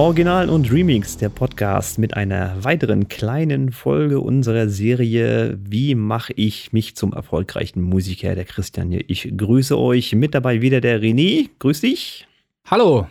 Original 0.00 0.48
und 0.48 0.72
Remix, 0.72 1.18
der 1.18 1.28
Podcast 1.28 1.98
mit 1.98 2.16
einer 2.16 2.64
weiteren 2.64 3.08
kleinen 3.08 3.70
Folge 3.70 4.20
unserer 4.20 4.70
Serie 4.70 5.58
Wie 5.62 5.94
mache 5.94 6.32
ich 6.36 6.72
mich 6.72 6.96
zum 6.96 7.12
erfolgreichen 7.12 7.82
Musiker? 7.82 8.34
Der 8.34 8.46
Christian 8.46 8.90
hier. 8.90 9.04
Ich 9.08 9.30
grüße 9.36 9.78
euch. 9.78 10.14
Mit 10.14 10.34
dabei 10.34 10.62
wieder 10.62 10.80
der 10.80 11.02
René. 11.02 11.50
Grüß 11.58 11.82
dich. 11.82 12.26
Hallo. 12.64 13.08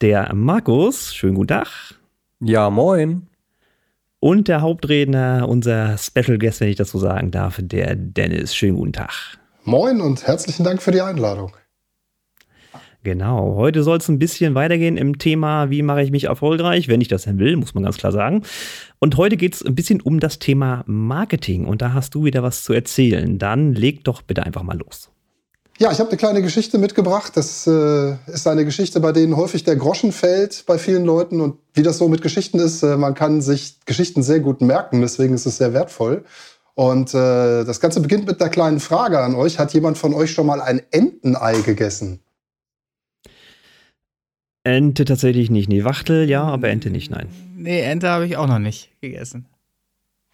Der 0.00 0.34
Markus. 0.34 1.14
Schönen 1.14 1.34
guten 1.34 1.48
Tag. 1.48 1.68
Ja, 2.40 2.70
moin. 2.70 3.26
Und 4.18 4.48
der 4.48 4.62
Hauptredner, 4.62 5.46
unser 5.46 5.98
Special 5.98 6.38
Guest, 6.38 6.62
wenn 6.62 6.70
ich 6.70 6.76
das 6.76 6.92
so 6.92 6.98
sagen 6.98 7.30
darf, 7.30 7.60
der 7.62 7.94
Dennis. 7.94 8.56
Schönen 8.56 8.78
guten 8.78 8.94
Tag. 8.94 9.36
Moin 9.64 10.00
und 10.00 10.26
herzlichen 10.26 10.64
Dank 10.64 10.80
für 10.80 10.92
die 10.92 11.02
Einladung. 11.02 11.52
Genau, 13.06 13.54
heute 13.54 13.84
soll 13.84 13.98
es 13.98 14.08
ein 14.08 14.18
bisschen 14.18 14.56
weitergehen 14.56 14.96
im 14.96 15.18
Thema, 15.18 15.70
wie 15.70 15.82
mache 15.82 16.02
ich 16.02 16.10
mich 16.10 16.24
erfolgreich, 16.24 16.88
wenn 16.88 17.00
ich 17.00 17.06
das 17.06 17.22
denn 17.22 17.38
will, 17.38 17.56
muss 17.56 17.72
man 17.72 17.84
ganz 17.84 17.98
klar 17.98 18.10
sagen. 18.10 18.42
Und 18.98 19.16
heute 19.16 19.36
geht 19.36 19.54
es 19.54 19.64
ein 19.64 19.76
bisschen 19.76 20.00
um 20.00 20.18
das 20.18 20.40
Thema 20.40 20.82
Marketing 20.88 21.66
und 21.66 21.82
da 21.82 21.92
hast 21.92 22.16
du 22.16 22.24
wieder 22.24 22.42
was 22.42 22.64
zu 22.64 22.72
erzählen. 22.72 23.38
Dann 23.38 23.74
leg 23.74 24.02
doch 24.02 24.22
bitte 24.22 24.42
einfach 24.42 24.64
mal 24.64 24.76
los. 24.76 25.08
Ja, 25.78 25.92
ich 25.92 26.00
habe 26.00 26.08
eine 26.10 26.16
kleine 26.16 26.42
Geschichte 26.42 26.78
mitgebracht. 26.78 27.36
Das 27.36 27.68
äh, 27.68 28.16
ist 28.26 28.48
eine 28.48 28.64
Geschichte, 28.64 28.98
bei 28.98 29.12
denen 29.12 29.36
häufig 29.36 29.62
der 29.62 29.76
Groschen 29.76 30.10
fällt 30.10 30.64
bei 30.66 30.76
vielen 30.76 31.04
Leuten. 31.04 31.40
Und 31.40 31.58
wie 31.74 31.84
das 31.84 31.98
so 31.98 32.08
mit 32.08 32.22
Geschichten 32.22 32.58
ist, 32.58 32.82
äh, 32.82 32.96
man 32.96 33.14
kann 33.14 33.40
sich 33.40 33.78
Geschichten 33.86 34.24
sehr 34.24 34.40
gut 34.40 34.62
merken, 34.62 35.00
deswegen 35.00 35.32
ist 35.32 35.46
es 35.46 35.58
sehr 35.58 35.72
wertvoll. 35.72 36.24
Und 36.74 37.14
äh, 37.14 37.62
das 37.62 37.78
Ganze 37.78 38.00
beginnt 38.00 38.26
mit 38.26 38.40
einer 38.40 38.50
kleinen 38.50 38.80
Frage 38.80 39.20
an 39.20 39.36
euch. 39.36 39.60
Hat 39.60 39.74
jemand 39.74 39.96
von 39.96 40.12
euch 40.12 40.32
schon 40.32 40.46
mal 40.46 40.60
ein 40.60 40.82
Entenei 40.90 41.60
gegessen? 41.60 42.20
Ente 44.66 45.04
tatsächlich 45.04 45.48
nicht. 45.48 45.68
Nee, 45.68 45.84
Wachtel 45.84 46.28
ja, 46.28 46.42
aber 46.42 46.68
Ente 46.68 46.90
nicht, 46.90 47.08
nein. 47.08 47.28
Nee, 47.56 47.82
Ente 47.82 48.08
habe 48.08 48.26
ich 48.26 48.36
auch 48.36 48.48
noch 48.48 48.58
nicht 48.58 48.90
gegessen. 49.00 49.46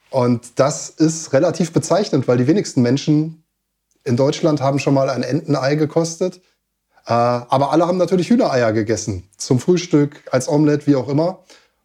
Und 0.08 0.58
das 0.58 0.88
ist 0.88 1.34
relativ 1.34 1.72
bezeichnend, 1.72 2.26
weil 2.28 2.38
die 2.38 2.46
wenigsten 2.46 2.80
Menschen 2.80 3.44
in 4.04 4.16
Deutschland 4.16 4.62
haben 4.62 4.78
schon 4.78 4.94
mal 4.94 5.10
ein 5.10 5.22
Entenei 5.22 5.74
gekostet. 5.74 6.40
Äh, 7.06 7.12
aber 7.12 7.72
alle 7.72 7.86
haben 7.86 7.98
natürlich 7.98 8.30
Hühnereier 8.30 8.72
gegessen. 8.72 9.24
Zum 9.36 9.60
Frühstück, 9.60 10.22
als 10.30 10.48
Omelette, 10.48 10.86
wie 10.86 10.96
auch 10.96 11.08
immer. 11.08 11.40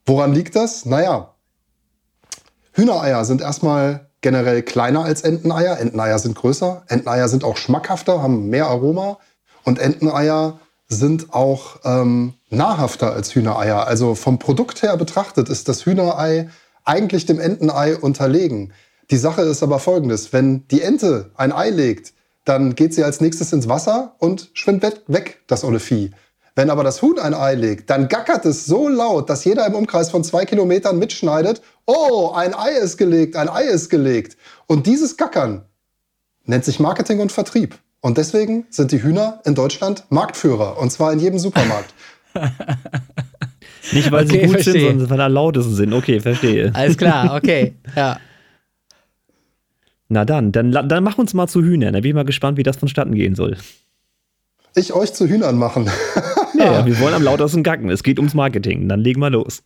Woran 0.06 0.34
liegt 0.34 0.56
das? 0.56 0.86
Naja, 0.86 1.34
Hühnereier 2.72 3.25
sind 3.25 3.42
erstmal 3.42 4.09
generell 4.22 4.62
kleiner 4.62 5.03
als 5.03 5.22
Enteneier. 5.22 5.80
Enteneier 5.80 6.18
sind 6.20 6.36
größer. 6.36 6.84
Enteneier 6.88 7.28
sind 7.28 7.44
auch 7.44 7.58
schmackhafter, 7.58 8.22
haben 8.22 8.50
mehr 8.50 8.68
Aroma. 8.68 9.18
Und 9.64 9.80
Enteneier 9.80 10.59
sind 10.89 11.33
auch 11.33 11.80
ähm, 11.83 12.33
nahrhafter 12.49 13.13
als 13.13 13.35
Hühnereier. 13.35 13.88
Also 13.88 14.16
vom 14.16 14.39
Produkt 14.39 14.81
her 14.81 14.95
betrachtet 14.97 15.49
ist 15.49 15.67
das 15.67 15.85
Hühnerei 15.85 16.49
eigentlich 16.85 17.25
dem 17.25 17.39
Entenei 17.39 17.97
unterlegen. 17.97 18.73
Die 19.11 19.17
Sache 19.17 19.41
ist 19.41 19.63
aber 19.63 19.79
folgendes. 19.79 20.33
Wenn 20.33 20.67
die 20.67 20.81
Ente 20.81 21.31
ein 21.35 21.52
Ei 21.52 21.69
legt, 21.69 22.13
dann 22.45 22.75
geht 22.75 22.94
sie 22.94 23.03
als 23.03 23.19
nächstes 23.19 23.52
ins 23.52 23.67
Wasser 23.67 24.16
und 24.19 24.49
schwimmt 24.53 24.83
weg, 25.07 25.41
das 25.47 25.63
olle 25.63 25.79
Vieh. 25.79 26.11
Wenn 26.55 26.69
aber 26.69 26.83
das 26.83 27.01
Huhn 27.01 27.19
ein 27.19 27.33
Ei 27.33 27.53
legt, 27.53 27.89
dann 27.89 28.07
gackert 28.07 28.45
es 28.45 28.66
so 28.66 28.88
laut, 28.88 29.29
dass 29.29 29.45
jeder 29.45 29.66
im 29.67 29.75
Umkreis 29.75 30.09
von 30.09 30.23
zwei 30.23 30.45
Kilometern 30.45 30.97
mitschneidet, 30.97 31.62
oh, 31.85 32.31
ein 32.33 32.56
Ei 32.56 32.72
ist 32.72 32.97
gelegt, 32.97 33.35
ein 33.35 33.50
Ei 33.50 33.63
ist 33.63 33.89
gelegt. 33.89 34.38
Und 34.66 34.88
dieses 34.88 35.17
Gackern 35.17 35.66
nennt 36.45 36.66
sich 36.66 36.79
Marketing 36.79 37.19
und 37.19 37.31
Vertrieb. 37.31 37.78
Und 38.02 38.18
deswegen 38.18 38.66
sind 38.69 38.91
die 38.91 39.02
Hühner 39.02 39.41
in 39.46 39.56
Deutschland 39.56 40.06
Marktführer. 40.09 40.78
Und 40.80 40.91
zwar 40.91 41.12
in 41.13 41.19
jedem 41.19 41.40
Supermarkt. 41.40 41.94
Nicht, 43.91 44.12
weil 44.12 44.25
okay, 44.25 44.41
sie 44.41 44.46
gut 44.46 44.52
verstehe. 44.62 44.74
sind, 44.74 45.00
sondern 45.00 45.09
weil 45.09 45.19
er 45.19 45.30
lautesten 45.30 45.75
sind. 45.75 45.94
Okay, 45.94 46.19
verstehe. 46.19 46.72
Alles 46.74 46.97
klar, 46.97 47.36
okay. 47.36 47.75
Ja. 47.96 48.19
Na 50.09 50.25
dann, 50.25 50.52
dann, 50.52 50.72
dann 50.72 51.03
mach 51.03 51.18
uns 51.18 51.34
mal 51.34 51.47
zu 51.47 51.62
Hühnern. 51.62 51.94
Da 51.94 52.00
bin 52.02 52.09
ich 52.09 52.16
mal 52.16 52.25
gespannt, 52.25 52.57
wie 52.57 52.63
das 52.63 52.78
vonstatten 52.78 53.16
gehen 53.16 53.36
soll. 53.36 53.57
Ich 54.75 54.94
euch 54.94 55.13
zu 55.13 55.28
Hühnern 55.28 55.57
machen. 55.57 55.90
ja, 56.57 56.86
wir 56.86 57.00
wollen 57.00 57.13
am 57.13 57.24
lautesten 57.24 57.63
gacken. 57.63 57.90
Es 57.90 58.03
geht 58.03 58.19
ums 58.19 58.34
Marketing. 58.34 58.88
Dann 58.88 59.00
legen 59.00 59.19
wir 59.19 59.30
los. 59.30 59.63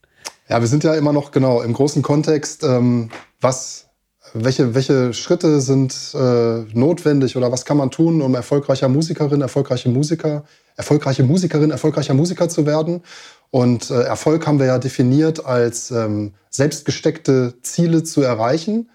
Ja, 0.49 0.59
wir 0.61 0.67
sind 0.67 0.83
ja 0.83 0.95
immer 0.95 1.13
noch 1.13 1.31
genau 1.31 1.61
im 1.61 1.73
großen 1.73 2.01
Kontext, 2.01 2.63
ähm, 2.63 3.09
was 3.39 3.90
welche, 4.33 4.75
welche 4.75 5.13
Schritte 5.13 5.61
sind 5.61 5.95
äh, 6.13 6.63
notwendig 6.73 7.35
oder 7.37 7.51
was 7.51 7.65
kann 7.65 7.77
man 7.77 7.91
tun, 7.91 8.21
um 8.21 8.35
erfolgreicher 8.35 8.87
Musikerin, 8.87 9.41
erfolgreiche 9.41 9.89
Musiker, 9.89 10.43
erfolgreiche 10.75 11.23
Musikerin, 11.23 11.71
erfolgreicher 11.71 12.13
Musiker 12.13 12.49
zu 12.49 12.65
werden? 12.65 13.01
Und 13.49 13.91
äh, 13.91 14.03
Erfolg 14.03 14.47
haben 14.47 14.59
wir 14.59 14.67
ja 14.67 14.79
definiert 14.79 15.45
als 15.45 15.91
ähm, 15.91 16.33
selbstgesteckte 16.49 17.55
Ziele 17.61 18.03
zu 18.03 18.21
erreichen. 18.21 18.89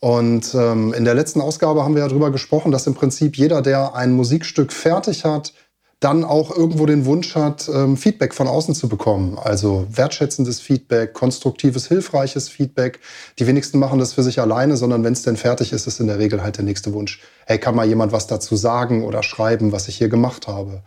Und 0.00 0.54
ähm, 0.54 0.94
in 0.94 1.04
der 1.04 1.14
letzten 1.14 1.40
Ausgabe 1.40 1.82
haben 1.82 1.94
wir 1.94 2.02
ja 2.02 2.08
darüber 2.08 2.30
gesprochen, 2.30 2.70
dass 2.70 2.86
im 2.86 2.94
Prinzip 2.94 3.36
jeder, 3.36 3.62
der 3.62 3.96
ein 3.96 4.12
Musikstück 4.12 4.72
fertig 4.72 5.24
hat, 5.24 5.52
dann 6.00 6.24
auch 6.24 6.56
irgendwo 6.56 6.86
den 6.86 7.06
Wunsch 7.06 7.34
hat, 7.34 7.68
ähm, 7.68 7.96
Feedback 7.96 8.32
von 8.32 8.46
außen 8.46 8.74
zu 8.74 8.88
bekommen. 8.88 9.36
Also 9.36 9.86
wertschätzendes 9.90 10.60
Feedback, 10.60 11.12
konstruktives, 11.12 11.88
hilfreiches 11.88 12.48
Feedback. 12.48 13.00
Die 13.38 13.46
wenigsten 13.48 13.80
machen 13.80 13.98
das 13.98 14.12
für 14.12 14.22
sich 14.22 14.40
alleine, 14.40 14.76
sondern 14.76 15.02
wenn 15.02 15.12
es 15.12 15.22
denn 15.22 15.36
fertig 15.36 15.72
ist, 15.72 15.88
ist 15.88 15.98
in 15.98 16.06
der 16.06 16.20
Regel 16.20 16.42
halt 16.42 16.56
der 16.56 16.64
nächste 16.64 16.94
Wunsch. 16.94 17.20
Hey, 17.46 17.58
kann 17.58 17.74
mal 17.74 17.86
jemand 17.86 18.12
was 18.12 18.28
dazu 18.28 18.54
sagen 18.54 19.04
oder 19.04 19.24
schreiben, 19.24 19.72
was 19.72 19.88
ich 19.88 19.96
hier 19.96 20.08
gemacht 20.08 20.46
habe? 20.46 20.82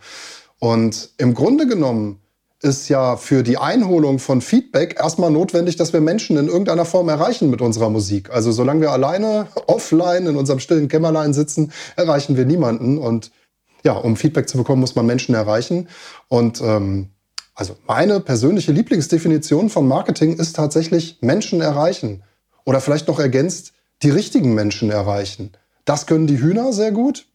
Und 0.58 1.10
im 1.18 1.34
Grunde 1.34 1.66
genommen 1.66 2.20
ist 2.62 2.88
ja 2.88 3.16
für 3.16 3.42
die 3.42 3.58
Einholung 3.58 4.18
von 4.18 4.40
Feedback 4.40 4.96
erstmal 4.98 5.30
notwendig, 5.30 5.76
dass 5.76 5.92
wir 5.92 6.00
Menschen 6.00 6.36
in 6.36 6.46
irgendeiner 6.46 6.84
Form 6.84 7.08
erreichen 7.08 7.50
mit 7.50 7.60
unserer 7.60 7.90
Musik. 7.90 8.30
Also 8.30 8.52
solange 8.52 8.82
wir 8.82 8.92
alleine 8.92 9.48
offline 9.66 10.26
in 10.26 10.36
unserem 10.36 10.60
stillen 10.60 10.88
Kämmerlein 10.88 11.34
sitzen, 11.34 11.72
erreichen 11.96 12.36
wir 12.36 12.46
niemanden. 12.46 12.98
Und 12.98 13.32
ja, 13.84 13.92
um 13.92 14.16
Feedback 14.16 14.48
zu 14.48 14.56
bekommen, 14.56 14.80
muss 14.80 14.94
man 14.94 15.06
Menschen 15.06 15.34
erreichen. 15.34 15.88
Und 16.28 16.60
ähm, 16.60 17.10
also 17.54 17.76
meine 17.86 18.20
persönliche 18.20 18.72
Lieblingsdefinition 18.72 19.68
von 19.68 19.86
Marketing 19.86 20.36
ist 20.38 20.56
tatsächlich 20.56 21.18
Menschen 21.20 21.60
erreichen. 21.60 22.22
Oder 22.64 22.80
vielleicht 22.80 23.08
noch 23.08 23.18
ergänzt, 23.18 23.72
die 24.02 24.10
richtigen 24.10 24.54
Menschen 24.54 24.90
erreichen. 24.90 25.52
Das 25.84 26.06
können 26.06 26.26
die 26.26 26.40
Hühner 26.40 26.72
sehr 26.72 26.92
gut. 26.92 27.26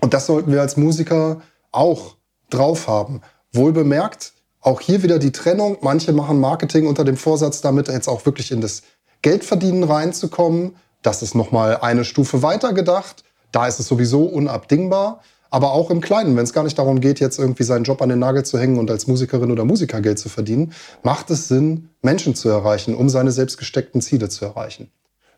Und 0.00 0.12
das 0.12 0.26
sollten 0.26 0.52
wir 0.52 0.60
als 0.60 0.76
Musiker 0.76 1.40
auch 1.72 2.16
drauf 2.50 2.88
haben. 2.88 3.22
Wohl 3.52 3.72
bemerkt, 3.72 4.32
auch 4.60 4.80
hier 4.80 5.02
wieder 5.02 5.18
die 5.18 5.32
Trennung. 5.32 5.78
Manche 5.82 6.12
machen 6.12 6.40
Marketing 6.40 6.86
unter 6.86 7.04
dem 7.04 7.16
Vorsatz, 7.16 7.60
damit 7.60 7.88
jetzt 7.88 8.08
auch 8.08 8.26
wirklich 8.26 8.50
in 8.50 8.60
das 8.60 8.82
Geldverdienen 9.22 9.84
reinzukommen. 9.84 10.76
Das 11.02 11.22
ist 11.22 11.34
nochmal 11.34 11.78
eine 11.78 12.04
Stufe 12.04 12.42
weiter 12.42 12.72
gedacht. 12.72 13.24
Da 13.52 13.66
ist 13.66 13.78
es 13.78 13.86
sowieso 13.86 14.24
unabdingbar 14.24 15.20
aber 15.54 15.72
auch 15.72 15.88
im 15.92 16.00
Kleinen, 16.00 16.36
wenn 16.36 16.42
es 16.42 16.52
gar 16.52 16.64
nicht 16.64 16.76
darum 16.76 17.00
geht, 17.00 17.20
jetzt 17.20 17.38
irgendwie 17.38 17.62
seinen 17.62 17.84
Job 17.84 18.02
an 18.02 18.08
den 18.08 18.18
Nagel 18.18 18.44
zu 18.44 18.58
hängen 18.58 18.76
und 18.76 18.90
als 18.90 19.06
Musikerin 19.06 19.52
oder 19.52 19.64
Musiker 19.64 20.00
Geld 20.00 20.18
zu 20.18 20.28
verdienen, 20.28 20.72
macht 21.04 21.30
es 21.30 21.46
Sinn, 21.46 21.90
Menschen 22.02 22.34
zu 22.34 22.48
erreichen, 22.48 22.92
um 22.92 23.08
seine 23.08 23.30
selbst 23.30 23.56
gesteckten 23.56 24.00
Ziele 24.00 24.28
zu 24.28 24.44
erreichen. 24.44 24.90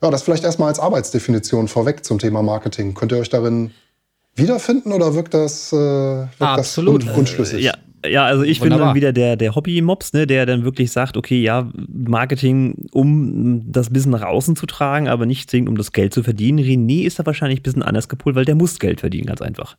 Ja, 0.03 0.10
das 0.10 0.22
vielleicht 0.22 0.44
erstmal 0.44 0.71
als 0.71 0.78
Arbeitsdefinition 0.78 1.69
vorweg 1.69 2.03
zum 2.03 2.19
Thema 2.19 2.43
Marketing. 2.43 2.94
Könnt 2.94 3.12
ihr 3.12 3.19
euch 3.19 3.28
darin 3.28 3.72
wiederfinden 4.34 4.92
oder 4.92 5.15
wirkt 5.15 5.34
das, 5.34 5.71
äh, 5.74 5.77
wirkt 5.77 6.41
Absolut. 6.41 7.03
das 7.03 7.10
un 7.10 7.19
unschlüssig? 7.19 7.62
Ja, 7.62 7.74
ja, 8.04 8.25
also 8.25 8.43
ich 8.43 8.60
Wunderbar. 8.60 8.78
bin 8.78 8.87
dann 8.87 8.95
wieder 8.95 9.13
der, 9.13 9.37
der 9.37 9.54
Hobby-Mops, 9.54 10.13
ne, 10.13 10.27
der 10.27 10.47
dann 10.47 10.65
wirklich 10.65 10.93
sagt, 10.93 11.16
okay, 11.16 11.41
ja, 11.41 11.71
Marketing, 11.89 12.89
um 12.93 13.71
das 13.71 13.91
Business 13.91 14.21
nach 14.21 14.28
außen 14.28 14.57
zu 14.57 14.66
tragen, 14.66 15.09
aber 15.09 15.27
nicht 15.27 15.51
zwingend, 15.51 15.69
um 15.69 15.77
das 15.77 15.93
Geld 15.93 16.13
zu 16.13 16.22
verdienen. 16.22 16.59
René 16.59 17.04
ist 17.04 17.19
da 17.19 17.27
wahrscheinlich 17.27 17.60
ein 17.60 17.63
bisschen 17.63 17.83
anders 17.83 18.09
gepolt, 18.09 18.37
weil 18.37 18.45
der 18.45 18.54
muss 18.54 18.78
Geld 18.78 19.01
verdienen, 19.01 19.27
ganz 19.27 19.43
einfach. 19.43 19.77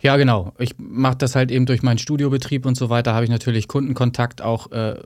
Ja, 0.00 0.16
genau. 0.16 0.52
Ich 0.58 0.74
mache 0.78 1.18
das 1.18 1.36
halt 1.36 1.50
eben 1.50 1.66
durch 1.66 1.82
meinen 1.82 1.98
Studiobetrieb 1.98 2.66
und 2.66 2.76
so 2.76 2.90
weiter, 2.90 3.14
habe 3.14 3.24
ich 3.24 3.30
natürlich 3.30 3.68
Kundenkontakt 3.68 4.42
auch 4.42 4.72
äh, 4.72 4.96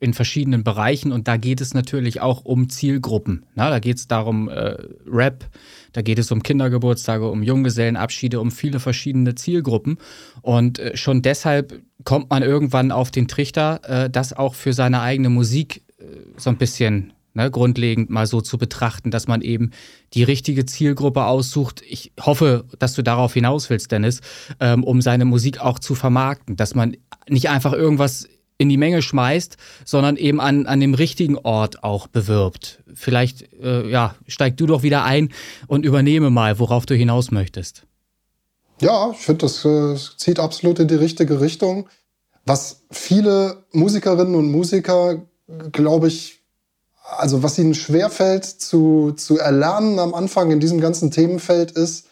in 0.00 0.14
verschiedenen 0.14 0.62
Bereichen 0.62 1.12
und 1.12 1.26
da 1.26 1.36
geht 1.36 1.60
es 1.60 1.74
natürlich 1.74 2.20
auch 2.20 2.44
um 2.44 2.68
Zielgruppen. 2.68 3.44
Na, 3.54 3.70
da 3.70 3.78
geht 3.78 3.96
es 3.96 4.06
darum, 4.06 4.48
äh, 4.48 4.76
Rap, 5.06 5.44
da 5.92 6.02
geht 6.02 6.18
es 6.18 6.30
um 6.30 6.42
Kindergeburtstage, 6.42 7.28
um 7.28 7.42
Junggesellenabschiede, 7.42 8.40
um 8.40 8.50
viele 8.50 8.78
verschiedene 8.80 9.34
Zielgruppen. 9.34 9.98
Und 10.42 10.78
äh, 10.78 10.96
schon 10.96 11.22
deshalb 11.22 11.82
kommt 12.04 12.30
man 12.30 12.42
irgendwann 12.42 12.92
auf 12.92 13.10
den 13.10 13.26
Trichter, 13.26 13.80
äh, 13.84 14.10
das 14.10 14.32
auch 14.32 14.54
für 14.54 14.72
seine 14.72 15.00
eigene 15.00 15.30
Musik 15.30 15.82
äh, 15.98 16.04
so 16.36 16.50
ein 16.50 16.58
bisschen 16.58 17.12
ne, 17.34 17.50
grundlegend 17.50 18.10
mal 18.10 18.26
so 18.26 18.40
zu 18.40 18.58
betrachten, 18.58 19.10
dass 19.10 19.26
man 19.26 19.40
eben 19.40 19.70
die 20.14 20.22
richtige 20.22 20.66
Zielgruppe 20.66 21.24
aussucht. 21.24 21.82
Ich 21.88 22.12
hoffe, 22.20 22.66
dass 22.78 22.94
du 22.94 23.02
darauf 23.02 23.34
hinaus 23.34 23.68
willst, 23.70 23.90
Dennis, 23.90 24.20
ähm, 24.60 24.84
um 24.84 25.00
seine 25.00 25.24
Musik 25.24 25.60
auch 25.60 25.78
zu 25.78 25.94
vermarkten, 25.94 26.56
dass 26.56 26.74
man 26.74 26.96
nicht 27.28 27.48
einfach 27.48 27.72
irgendwas 27.72 28.28
in 28.58 28.68
die 28.68 28.76
Menge 28.76 29.02
schmeißt, 29.02 29.56
sondern 29.84 30.16
eben 30.16 30.40
an, 30.40 30.66
an 30.66 30.80
dem 30.80 30.94
richtigen 30.94 31.38
Ort 31.38 31.84
auch 31.84 32.08
bewirbt. 32.08 32.82
Vielleicht, 32.92 33.52
äh, 33.62 33.88
ja, 33.88 34.16
steig 34.26 34.56
du 34.56 34.66
doch 34.66 34.82
wieder 34.82 35.04
ein 35.04 35.30
und 35.68 35.84
übernehme 35.84 36.30
mal, 36.30 36.58
worauf 36.58 36.84
du 36.84 36.94
hinaus 36.94 37.30
möchtest. 37.30 37.84
Ja, 38.80 39.12
ich 39.12 39.18
finde, 39.18 39.46
das 39.46 39.64
äh, 39.64 39.96
zieht 40.16 40.40
absolut 40.40 40.80
in 40.80 40.88
die 40.88 40.96
richtige 40.96 41.40
Richtung, 41.40 41.88
was 42.44 42.82
viele 42.90 43.64
Musikerinnen 43.72 44.34
und 44.34 44.50
Musiker, 44.50 45.22
glaube 45.72 46.08
ich, 46.08 46.40
also 47.02 47.42
was 47.42 47.58
ihnen 47.58 47.74
schwerfällt 47.74 48.44
zu, 48.44 49.12
zu 49.12 49.38
erlernen 49.38 49.98
am 49.98 50.14
Anfang 50.14 50.50
in 50.50 50.60
diesem 50.60 50.80
ganzen 50.80 51.10
Themenfeld 51.10 51.70
ist, 51.70 52.06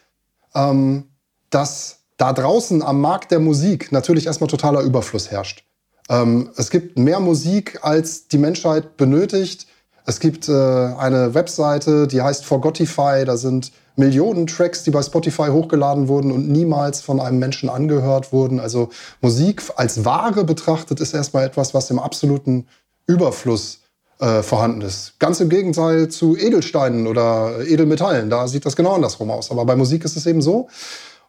ähm, 0.54 1.10
dass 1.50 2.00
da 2.16 2.32
draußen 2.32 2.82
am 2.82 3.00
Markt 3.00 3.30
der 3.30 3.40
Musik 3.40 3.92
natürlich 3.92 4.26
erstmal 4.26 4.48
totaler 4.48 4.80
Überfluss 4.80 5.30
herrscht. 5.30 5.64
Ähm, 6.08 6.50
es 6.56 6.70
gibt 6.70 6.98
mehr 6.98 7.20
Musik, 7.20 7.80
als 7.82 8.28
die 8.28 8.38
Menschheit 8.38 8.96
benötigt. 8.96 9.66
Es 10.04 10.20
gibt 10.20 10.48
äh, 10.48 10.52
eine 10.52 11.34
Webseite, 11.34 12.06
die 12.06 12.22
heißt 12.22 12.44
Forgotify. 12.44 13.24
Da 13.24 13.36
sind 13.36 13.72
Millionen 13.96 14.46
Tracks, 14.46 14.84
die 14.84 14.90
bei 14.90 15.02
Spotify 15.02 15.48
hochgeladen 15.48 16.06
wurden 16.06 16.30
und 16.30 16.48
niemals 16.48 17.00
von 17.00 17.18
einem 17.18 17.38
Menschen 17.38 17.68
angehört 17.68 18.32
wurden. 18.32 18.60
Also 18.60 18.90
Musik 19.20 19.62
als 19.76 20.04
Ware 20.04 20.44
betrachtet 20.44 21.00
ist 21.00 21.14
erstmal 21.14 21.44
etwas, 21.44 21.74
was 21.74 21.90
im 21.90 21.98
absoluten 21.98 22.68
Überfluss 23.06 23.80
äh, 24.20 24.42
vorhanden 24.42 24.82
ist. 24.82 25.18
Ganz 25.18 25.40
im 25.40 25.48
Gegenteil 25.48 26.08
zu 26.08 26.36
Edelsteinen 26.36 27.06
oder 27.06 27.66
Edelmetallen. 27.66 28.30
Da 28.30 28.48
sieht 28.48 28.64
das 28.64 28.76
genau 28.76 28.94
andersrum 28.94 29.30
aus. 29.30 29.50
Aber 29.50 29.64
bei 29.64 29.76
Musik 29.76 30.04
ist 30.04 30.16
es 30.16 30.26
eben 30.26 30.42
so. 30.42 30.68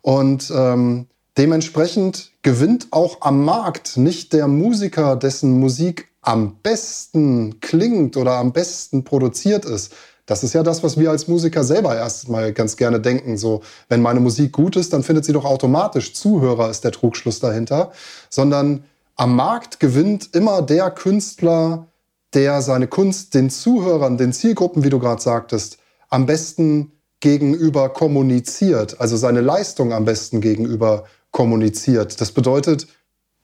Und 0.02 0.52
ähm, 0.56 1.08
dementsprechend 1.38 2.32
gewinnt 2.42 2.88
auch 2.92 3.22
am 3.22 3.46
Markt 3.46 3.98
nicht 3.98 4.34
der 4.34 4.48
Musiker, 4.48 5.16
dessen 5.16 5.60
Musik 5.60 6.10
am 6.22 6.58
besten 6.62 7.60
klingt 7.62 8.18
oder 8.18 8.34
am 8.34 8.52
besten 8.52 9.04
produziert 9.04 9.66
ist. 9.66 9.94
Das 10.26 10.44
ist 10.44 10.54
ja 10.54 10.62
das, 10.62 10.84
was 10.84 10.98
wir 11.00 11.10
als 11.10 11.30
Musiker 11.30 11.64
selber 11.64 11.96
erstmal 11.96 12.52
ganz 12.52 12.76
gerne 12.76 13.00
denken. 13.00 13.38
So, 13.38 13.62
wenn 13.88 14.02
meine 14.02 14.20
Musik 14.20 14.52
gut 14.52 14.76
ist, 14.76 14.92
dann 14.92 15.04
findet 15.04 15.24
sie 15.24 15.32
doch 15.32 15.46
automatisch 15.46 16.14
Zuhörer, 16.14 16.70
ist 16.70 16.84
der 16.84 16.92
Trugschluss 16.92 17.40
dahinter. 17.40 17.94
Sondern 18.30 18.84
am 19.16 19.36
Markt 19.36 19.80
gewinnt 19.80 20.30
immer 20.34 20.62
der 20.62 20.92
Künstler, 20.92 21.88
der 22.34 22.62
seine 22.62 22.88
Kunst 22.88 23.36
den 23.36 23.50
Zuhörern, 23.50 24.18
den 24.18 24.34
Zielgruppen, 24.34 24.84
wie 24.84 24.90
du 24.90 25.00
gerade 25.00 25.22
sagtest, 25.22 25.78
am 26.10 26.26
besten 26.26 26.92
gegenüber 27.22 27.90
kommuniziert, 27.90 29.00
also 29.00 29.16
seine 29.18 29.42
Leistung 29.42 29.94
am 29.94 30.06
besten 30.06 30.42
gegenüber 30.42 31.06
kommuniziert. 31.32 32.20
Das 32.20 32.32
bedeutet, 32.32 32.88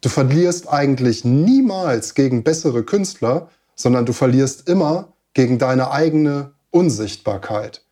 du 0.02 0.10
verlierst 0.10 0.68
eigentlich 0.68 1.26
niemals 1.26 2.16
gegen 2.16 2.44
bessere 2.44 2.84
Künstler, 2.84 3.50
sondern 3.76 4.06
du 4.06 4.14
verlierst 4.14 4.68
immer 4.68 5.14
gegen 5.34 5.58
deine 5.60 5.92
eigene 5.92 6.54
Unsichtbarkeit. 6.72 7.86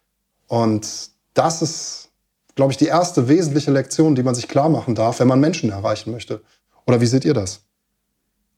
Und 0.47 1.11
das 1.33 1.61
ist, 1.61 2.09
glaube 2.55 2.71
ich, 2.71 2.77
die 2.77 2.85
erste 2.85 3.27
wesentliche 3.27 3.71
Lektion, 3.71 4.15
die 4.15 4.23
man 4.23 4.35
sich 4.35 4.47
klar 4.47 4.69
machen 4.69 4.95
darf, 4.95 5.19
wenn 5.19 5.27
man 5.27 5.39
Menschen 5.39 5.69
erreichen 5.69 6.11
möchte. 6.11 6.41
Oder 6.85 7.01
wie 7.01 7.05
seht 7.05 7.25
ihr 7.25 7.33
das? 7.33 7.61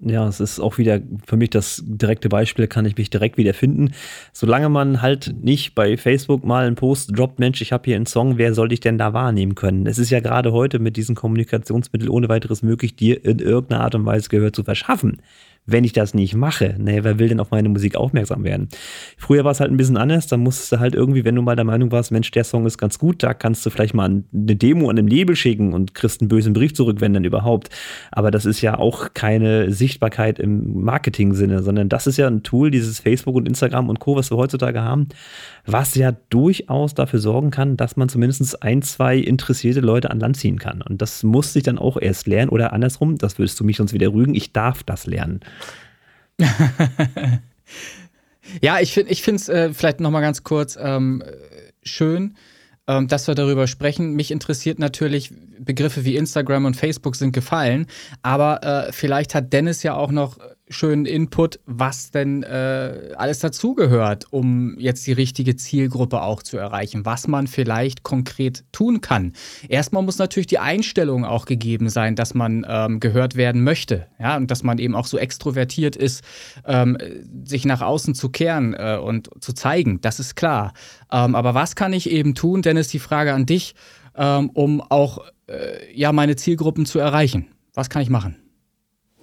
Ja, 0.06 0.28
es 0.28 0.40
ist 0.42 0.60
auch 0.60 0.78
wieder 0.78 1.00
für 1.26 1.38
mich 1.38 1.50
das 1.50 1.82
direkte 1.86 2.28
Beispiel, 2.28 2.68
kann 2.68 2.86
ich 2.86 2.98
mich 2.98 3.10
direkt 3.10 3.38
wieder 3.38 3.54
finden. 3.54 3.94
Solange 4.34 4.68
man 4.68 5.02
halt 5.02 5.34
nicht 5.42 5.76
bei 5.76 5.96
Facebook 5.96 6.44
mal 6.44 6.66
einen 6.66 6.76
Post 6.76 7.18
droppt, 7.18 7.40
Mensch, 7.40 7.62
ich 7.62 7.72
habe 7.72 7.86
hier 7.86 7.96
einen 7.96 8.06
Song, 8.06 8.38
wer 8.38 8.54
soll 8.54 8.68
dich 8.68 8.82
denn 8.82 8.98
da 8.98 9.14
wahrnehmen 9.14 9.56
können? 9.56 9.88
Es 9.88 9.98
ist 9.98 10.10
ja 10.10 10.20
gerade 10.20 10.52
heute 10.52 10.80
mit 10.80 10.98
diesen 10.98 11.16
Kommunikationsmitteln 11.16 12.10
ohne 12.10 12.28
weiteres 12.28 12.64
möglich, 12.64 12.96
dir 12.96 13.24
in 13.24 13.40
irgendeiner 13.40 13.84
Art 13.84 13.96
und 13.96 14.06
Weise 14.06 14.30
Gehör 14.30 14.52
zu 14.52 14.64
verschaffen 14.64 15.22
wenn 15.66 15.84
ich 15.84 15.94
das 15.94 16.14
nicht 16.14 16.36
mache, 16.36 16.76
ne, 16.78 17.04
wer 17.04 17.20
will 17.20 17.30
denn 17.30 17.40
auf 17.40 17.52
meine 17.52 17.70
Musik 17.70 17.96
aufmerksam 17.96 18.44
werden? 18.44 18.68
Früher 19.18 19.44
war 19.44 19.52
es 19.52 19.60
halt 19.60 19.72
ein 19.72 19.78
bisschen 19.78 19.98
anders, 19.98 20.28
da 20.28 20.38
musstest 20.38 20.74
du 20.74 20.80
halt 20.80 20.94
irgendwie, 20.94 21.24
wenn 21.24 21.36
du 21.36 21.42
mal 21.42 21.56
der 21.56 21.66
Meinung 21.66 21.92
warst, 21.92 22.12
Mensch, 22.12 22.32
der 22.32 22.44
Song 22.44 22.66
ist 22.66 22.78
ganz 22.78 23.00
gut, 23.00 23.24
da 23.24 23.34
kannst 23.34 23.66
du 23.66 23.70
vielleicht 23.70 23.94
mal 23.94 24.06
eine 24.06 24.56
Demo 24.56 24.90
an 24.90 24.98
einem 24.98 25.08
Label 25.08 25.36
schicken 25.36 25.74
und 25.74 25.94
kriegst 25.94 26.22
einen 26.22 26.28
bösen 26.28 26.54
Brief 26.54 26.74
zurück, 26.74 27.00
wenn 27.00 27.14
dann 27.14 27.24
überhaupt. 27.24 27.70
Aber 28.12 28.30
das 28.32 28.46
ist 28.46 28.62
ja 28.62 28.78
auch 28.78 29.14
keine 29.14 29.72
Sichtbarkeit 29.72 30.40
im 30.40 30.82
Marketing-Sinne, 30.82 31.64
sondern 31.64 31.88
das 31.88 32.08
ist 32.08 32.18
ja 32.18 32.28
ein 32.28 32.44
Tool, 32.44 32.70
dieses 32.70 33.00
Facebook 33.00 33.36
und 33.36 33.48
Instagram 33.48 33.90
und 33.90 34.00
Co., 34.00 34.16
was 34.16 34.32
wir 34.32 34.38
heutzutage 34.38 34.82
haben, 34.82 35.08
was 35.66 35.96
ja 35.96 36.12
durchaus 36.30 36.94
dafür 36.94 37.20
sorgen 37.20 37.52
kann, 37.52 37.78
dass 37.78 37.96
man 37.96 38.10
zumindest 38.10 38.62
ein, 38.64 38.82
zwei 38.82 39.18
interessierte 39.18 39.80
Leute 39.80 40.12
an 40.12 40.20
Land 40.20 40.38
ziehen 40.38 40.60
kann. 40.60 40.82
Und 40.82 41.02
das 41.02 41.24
muss 41.24 41.56
ich 41.56 41.64
dann 41.64 41.78
auch 41.78 41.98
erst 42.00 42.28
lernen 42.28 42.50
oder 42.50 42.74
andersrum, 42.74 43.18
das 43.18 43.38
würdest 43.38 43.60
du 43.60 43.64
mich 43.64 43.78
sonst 43.78 43.94
wieder 43.94 44.14
rügen, 44.14 44.36
ich 44.36 44.52
darf 44.52 44.84
das 44.84 45.06
lernen. 45.06 45.40
Ja, 48.62 48.80
ich 48.80 48.94
finde 48.94 49.12
es 49.12 49.50
äh, 49.50 49.74
vielleicht 49.74 50.00
nochmal 50.00 50.22
ganz 50.22 50.44
kurz 50.44 50.78
ähm, 50.80 51.24
schön, 51.84 52.36
ähm, 52.88 53.08
dass 53.08 53.28
wir 53.28 53.36
darüber 53.36 53.68
sprechen. 53.68 54.14
Mich 54.14 54.32
interessiert 54.32 54.80
natürlich, 54.80 55.32
Begriffe 55.60 56.04
wie 56.06 56.18
Instagram 56.18 56.66
und 56.66 56.76
Facebook 56.76 57.16
sind 57.16 57.32
gefallen, 57.32 57.88
aber 58.22 58.64
äh, 58.64 58.92
vielleicht 58.92 59.36
hat 59.36 59.54
Dennis 59.54 59.84
ja 59.84 59.96
auch 59.96 60.12
noch 60.12 60.38
schönen 60.70 61.06
Input, 61.06 61.60
was 61.66 62.12
denn 62.12 62.44
äh, 62.44 63.14
alles 63.18 63.40
dazugehört, 63.40 64.32
um 64.32 64.78
jetzt 64.80 65.06
die 65.06 65.12
richtige 65.12 65.56
Zielgruppe 65.56 66.22
auch 66.22 66.42
zu 66.42 66.58
erreichen, 66.58 67.06
was 67.06 67.28
man 67.28 67.48
vielleicht 67.48 68.04
konkret 68.04 68.64
tun 68.72 69.02
kann. 69.02 69.34
Erstmal 69.68 70.04
muss 70.04 70.18
natürlich 70.18 70.48
die 70.48 70.60
Einstellung 70.60 71.26
auch 71.26 71.46
gegeben 71.46 71.90
sein, 71.90 72.16
dass 72.16 72.34
man 72.34 72.66
ähm, 72.68 73.00
gehört 73.00 73.36
werden 73.36 73.64
möchte, 73.64 74.08
ja, 74.20 74.38
und 74.38 74.52
dass 74.52 74.64
man 74.64 74.78
eben 74.78 74.96
auch 74.96 75.06
so 75.06 75.18
extrovertiert 75.18 75.96
ist, 75.96 76.24
ähm, 76.66 76.98
sich 77.44 77.66
nach 77.66 77.82
außen 77.82 78.16
zu 78.16 78.30
kehren 78.30 78.74
äh, 78.74 78.98
und 79.02 79.30
zu 79.42 79.54
zeigen, 79.54 80.02
das 80.02 80.20
ist 80.20 80.36
klar. 80.36 80.74
Ähm, 81.12 81.36
aber 81.36 81.54
was 81.54 81.76
kann 81.76 81.94
ich 81.94 82.10
eben 82.10 82.36
tun, 82.36 82.62
Dennis, 82.62 82.88
die 82.88 83.00
Frage 83.00 83.34
an 83.34 83.46
dich, 83.46 83.76
ähm, 84.16 84.50
um 84.54 84.82
auch 84.82 85.20
äh, 85.48 85.94
ja 85.94 86.12
meine 86.14 86.36
Zielgruppen 86.36 86.86
zu 86.86 87.00
erreichen? 87.00 87.48
Was 87.74 87.90
kann 87.90 88.02
ich 88.02 88.10
machen? 88.10 88.43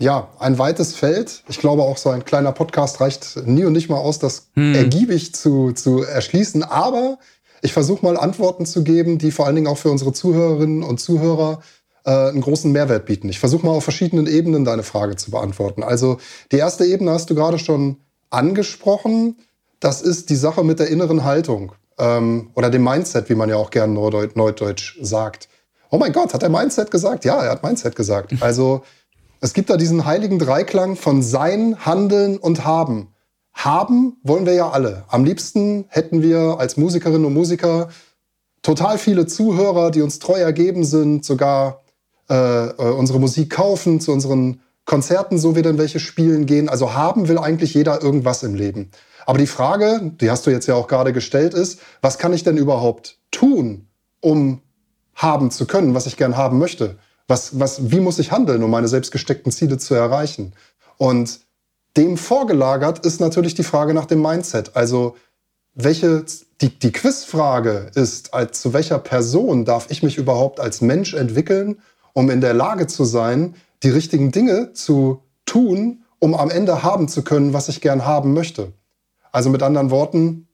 Ja, 0.00 0.29
ein 0.38 0.58
weites 0.58 0.94
Feld. 0.94 1.44
Ich 1.49 1.58
glaube, 1.58 1.82
auch 1.82 1.99
so 1.99 2.08
ein 2.08 2.25
kleiner 2.25 2.52
Podcast 2.52 3.00
reicht 3.00 3.37
nie 3.44 3.64
und 3.64 3.75
nicht 3.75 3.91
mal 3.91 3.99
aus, 3.99 4.19
das 4.19 4.49
hm. 4.55 4.75
ergiebig 4.75 5.35
zu, 5.35 5.73
zu 5.73 6.02
erschließen. 6.02 6.62
Aber 6.62 7.19
ich 7.61 7.75
versuche 7.75 8.05
mal 8.05 8.17
Antworten 8.17 8.64
zu 8.64 8.82
geben, 8.82 9.19
die 9.19 9.31
vor 9.31 9.47
allen 9.47 9.56
Dingen 9.56 9.67
auch 9.67 9.76
für 9.76 9.91
unsere 9.91 10.14
Zuhörerinnen 10.14 10.82
und 10.82 11.00
Zuhörer 11.00 11.61
äh, 12.04 12.11
einen 12.11 12.40
großen 12.40 12.73
Mehrwert 12.73 13.04
bieten. 13.04 13.28
Ich 13.28 13.38
versuche 13.38 13.66
mal 13.66 13.73
auf 13.73 13.85
verschiedenen 13.85 14.26
Ebenen 14.26 14.64
deine 14.64 14.83
Frage 14.83 15.16
zu 15.16 15.30
beantworten. 15.30 15.83
Also 15.83 16.19
die 16.50 16.57
erste 16.57 16.87
Ebene 16.87 17.11
hast 17.11 17.28
du 17.28 17.35
gerade 17.35 17.59
schon 17.59 17.99
angesprochen. 18.30 19.37
Das 19.80 20.00
ist 20.00 20.30
die 20.30 20.37
Sache 20.37 20.64
mit 20.64 20.78
der 20.78 20.88
inneren 20.88 21.25
Haltung 21.25 21.73
ähm, 21.99 22.50
oder 22.54 22.71
dem 22.71 22.85
Mindset, 22.85 23.28
wie 23.28 23.35
man 23.35 23.50
ja 23.50 23.57
auch 23.57 23.71
gerne 23.71 23.92
Neudeutsch 23.92 24.99
sagt. 25.02 25.50
Oh 25.90 25.99
mein 25.99 26.12
Gott, 26.12 26.33
hat 26.33 26.42
er 26.42 26.49
Mindset 26.49 26.90
gesagt? 26.90 27.26
Ja, 27.26 27.42
er 27.42 27.50
hat 27.50 27.62
Mindset 27.62 27.95
gesagt. 27.97 28.33
Also 28.40 28.83
es 29.40 29.54
gibt 29.54 29.70
da 29.70 29.76
diesen 29.76 30.04
heiligen 30.04 30.38
Dreiklang 30.38 30.97
von 30.97 31.23
Sein, 31.23 31.85
Handeln 31.85 32.37
und 32.37 32.64
Haben. 32.64 33.09
Haben 33.52 34.18
wollen 34.23 34.44
wir 34.44 34.52
ja 34.52 34.70
alle. 34.70 35.04
Am 35.09 35.25
liebsten 35.25 35.87
hätten 35.88 36.23
wir 36.23 36.56
als 36.59 36.76
Musikerinnen 36.76 37.25
und 37.25 37.32
Musiker 37.32 37.88
total 38.62 38.99
viele 38.99 39.26
Zuhörer, 39.26 39.90
die 39.90 40.02
uns 40.02 40.18
treu 40.18 40.38
ergeben 40.38 40.85
sind, 40.85 41.25
sogar 41.25 41.80
äh, 42.28 42.35
äh, 42.35 42.92
unsere 42.92 43.18
Musik 43.18 43.50
kaufen, 43.50 44.00
zu 44.00 44.12
unseren 44.12 44.61
Konzerten, 44.85 45.38
so 45.38 45.56
wir 45.56 45.62
dann 45.62 45.78
welche 45.78 46.00
spielen 46.00 46.44
gehen. 46.44 46.68
Also 46.68 46.92
haben 46.92 47.28
will 47.28 47.38
eigentlich 47.38 47.73
jeder 47.75 48.02
irgendwas 48.02 48.42
im 48.42 48.54
Leben. 48.54 48.90
Aber 49.25 49.38
die 49.38 49.47
Frage, 49.47 50.12
die 50.20 50.30
hast 50.30 50.47
du 50.47 50.50
jetzt 50.50 50.66
ja 50.66 50.75
auch 50.75 50.87
gerade 50.87 51.12
gestellt, 51.12 51.54
ist, 51.54 51.80
was 52.02 52.18
kann 52.18 52.32
ich 52.32 52.44
denn 52.44 52.56
überhaupt 52.56 53.18
tun, 53.30 53.88
um 54.20 54.61
haben 55.14 55.50
zu 55.50 55.66
können, 55.66 55.94
was 55.94 56.06
ich 56.06 56.16
gern 56.16 56.37
haben 56.37 56.59
möchte? 56.59 56.99
Was, 57.30 57.60
was, 57.60 57.92
wie 57.92 58.00
muss 58.00 58.18
ich 58.18 58.32
handeln, 58.32 58.60
um 58.64 58.72
meine 58.72 58.88
selbst 58.88 59.12
gesteckten 59.12 59.52
Ziele 59.52 59.78
zu 59.78 59.94
erreichen? 59.94 60.52
Und 60.99 61.38
dem 61.96 62.16
vorgelagert 62.16 63.06
ist 63.06 63.20
natürlich 63.20 63.54
die 63.54 63.62
Frage 63.62 63.94
nach 63.94 64.06
dem 64.06 64.20
Mindset. 64.20 64.75
Also 64.75 65.14
welche, 65.72 66.25
die, 66.60 66.76
die 66.76 66.90
Quizfrage 66.90 67.92
ist, 67.94 68.34
als 68.34 68.60
zu 68.60 68.72
welcher 68.72 68.99
Person 68.99 69.64
darf 69.64 69.92
ich 69.92 70.02
mich 70.02 70.18
überhaupt 70.18 70.58
als 70.58 70.80
Mensch 70.80 71.14
entwickeln, 71.14 71.80
um 72.14 72.30
in 72.30 72.40
der 72.40 72.52
Lage 72.52 72.88
zu 72.88 73.04
sein, 73.04 73.54
die 73.84 73.90
richtigen 73.90 74.32
Dinge 74.32 74.72
zu 74.72 75.22
tun, 75.46 76.02
um 76.18 76.34
am 76.34 76.50
Ende 76.50 76.82
haben 76.82 77.06
zu 77.06 77.22
können, 77.22 77.52
was 77.52 77.68
ich 77.68 77.80
gern 77.80 78.04
haben 78.04 78.34
möchte. 78.34 78.72
Also 79.30 79.50
mit 79.50 79.62
anderen 79.62 79.92
Worten, 79.92 80.49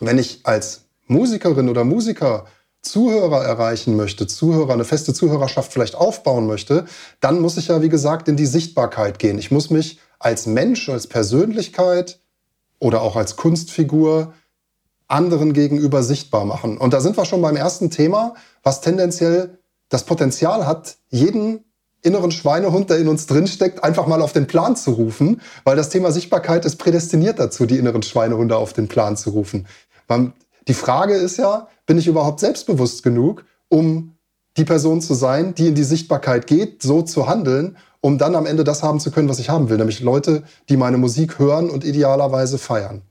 wenn 0.00 0.18
ich 0.18 0.40
als 0.44 0.82
Musikerin 1.06 1.70
oder 1.70 1.84
Musiker 1.84 2.44
Zuhörer 2.82 3.44
erreichen 3.44 3.96
möchte, 3.96 4.26
Zuhörer, 4.26 4.72
eine 4.72 4.84
feste 4.84 5.12
Zuhörerschaft 5.12 5.72
vielleicht 5.72 5.94
aufbauen 5.94 6.46
möchte, 6.46 6.84
dann 7.20 7.40
muss 7.40 7.56
ich 7.56 7.68
ja, 7.68 7.82
wie 7.82 7.88
gesagt, 7.88 8.28
in 8.28 8.36
die 8.36 8.46
Sichtbarkeit 8.46 9.18
gehen. 9.18 9.38
Ich 9.38 9.50
muss 9.50 9.70
mich 9.70 9.98
als 10.18 10.46
Mensch, 10.46 10.88
als 10.88 11.06
Persönlichkeit 11.06 12.20
oder 12.78 13.02
auch 13.02 13.16
als 13.16 13.36
Kunstfigur 13.36 14.34
anderen 15.08 15.52
gegenüber 15.52 16.02
sichtbar 16.02 16.44
machen. 16.44 16.78
Und 16.78 16.92
da 16.92 17.00
sind 17.00 17.16
wir 17.16 17.24
schon 17.24 17.42
beim 17.42 17.56
ersten 17.56 17.90
Thema, 17.90 18.34
was 18.62 18.80
tendenziell 18.80 19.58
das 19.88 20.04
Potenzial 20.04 20.66
hat, 20.66 20.96
jeden 21.10 21.64
inneren 22.02 22.30
Schweinehund, 22.30 22.90
der 22.90 22.98
in 22.98 23.08
uns 23.08 23.26
drinsteckt, 23.26 23.82
einfach 23.82 24.06
mal 24.06 24.22
auf 24.22 24.32
den 24.32 24.46
Plan 24.46 24.76
zu 24.76 24.92
rufen, 24.92 25.40
weil 25.64 25.76
das 25.76 25.88
Thema 25.88 26.12
Sichtbarkeit 26.12 26.64
ist 26.64 26.76
prädestiniert 26.76 27.38
dazu, 27.38 27.66
die 27.66 27.78
inneren 27.78 28.02
Schweinehunde 28.02 28.56
auf 28.56 28.72
den 28.72 28.88
Plan 28.88 29.16
zu 29.16 29.30
rufen. 29.30 29.66
Die 30.68 30.74
Frage 30.74 31.14
ist 31.14 31.36
ja, 31.36 31.68
bin 31.86 31.98
ich 31.98 32.06
überhaupt 32.06 32.40
selbstbewusst 32.40 33.02
genug, 33.02 33.44
um 33.68 34.16
die 34.56 34.64
Person 34.64 35.00
zu 35.00 35.14
sein, 35.14 35.54
die 35.54 35.68
in 35.68 35.74
die 35.74 35.84
Sichtbarkeit 35.84 36.46
geht, 36.46 36.82
so 36.82 37.02
zu 37.02 37.26
handeln, 37.26 37.76
um 38.00 38.18
dann 38.18 38.34
am 38.34 38.46
Ende 38.46 38.64
das 38.64 38.82
haben 38.82 39.00
zu 39.00 39.10
können, 39.10 39.28
was 39.28 39.38
ich 39.38 39.50
haben 39.50 39.68
will, 39.68 39.76
nämlich 39.76 40.00
Leute, 40.00 40.42
die 40.68 40.76
meine 40.76 40.98
Musik 40.98 41.38
hören 41.38 41.70
und 41.70 41.84
idealerweise 41.84 42.58
feiern. 42.58 43.02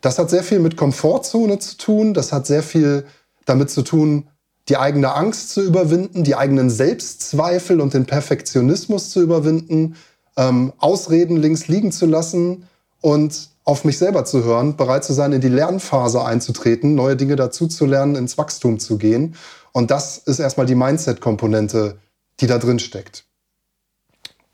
Das 0.00 0.18
hat 0.18 0.30
sehr 0.30 0.42
viel 0.42 0.60
mit 0.60 0.76
Komfortzone 0.76 1.58
zu 1.58 1.76
tun, 1.76 2.14
das 2.14 2.32
hat 2.32 2.46
sehr 2.46 2.62
viel 2.62 3.04
damit 3.44 3.70
zu 3.70 3.82
tun, 3.82 4.28
die 4.68 4.76
eigene 4.76 5.14
Angst 5.14 5.50
zu 5.50 5.62
überwinden, 5.62 6.24
die 6.24 6.36
eigenen 6.36 6.70
Selbstzweifel 6.70 7.80
und 7.80 7.94
den 7.94 8.06
Perfektionismus 8.06 9.10
zu 9.10 9.22
überwinden, 9.22 9.96
ähm, 10.36 10.72
Ausreden 10.78 11.36
links 11.36 11.68
liegen 11.68 11.90
zu 11.90 12.06
lassen 12.06 12.68
und 13.00 13.50
auf 13.68 13.84
mich 13.84 13.98
selber 13.98 14.24
zu 14.24 14.44
hören, 14.44 14.76
bereit 14.76 15.04
zu 15.04 15.12
sein, 15.12 15.30
in 15.34 15.42
die 15.42 15.48
Lernphase 15.48 16.24
einzutreten, 16.24 16.94
neue 16.94 17.16
Dinge 17.16 17.36
dazuzulernen, 17.36 18.16
ins 18.16 18.38
Wachstum 18.38 18.78
zu 18.78 18.96
gehen. 18.96 19.36
Und 19.72 19.90
das 19.90 20.16
ist 20.16 20.38
erstmal 20.38 20.64
die 20.64 20.74
Mindset-Komponente, 20.74 21.98
die 22.40 22.46
da 22.46 22.56
drin 22.56 22.78
steckt. 22.78 23.26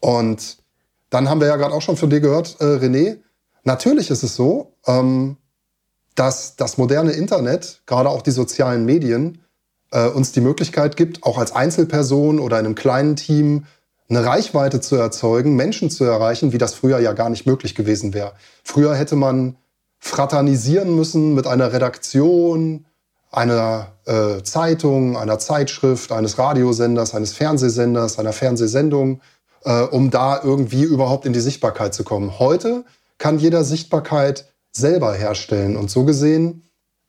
Und 0.01 0.59
dann 1.11 1.31
haben 1.31 1.41
wir 1.41 1.47
ja 1.47 1.55
gerade 1.55 1.73
auch 1.77 1.81
schon 1.81 1.97
von 1.97 2.11
dir 2.11 2.19
gehört, 2.19 2.57
äh, 2.59 2.65
René, 2.65 3.19
natürlich 3.63 4.11
ist 4.11 4.25
es 4.25 4.35
so, 4.35 4.73
ähm, 4.85 5.37
dass 6.17 6.57
das 6.57 6.77
moderne 6.77 7.13
Internet, 7.13 7.83
gerade 7.87 8.09
auch 8.09 8.23
die 8.23 8.33
sozialen 8.33 8.85
Medien, 8.85 9.43
äh, 9.93 10.09
uns 10.09 10.33
die 10.33 10.41
Möglichkeit 10.41 10.97
gibt, 10.97 11.23
auch 11.23 11.39
als 11.39 11.53
Einzelperson 11.53 12.41
oder 12.41 12.59
in 12.59 12.67
einem 12.67 12.75
kleinen 12.75 13.15
Team 13.15 13.67
eine 14.09 14.25
Reichweite 14.25 14.81
zu 14.81 14.97
erzeugen, 14.97 15.57
Menschen 15.57 15.91
zu 15.91 16.05
erreichen, 16.05 16.53
wie 16.53 16.59
das 16.59 16.75
früher 16.75 16.99
ja 16.99 17.13
gar 17.13 17.31
nicht 17.31 17.47
möglich 17.47 17.75
gewesen 17.75 18.13
wäre. 18.15 18.33
Früher 18.63 18.95
hätte 18.95 19.17
man 19.17 19.57
fraternisieren 19.99 20.95
müssen 20.95 21.35
mit 21.35 21.47
einer 21.47 21.73
Redaktion, 21.73 22.85
einer 23.31 23.93
äh, 24.05 24.43
Zeitung, 24.43 25.17
einer 25.17 25.39
Zeitschrift, 25.39 26.13
eines 26.13 26.39
Radiosenders, 26.39 27.15
eines 27.15 27.33
Fernsehsenders, 27.33 28.19
einer 28.19 28.33
Fernsehsendung, 28.33 29.21
äh, 29.65 29.83
um 29.83 30.11
da 30.11 30.41
irgendwie 30.43 30.83
überhaupt 30.83 31.25
in 31.27 31.33
die 31.33 31.41
Sichtbarkeit 31.41 31.95
zu 31.95 32.05
kommen. 32.05 32.39
Heute 32.39 32.85
kann 33.19 33.39
jeder 33.39 33.65
Sichtbarkeit 33.65 34.47
selber 34.71 35.15
herstellen. 35.15 35.77
Und 35.77 35.91
so 35.91 36.05
gesehen 36.05 36.63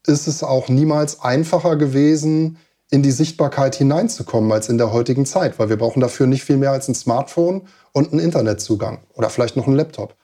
ist 0.08 0.28
es 0.28 0.44
auch 0.44 0.70
niemals 0.70 1.22
einfacher 1.22 1.76
gewesen, 1.76 2.58
in 2.96 3.04
die 3.04 3.12
Sichtbarkeit 3.12 3.76
hineinzukommen 3.76 4.50
als 4.54 4.70
in 4.70 4.78
der 4.78 4.94
heutigen 4.94 5.26
Zeit, 5.26 5.60
weil 5.60 5.68
wir 5.68 5.78
brauchen 5.78 6.00
dafür 6.00 6.28
nicht 6.28 6.46
viel 6.46 6.56
mehr 6.56 6.72
als 6.72 6.88
ein 6.88 6.96
Smartphone 6.96 7.68
und 7.92 8.14
einen 8.14 8.22
Internetzugang 8.22 9.00
oder 9.16 9.30
vielleicht 9.30 9.58
noch 9.58 9.68
einen 9.68 9.76
Laptop. 9.76 10.16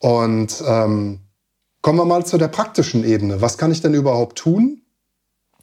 Und 0.00 0.64
ähm, 0.66 1.20
kommen 1.80 1.98
wir 1.98 2.04
mal 2.06 2.26
zu 2.26 2.38
der 2.38 2.48
praktischen 2.48 3.04
Ebene. 3.04 3.40
Was 3.40 3.56
kann 3.56 3.70
ich 3.70 3.82
denn 3.82 3.94
überhaupt 3.94 4.36
tun, 4.36 4.82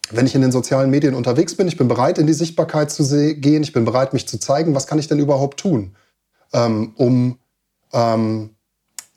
wenn 0.09 0.25
ich 0.25 0.33
in 0.33 0.41
den 0.41 0.53
sozialen 0.53 0.89
Medien 0.89 1.13
unterwegs 1.13 1.55
bin? 1.55 1.67
Ich 1.67 1.75
bin 1.75 1.89
bereit, 1.89 2.19
in 2.19 2.27
die 2.27 2.31
Sichtbarkeit 2.31 2.89
zu 2.89 3.03
gehen. 3.35 3.63
Ich 3.63 3.73
bin 3.73 3.83
bereit, 3.83 4.13
mich 4.13 4.29
zu 4.29 4.39
zeigen. 4.39 4.75
Was 4.75 4.87
kann 4.87 4.99
ich 4.99 5.09
denn 5.09 5.19
überhaupt 5.19 5.59
tun, 5.59 5.93
ähm, 6.53 6.93
um 6.95 7.37
ähm, 7.91 8.51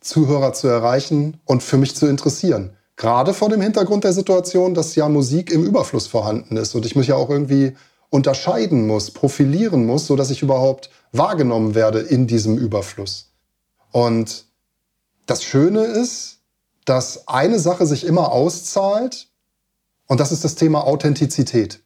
Zuhörer 0.01 0.55
zu 0.55 0.67
erreichen 0.67 1.39
und 1.45 1.63
für 1.63 1.77
mich 1.77 1.95
zu 1.95 2.09
interessieren? 2.09 2.77
Gerade 3.01 3.33
vor 3.33 3.49
dem 3.49 3.63
Hintergrund 3.63 4.05
der 4.05 4.13
Situation, 4.13 4.75
dass 4.75 4.95
ja 4.95 5.09
Musik 5.09 5.51
im 5.51 5.65
Überfluss 5.65 6.07
vorhanden 6.07 6.59
ist 6.59 6.75
und 6.75 6.85
ich 6.85 6.97
mich 6.97 7.07
ja 7.07 7.15
auch 7.15 7.31
irgendwie 7.31 7.73
unterscheiden 8.11 8.87
muss, 8.87 9.11
profilieren 9.11 9.87
muss, 9.87 10.07
so 10.07 10.17
dass 10.17 10.29
ich 10.29 10.43
überhaupt 10.43 10.91
wahrgenommen 11.11 11.75
werde 11.75 12.01
in 12.01 12.27
diesem 12.27 12.59
Überfluss. 12.59 13.31
Und 13.91 14.45
das 15.25 15.43
Schöne 15.43 15.85
ist, 15.85 16.41
dass 16.85 17.27
eine 17.27 17.59
Sache 17.59 17.87
sich 17.87 18.05
immer 18.05 18.33
auszahlt 18.33 19.29
und 20.07 20.21
das 20.21 20.31
ist 20.31 20.45
das 20.45 20.57
Thema 20.57 20.87
Authentizität. 20.87 21.83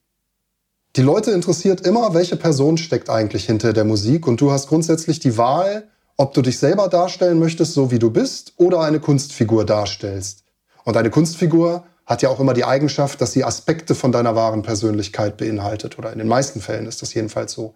Die 0.96 1.02
Leute 1.02 1.30
interessiert 1.30 1.82
immer, 1.82 2.12
welche 2.14 2.34
Person 2.34 2.76
steckt 2.76 3.08
eigentlich 3.08 3.46
hinter 3.46 3.72
der 3.72 3.84
Musik 3.84 4.26
und 4.26 4.40
du 4.40 4.50
hast 4.50 4.66
grundsätzlich 4.66 5.20
die 5.20 5.38
Wahl, 5.38 5.86
ob 6.16 6.34
du 6.34 6.42
dich 6.42 6.58
selber 6.58 6.88
darstellen 6.88 7.38
möchtest, 7.38 7.72
so 7.72 7.92
wie 7.92 8.00
du 8.00 8.10
bist, 8.10 8.54
oder 8.56 8.80
eine 8.80 8.98
Kunstfigur 8.98 9.64
darstellst. 9.64 10.43
Und 10.84 10.96
eine 10.96 11.10
Kunstfigur 11.10 11.84
hat 12.06 12.22
ja 12.22 12.28
auch 12.28 12.40
immer 12.40 12.54
die 12.54 12.64
Eigenschaft, 12.64 13.20
dass 13.20 13.32
sie 13.32 13.44
Aspekte 13.44 13.94
von 13.94 14.12
deiner 14.12 14.36
wahren 14.36 14.62
Persönlichkeit 14.62 15.36
beinhaltet. 15.36 15.98
Oder 15.98 16.12
in 16.12 16.18
den 16.18 16.28
meisten 16.28 16.60
Fällen 16.60 16.86
ist 16.86 17.02
das 17.02 17.14
jedenfalls 17.14 17.52
so. 17.52 17.74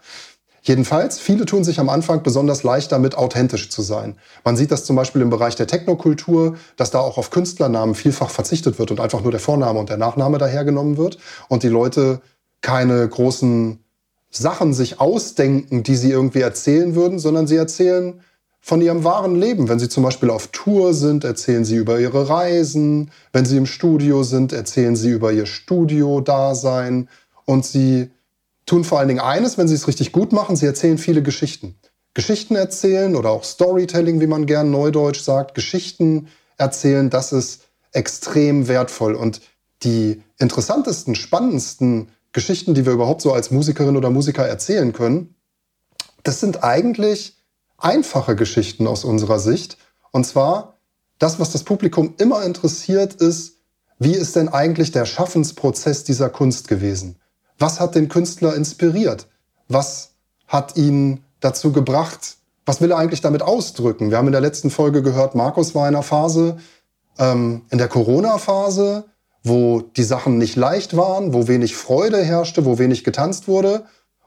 Jedenfalls, 0.63 1.19
viele 1.19 1.47
tun 1.47 1.65
sich 1.65 1.81
am 1.81 1.89
Anfang 1.89 2.23
besonders 2.23 2.63
leicht 2.63 2.93
damit, 2.93 3.17
authentisch 3.17 3.71
zu 3.71 3.81
sein. 3.81 4.17
Man 4.45 4.57
sieht 4.57 4.71
das 4.71 4.85
zum 4.85 4.97
Beispiel 4.97 5.23
im 5.23 5.31
Bereich 5.31 5.57
der 5.57 5.67
Technokultur, 5.67 6.57
dass 6.77 6.91
da 6.91 6.99
auch 6.99 7.17
auf 7.17 7.31
Künstlernamen 7.31 7.95
vielfach 7.95 8.29
verzichtet 8.29 8.79
wird 8.79 8.91
und 8.91 9.01
einfach 9.01 9.23
nur 9.23 9.31
der 9.31 9.41
Vorname 9.41 9.79
und 9.79 9.89
der 9.89 9.97
Nachname 9.97 10.37
dahergenommen 10.37 10.97
wird 10.97 11.19
und 11.49 11.63
die 11.63 11.69
Leute 11.69 12.21
keine 12.61 13.09
großen 13.09 13.83
Sachen 14.31 14.75
sich 14.75 15.01
ausdenken, 15.01 15.85
die 15.85 15.97
sie 15.97 16.11
irgendwie 16.11 16.41
erzählen 16.41 16.95
würden, 16.95 17.19
sondern 17.19 17.47
sie 17.47 17.57
erzählen 17.57 18.21
von 18.69 18.83
ihrem 18.83 19.03
wahren 19.03 19.35
Leben. 19.35 19.67
Wenn 19.71 19.79
sie 19.79 19.89
zum 19.89 20.03
Beispiel 20.03 20.29
auf 20.29 20.49
Tour 20.49 20.93
sind, 20.93 21.25
erzählen 21.25 21.65
sie 21.65 21.77
über 21.77 22.01
ihre 22.01 22.29
Reisen. 22.29 23.11
Wenn 23.33 23.47
sie 23.47 23.57
im 23.57 23.65
Studio 23.65 24.25
sind, 24.25 24.53
erzählen 24.53 24.95
sie 24.95 25.09
über 25.09 25.33
ihr 25.33 25.47
Studio-Dasein. 25.47 27.09
Und 27.47 27.65
sie 27.65 28.11
tun 28.67 28.85
vor 28.85 28.99
allen 28.99 29.09
Dingen 29.09 29.21
eines, 29.21 29.57
wenn 29.57 29.69
sie 29.69 29.75
es 29.75 29.89
richtig 29.89 30.13
gut 30.13 30.33
machen, 30.35 30.55
sie 30.55 30.67
erzählen 30.67 30.99
viele 30.99 31.23
Geschichten. 31.23 31.77
Geschichten 32.13 32.57
erzählen 32.57 33.17
oder 33.17 33.31
auch 33.31 33.43
Storytelling, 33.43 34.21
wie 34.21 34.27
man 34.27 34.45
gern 34.45 34.71
neudeutsch 34.71 35.23
sagt, 35.23 35.55
Geschichten 35.55 36.29
erzählen, 36.59 37.09
das 37.09 37.33
ist 37.33 37.63
extrem 37.93 38.69
wertvoll. 38.69 39.15
Und 39.15 39.41
die 39.83 40.23
interessantesten, 40.37 41.15
spannendsten 41.15 42.11
Geschichten, 42.33 42.75
die 42.75 42.85
wir 42.85 42.93
überhaupt 42.93 43.23
so 43.23 43.33
als 43.33 43.51
Musikerin 43.51 43.97
oder 43.97 44.11
Musiker 44.11 44.47
erzählen 44.47 44.93
können, 44.93 45.37
das 46.23 46.41
sind 46.41 46.63
eigentlich 46.63 47.38
einfache 47.79 48.37
Geschichten 48.37 48.87
aus 48.87 49.05
unserer 49.05 49.39
Sicht. 49.39 49.79
Und 50.11 50.25
zwar, 50.27 50.75
das, 51.19 51.41
was 51.41 51.51
das 51.51 51.65
Publikum 51.65 52.15
immer 52.19 52.45
interessiert, 52.45 53.15
ist, 53.15 53.55
wie 53.99 54.15
ist 54.15 54.37
denn 54.37 54.49
eigentlich 54.49 54.93
der 54.93 55.07
Schaffensprozess 55.07 56.05
dieser 56.05 56.31
Kunst 56.31 56.69
gewesen? 56.69 57.17
Was 57.59 57.81
hat 57.81 57.95
den 57.95 58.09
Künstler 58.09 58.55
inspiriert? 58.55 59.27
Was 59.69 60.11
hat 60.47 60.77
ihn 60.77 61.25
dazu 61.41 61.73
gebracht? 61.73 62.37
Was 62.65 62.81
will 62.81 62.93
er 62.93 62.99
eigentlich 62.99 63.23
damit 63.23 63.43
ausdrücken? 63.43 64.11
Wir 64.11 64.19
haben 64.19 64.27
in 64.29 64.33
der 64.33 64.41
letzten 64.41 64.71
Folge 64.71 65.03
gehört, 65.03 65.35
Markus 65.35 65.75
war 65.75 65.89
in 65.89 65.95
einer 65.95 66.05
Phase, 66.05 66.59
ähm, 67.19 67.63
in 67.71 67.79
der 67.79 67.89
Corona-Phase, 67.89 69.05
wo 69.43 69.81
die 69.81 70.05
Sachen 70.05 70.39
nicht 70.39 70.57
leicht 70.57 70.97
waren, 70.97 71.33
wo 71.33 71.49
wenig 71.49 71.77
Freude 71.77 72.23
herrschte, 72.23 72.65
wo 72.65 72.79
wenig 72.79 73.03
getanzt 73.03 73.49
wurde. 73.49 73.85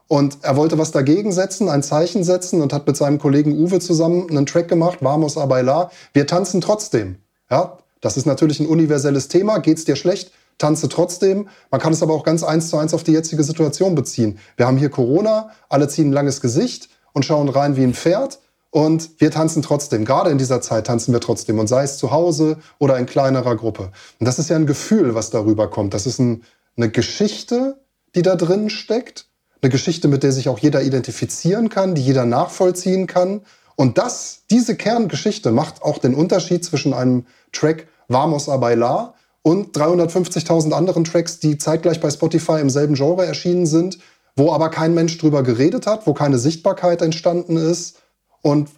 Und 0.08 0.38
er 0.42 0.56
wollte 0.56 0.78
was 0.78 0.90
dagegen 0.90 1.32
setzen, 1.32 1.68
ein 1.68 1.82
Zeichen 1.82 2.24
setzen 2.24 2.60
und 2.60 2.72
hat 2.72 2.86
mit 2.86 2.96
seinem 2.96 3.18
Kollegen 3.18 3.56
Uwe 3.58 3.80
zusammen 3.80 4.28
einen 4.28 4.46
Track 4.46 4.68
gemacht, 4.68 4.98
Vamos 5.00 5.38
a 5.38 5.46
bailar. 5.46 5.90
Wir 6.12 6.26
tanzen 6.26 6.60
trotzdem. 6.60 7.16
Ja, 7.50 7.78
das 8.00 8.16
ist 8.16 8.26
natürlich 8.26 8.60
ein 8.60 8.66
universelles 8.66 9.28
Thema. 9.28 9.58
Geht's 9.58 9.84
dir 9.84 9.96
schlecht? 9.96 10.32
Tanze 10.58 10.88
trotzdem. 10.88 11.48
Man 11.70 11.80
kann 11.80 11.92
es 11.92 12.02
aber 12.02 12.14
auch 12.14 12.24
ganz 12.24 12.42
eins 12.42 12.68
zu 12.68 12.76
eins 12.76 12.94
auf 12.94 13.04
die 13.04 13.12
jetzige 13.12 13.42
Situation 13.42 13.94
beziehen. 13.94 14.38
Wir 14.56 14.66
haben 14.66 14.76
hier 14.76 14.90
Corona, 14.90 15.50
alle 15.68 15.88
ziehen 15.88 16.10
ein 16.10 16.12
langes 16.12 16.40
Gesicht 16.40 16.88
und 17.12 17.24
schauen 17.24 17.48
rein 17.48 17.76
wie 17.76 17.82
ein 17.82 17.94
Pferd. 17.94 18.38
Und 18.70 19.20
wir 19.20 19.30
tanzen 19.30 19.62
trotzdem. 19.62 20.04
Gerade 20.04 20.30
in 20.30 20.38
dieser 20.38 20.62
Zeit 20.62 20.86
tanzen 20.86 21.12
wir 21.12 21.20
trotzdem. 21.20 21.58
Und 21.58 21.66
sei 21.66 21.84
es 21.84 21.98
zu 21.98 22.10
Hause 22.10 22.56
oder 22.78 22.98
in 22.98 23.06
kleinerer 23.06 23.54
Gruppe. 23.56 23.92
Und 24.18 24.26
das 24.26 24.38
ist 24.38 24.48
ja 24.48 24.56
ein 24.56 24.66
Gefühl, 24.66 25.14
was 25.14 25.30
darüber 25.30 25.68
kommt. 25.68 25.92
Das 25.94 26.06
ist 26.06 26.18
ein, 26.18 26.42
eine 26.76 26.90
Geschichte, 26.90 27.82
die 28.14 28.22
da 28.22 28.34
drin 28.34 28.70
steckt 28.70 29.26
eine 29.62 29.70
Geschichte, 29.70 30.08
mit 30.08 30.22
der 30.22 30.32
sich 30.32 30.48
auch 30.48 30.58
jeder 30.58 30.82
identifizieren 30.82 31.68
kann, 31.68 31.94
die 31.94 32.02
jeder 32.02 32.24
nachvollziehen 32.24 33.06
kann. 33.06 33.42
Und 33.76 33.96
das, 33.96 34.42
diese 34.50 34.76
Kerngeschichte 34.76 35.52
macht 35.52 35.82
auch 35.82 35.98
den 35.98 36.14
Unterschied 36.14 36.64
zwischen 36.64 36.92
einem 36.92 37.26
Track 37.52 37.86
Vamos 38.08 38.48
a 38.48 38.56
bailar 38.56 39.14
und 39.42 39.76
350.000 39.76 40.72
anderen 40.72 41.04
Tracks, 41.04 41.38
die 41.38 41.58
zeitgleich 41.58 42.00
bei 42.00 42.10
Spotify 42.10 42.60
im 42.60 42.70
selben 42.70 42.94
Genre 42.94 43.24
erschienen 43.24 43.66
sind, 43.66 43.98
wo 44.36 44.52
aber 44.52 44.68
kein 44.68 44.94
Mensch 44.94 45.16
drüber 45.18 45.42
geredet 45.42 45.86
hat, 45.86 46.06
wo 46.06 46.12
keine 46.12 46.38
Sichtbarkeit 46.38 47.00
entstanden 47.00 47.56
ist 47.56 48.02
und 48.42 48.68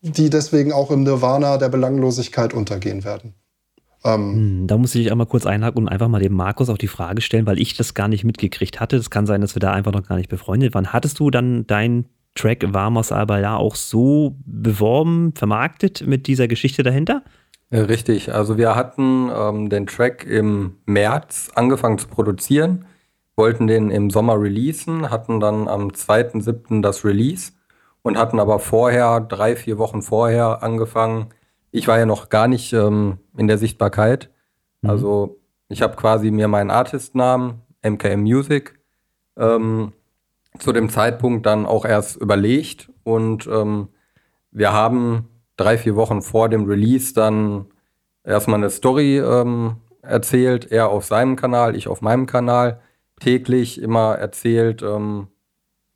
die 0.00 0.30
deswegen 0.30 0.72
auch 0.72 0.90
im 0.90 1.04
Nirvana 1.04 1.58
der 1.58 1.68
Belanglosigkeit 1.68 2.52
untergehen 2.52 3.04
werden. 3.04 3.34
Ähm, 4.04 4.34
hm, 4.34 4.66
da 4.66 4.76
muss 4.76 4.94
ich 4.94 5.10
einmal 5.10 5.26
kurz 5.26 5.46
einhaken 5.46 5.82
und 5.82 5.88
einfach 5.88 6.08
mal 6.08 6.20
dem 6.20 6.32
Markus 6.32 6.68
auch 6.68 6.78
die 6.78 6.88
Frage 6.88 7.20
stellen, 7.20 7.46
weil 7.46 7.60
ich 7.60 7.76
das 7.76 7.94
gar 7.94 8.08
nicht 8.08 8.24
mitgekriegt 8.24 8.80
hatte. 8.80 8.96
Es 8.96 9.10
kann 9.10 9.26
sein, 9.26 9.40
dass 9.40 9.54
wir 9.54 9.60
da 9.60 9.72
einfach 9.72 9.92
noch 9.92 10.06
gar 10.06 10.16
nicht 10.16 10.28
befreundet 10.28 10.74
waren. 10.74 10.92
Hattest 10.92 11.18
du 11.20 11.30
dann 11.30 11.66
deinen 11.66 12.06
Track 12.34 12.64
Vamos 12.72 13.12
Albaya 13.12 13.56
auch 13.56 13.74
so 13.74 14.36
beworben, 14.44 15.32
vermarktet 15.34 16.06
mit 16.06 16.26
dieser 16.26 16.48
Geschichte 16.48 16.82
dahinter? 16.82 17.22
Äh, 17.70 17.80
richtig, 17.80 18.32
also 18.34 18.56
wir 18.58 18.74
hatten 18.74 19.30
ähm, 19.34 19.70
den 19.70 19.86
Track 19.86 20.26
im 20.26 20.76
März 20.86 21.50
angefangen 21.54 21.98
zu 21.98 22.08
produzieren, 22.08 22.86
wollten 23.36 23.66
den 23.66 23.90
im 23.90 24.10
Sommer 24.10 24.40
releasen, 24.40 25.10
hatten 25.10 25.40
dann 25.40 25.68
am 25.68 25.88
2.7. 25.88 26.82
das 26.82 27.04
Release 27.04 27.52
und 28.02 28.18
hatten 28.18 28.40
aber 28.40 28.58
vorher, 28.58 29.20
drei, 29.20 29.56
vier 29.56 29.78
Wochen 29.78 30.02
vorher 30.02 30.62
angefangen, 30.62 31.28
ich 31.72 31.88
war 31.88 31.98
ja 31.98 32.06
noch 32.06 32.28
gar 32.28 32.46
nicht 32.46 32.72
ähm, 32.72 33.18
in 33.36 33.48
der 33.48 33.58
Sichtbarkeit. 33.58 34.30
Mhm. 34.82 34.90
Also 34.90 35.40
ich 35.68 35.82
habe 35.82 35.96
quasi 35.96 36.30
mir 36.30 36.46
meinen 36.46 36.70
Artistnamen, 36.70 37.62
MKM 37.82 38.20
Music, 38.20 38.78
ähm, 39.36 39.92
zu 40.58 40.72
dem 40.72 40.90
Zeitpunkt 40.90 41.46
dann 41.46 41.66
auch 41.66 41.84
erst 41.84 42.16
überlegt 42.16 42.90
und 43.02 43.46
ähm, 43.46 43.88
wir 44.50 44.72
haben 44.72 45.28
drei, 45.56 45.78
vier 45.78 45.96
Wochen 45.96 46.20
vor 46.20 46.50
dem 46.50 46.66
Release 46.66 47.14
dann 47.14 47.66
erstmal 48.22 48.58
eine 48.58 48.70
Story 48.70 49.18
ähm, 49.18 49.76
erzählt, 50.02 50.70
er 50.70 50.90
auf 50.90 51.06
seinem 51.06 51.36
Kanal, 51.36 51.74
ich 51.74 51.88
auf 51.88 52.02
meinem 52.02 52.26
Kanal, 52.26 52.80
täglich 53.18 53.80
immer 53.80 54.16
erzählt, 54.16 54.82
ähm, 54.82 55.28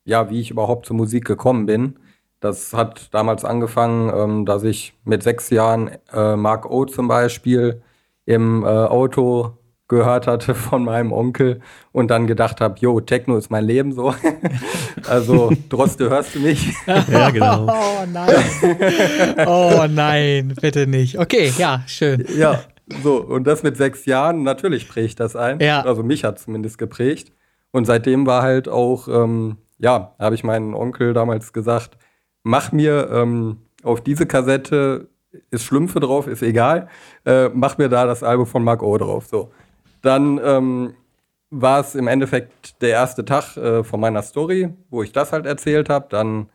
ja, 0.05 0.29
wie 0.29 0.39
ich 0.39 0.49
überhaupt 0.49 0.85
zur 0.87 0.95
Musik 0.95 1.25
gekommen 1.25 1.65
bin. 1.65 1.99
Das 2.39 2.73
hat 2.73 3.13
damals 3.13 3.43
angefangen, 3.43 4.11
ähm, 4.15 4.45
dass 4.45 4.63
ich 4.63 4.93
mit 5.03 5.23
sechs 5.23 5.49
Jahren 5.49 5.91
äh, 6.13 6.35
Mark 6.35 6.69
O 6.69 6.85
zum 6.85 7.07
Beispiel 7.07 7.81
im 8.25 8.63
äh, 8.63 8.67
Auto 8.67 9.57
gehört 9.87 10.27
hatte 10.27 10.53
von 10.55 10.83
meinem 10.83 11.11
Onkel 11.11 11.61
und 11.91 12.11
dann 12.11 12.27
gedacht 12.27 12.61
habe, 12.61 12.75
jo, 12.79 12.99
Techno 12.99 13.37
ist 13.37 13.49
mein 13.49 13.65
Leben 13.65 13.91
so. 13.91 14.13
also, 15.09 15.51
Droste, 15.69 16.09
hörst 16.09 16.35
du 16.35 16.39
mich? 16.39 16.73
ja, 16.85 17.29
genau. 17.29 17.67
Oh 17.67 18.05
nein. 18.11 19.47
Oh 19.47 19.85
nein, 19.89 20.53
bitte 20.61 20.87
nicht. 20.87 21.17
Okay, 21.17 21.51
ja, 21.57 21.83
schön. 21.87 22.25
Ja, 22.37 22.61
so, 23.03 23.17
und 23.17 23.45
das 23.45 23.63
mit 23.63 23.77
sechs 23.77 24.05
Jahren, 24.05 24.43
natürlich 24.43 24.87
prägt 24.87 25.19
das 25.19 25.35
ein. 25.35 25.59
Ja. 25.59 25.81
Also 25.81 26.03
mich 26.03 26.23
hat 26.23 26.39
zumindest 26.39 26.77
geprägt. 26.77 27.31
Und 27.71 27.85
seitdem 27.85 28.25
war 28.25 28.43
halt 28.43 28.69
auch, 28.69 29.07
ähm, 29.07 29.57
ja, 29.77 30.15
habe 30.19 30.35
ich 30.35 30.43
meinen 30.43 30.73
Onkel 30.73 31.13
damals 31.13 31.51
gesagt, 31.51 31.97
mach 32.43 32.71
mir 32.71 33.09
ähm, 33.11 33.57
auf 33.83 34.01
diese 34.01 34.25
Kassette, 34.25 35.09
ist 35.51 35.63
Schlümpfe 35.63 35.99
drauf, 35.99 36.27
ist 36.27 36.41
egal, 36.41 36.87
äh, 37.25 37.49
mach 37.49 37.77
mir 37.77 37.89
da 37.89 38.05
das 38.05 38.23
Album 38.23 38.45
von 38.45 38.63
Mark 38.63 38.81
O 38.81 38.97
drauf. 38.97 39.27
So. 39.27 39.51
Dann 40.01 40.39
ähm, 40.43 40.93
war 41.49 41.79
es 41.79 41.95
im 41.95 42.07
Endeffekt 42.07 42.81
der 42.81 42.89
erste 42.89 43.25
Tag 43.25 43.57
äh, 43.57 43.83
von 43.83 43.99
meiner 43.99 44.21
Story, 44.21 44.69
wo 44.89 45.03
ich 45.03 45.11
das 45.11 45.31
halt 45.31 45.45
erzählt 45.45 45.89
habe. 45.89 46.07
Dann 46.09 46.49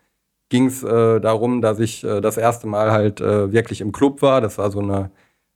ging 0.49 0.67
es 0.67 0.83
äh, 0.83 1.21
darum, 1.21 1.63
dass 1.63 1.79
ich 1.79 2.05
äh, 2.05 2.21
das 2.21 2.37
erste 2.37 2.67
Mal 2.67 2.93
halt 2.93 3.21
äh, 3.21 3.53
wirklich 3.53 3.81
im 3.81 3.93
Club 3.93 4.21
war. 4.23 4.41
Das 4.41 4.59
war 4.59 4.71
so 4.71 4.81
eine, 4.81 5.11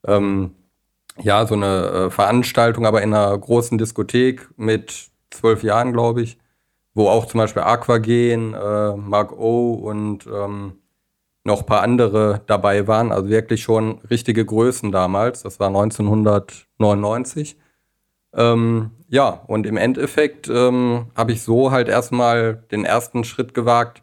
ähm, 0.06 0.52
ja, 1.18 1.46
so 1.46 1.54
eine 1.54 2.06
äh, 2.06 2.10
Veranstaltung, 2.10 2.86
aber 2.86 3.02
in 3.02 3.12
einer 3.12 3.36
großen 3.36 3.76
Diskothek 3.78 4.48
mit 4.56 5.10
zwölf 5.30 5.62
Jahren, 5.62 5.92
glaube 5.92 6.22
ich, 6.22 6.38
wo 6.96 7.08
auch 7.08 7.26
zum 7.26 7.38
Beispiel 7.38 7.62
Aquagen, 7.62 8.54
äh, 8.54 8.96
Mark 8.96 9.38
O 9.38 9.74
und 9.74 10.26
ähm, 10.26 10.78
noch 11.44 11.60
ein 11.60 11.66
paar 11.66 11.82
andere 11.82 12.40
dabei 12.46 12.88
waren. 12.88 13.12
Also 13.12 13.28
wirklich 13.28 13.62
schon 13.62 13.98
richtige 14.10 14.46
Größen 14.46 14.90
damals. 14.92 15.42
Das 15.42 15.60
war 15.60 15.68
1999. 15.68 17.58
Ähm, 18.32 18.92
ja, 19.08 19.28
und 19.46 19.66
im 19.66 19.76
Endeffekt 19.76 20.48
ähm, 20.48 21.08
habe 21.14 21.32
ich 21.32 21.42
so 21.42 21.70
halt 21.70 21.88
erstmal 21.88 22.64
den 22.70 22.86
ersten 22.86 23.24
Schritt 23.24 23.52
gewagt, 23.52 24.02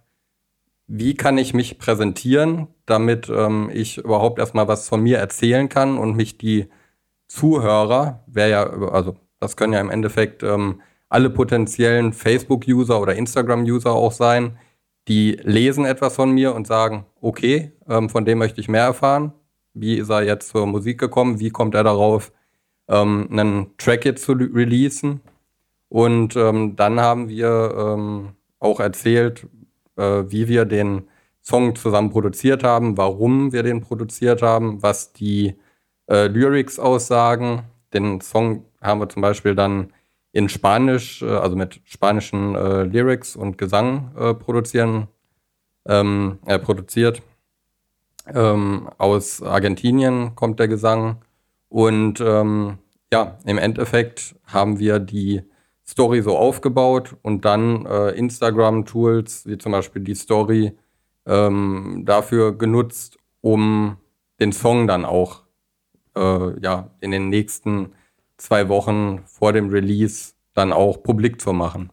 wie 0.86 1.16
kann 1.16 1.40
ich 1.40 1.56
mich 1.56 1.80
präsentieren, 1.80 2.68
damit 2.86 3.28
ähm, 3.28 3.72
ich 3.74 3.98
überhaupt 3.98 4.38
erstmal 4.38 4.68
was 4.68 4.88
von 4.88 5.02
mir 5.02 5.18
erzählen 5.18 5.68
kann 5.68 5.98
und 5.98 6.16
mich 6.16 6.38
die 6.38 6.70
Zuhörer, 7.28 8.24
wer 8.28 8.50
ja, 8.50 8.70
also 8.70 9.16
das 9.40 9.58
können 9.58 9.74
ja 9.74 9.82
im 9.82 9.90
Endeffekt 9.90 10.44
ähm, 10.44 10.82
alle 11.14 11.30
potenziellen 11.30 12.14
Facebook-User 12.14 13.00
oder 13.00 13.16
Instagram-User 13.16 13.92
auch 13.92 14.12
sein, 14.12 14.58
die 15.08 15.40
lesen 15.44 15.86
etwas 15.86 16.16
von 16.16 16.32
mir 16.32 16.56
und 16.56 16.66
sagen, 16.68 17.06
okay, 17.22 17.74
ähm, 17.88 18.10
von 18.10 18.26
dem 18.26 18.40
möchte 18.40 18.62
ich 18.62 18.70
mehr 18.70 18.84
erfahren. 18.84 19.34
Wie 19.74 19.98
ist 19.98 20.10
er 20.10 20.24
jetzt 20.24 20.50
zur 20.50 20.66
Musik 20.66 21.00
gekommen? 21.00 21.40
Wie 21.40 21.50
kommt 21.50 21.76
er 21.76 21.84
darauf, 21.84 22.32
ähm, 22.88 23.28
einen 23.32 23.78
Track 23.78 24.06
jetzt 24.06 24.24
zu 24.24 24.34
releasen. 24.34 25.22
Und 25.90 26.36
ähm, 26.36 26.76
dann 26.76 27.00
haben 27.00 27.30
wir 27.30 27.74
ähm, 27.78 28.30
auch 28.60 28.80
erzählt, 28.80 29.48
äh, 29.98 30.24
wie 30.28 30.48
wir 30.48 30.66
den 30.66 31.08
Song 31.42 31.76
zusammen 31.76 32.10
produziert 32.10 32.64
haben, 32.64 32.98
warum 32.98 33.52
wir 33.52 33.64
den 33.64 33.82
produziert 33.82 34.42
haben, 34.42 34.82
was 34.82 35.14
die 35.14 35.56
äh, 36.08 36.28
Lyrics 36.28 36.80
aussagen. 36.80 37.64
Den 37.94 38.22
Song 38.22 38.66
haben 38.82 39.02
wir 39.02 39.10
zum 39.10 39.22
Beispiel 39.22 39.56
dann 39.56 39.94
in 40.34 40.50
Spanisch, 40.50 41.22
äh, 41.22 41.28
also 41.28 41.56
mit 41.56 41.80
spanischen 41.86 42.56
äh, 42.56 42.84
Lyrics 42.84 43.38
und 43.38 43.58
Gesang 43.58 44.12
äh, 44.18 44.34
produzieren, 44.34 45.08
ähm, 45.88 46.40
äh, 46.46 46.60
produziert. 46.60 47.22
Ähm, 48.34 48.90
aus 48.98 49.42
Argentinien 49.42 50.36
kommt 50.36 50.60
der 50.60 50.68
Gesang 50.68 51.22
und 51.70 52.20
ähm, 52.22 52.80
ja, 53.12 53.38
im 53.46 53.58
Endeffekt 53.58 54.36
haben 54.46 54.80
wir 54.80 55.00
die 55.00 55.44
Story 55.86 56.22
so 56.22 56.38
aufgebaut 56.38 57.16
und 57.22 57.46
dann 57.46 57.86
äh, 57.86 58.12
Instagram-Tools 58.12 59.46
wie 59.46 59.58
zum 59.58 59.74
Beispiel 59.74 60.02
die 60.02 60.16
Story 60.16 60.78
ähm, 61.26 62.04
dafür 62.06 62.58
genutzt, 62.58 63.18
um 63.42 63.98
den 64.40 64.54
Song 64.54 64.88
dann 64.88 65.06
auch 65.06 65.44
äh, 66.16 66.60
ja, 66.62 66.90
in 67.02 67.12
den 67.12 67.30
nächsten 67.30 67.94
zwei 68.38 68.70
Wochen 68.70 69.22
vor 69.26 69.54
dem 69.54 69.70
Release 69.70 70.34
dann 70.54 70.74
auch 70.74 71.04
publik 71.04 71.42
zu 71.42 71.54
machen. 71.54 71.92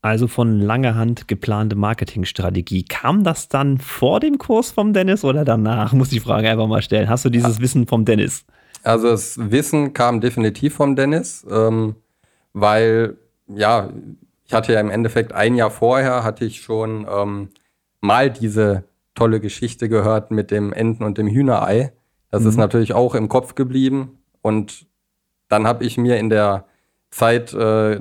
Also 0.00 0.28
von 0.28 0.60
langer 0.60 0.94
Hand 0.94 1.26
geplante 1.26 1.74
Marketingstrategie. 1.74 2.84
Kam 2.84 3.24
das 3.24 3.48
dann 3.48 3.78
vor 3.78 4.20
dem 4.20 4.38
Kurs 4.38 4.70
vom 4.70 4.92
Dennis 4.92 5.24
oder 5.24 5.44
danach? 5.44 5.92
Muss 5.92 6.08
die 6.10 6.20
Frage 6.20 6.48
einfach 6.48 6.68
mal 6.68 6.82
stellen. 6.82 7.08
Hast 7.08 7.24
du 7.24 7.30
dieses 7.30 7.56
ja. 7.56 7.62
Wissen 7.62 7.86
vom 7.88 8.04
Dennis? 8.04 8.44
Also 8.84 9.08
das 9.08 9.38
Wissen 9.50 9.92
kam 9.92 10.20
definitiv 10.20 10.76
vom 10.76 10.94
Dennis, 10.94 11.44
ähm, 11.50 11.96
weil 12.52 13.16
ja, 13.48 13.90
ich 14.46 14.54
hatte 14.54 14.72
ja 14.72 14.80
im 14.80 14.90
Endeffekt 14.90 15.32
ein 15.32 15.56
Jahr 15.56 15.70
vorher 15.70 16.22
hatte 16.22 16.44
ich 16.44 16.62
schon 16.62 17.06
ähm, 17.10 17.48
mal 18.00 18.30
diese 18.30 18.84
tolle 19.14 19.40
Geschichte 19.40 19.88
gehört 19.88 20.30
mit 20.30 20.50
dem 20.50 20.72
Enten 20.72 21.02
und 21.02 21.18
dem 21.18 21.26
Hühnerei. 21.26 21.92
Das 22.30 22.42
mhm. 22.42 22.48
ist 22.50 22.56
natürlich 22.56 22.94
auch 22.94 23.14
im 23.14 23.28
Kopf 23.28 23.56
geblieben 23.56 24.18
und 24.42 24.86
dann 25.48 25.66
habe 25.66 25.84
ich 25.84 25.98
mir 25.98 26.18
in 26.18 26.30
der 26.30 26.66
Zeit 27.10 27.52
äh, 27.54 28.00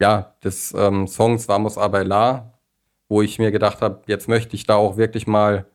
ja, 0.00 0.34
des 0.42 0.74
ähm, 0.76 1.06
Songs 1.06 1.48
Vamos 1.48 1.78
a 1.78 1.88
bailar, 1.88 2.58
wo 3.08 3.22
ich 3.22 3.38
mir 3.38 3.50
gedacht 3.50 3.82
habe, 3.82 4.02
jetzt 4.06 4.28
möchte 4.28 4.56
ich 4.56 4.66
da 4.66 4.76
auch 4.76 4.96
wirklich 4.96 5.26
mal 5.26 5.66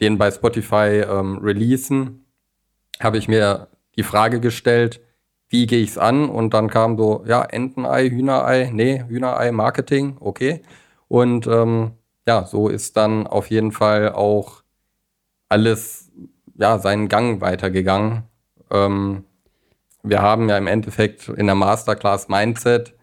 den 0.00 0.18
bei 0.18 0.30
Spotify 0.30 1.04
ähm, 1.08 1.38
releasen, 1.38 2.26
habe 3.00 3.18
ich 3.18 3.28
mir 3.28 3.68
die 3.96 4.02
Frage 4.02 4.40
gestellt, 4.40 5.00
wie 5.48 5.66
gehe 5.66 5.82
ich 5.82 5.90
es 5.90 5.98
an? 5.98 6.28
Und 6.28 6.54
dann 6.54 6.68
kam 6.68 6.96
so, 6.98 7.24
ja, 7.26 7.42
Entenei, 7.42 8.08
Hühnerei, 8.08 8.70
nee, 8.72 9.04
Hühnerei, 9.08 9.52
Marketing, 9.52 10.16
okay. 10.20 10.62
Und 11.08 11.46
ähm, 11.46 11.92
ja, 12.26 12.44
so 12.44 12.68
ist 12.68 12.96
dann 12.96 13.26
auf 13.26 13.50
jeden 13.50 13.72
Fall 13.72 14.12
auch 14.12 14.62
alles, 15.48 16.10
ja, 16.58 16.78
seinen 16.78 17.08
Gang 17.08 17.40
weitergegangen. 17.40 18.24
Ähm, 18.70 19.24
wir 20.08 20.22
haben 20.22 20.48
ja 20.48 20.56
im 20.56 20.66
Endeffekt 20.66 21.28
in 21.28 21.46
der 21.46 21.54
Masterclass 21.54 22.28
Mindset 22.28 22.94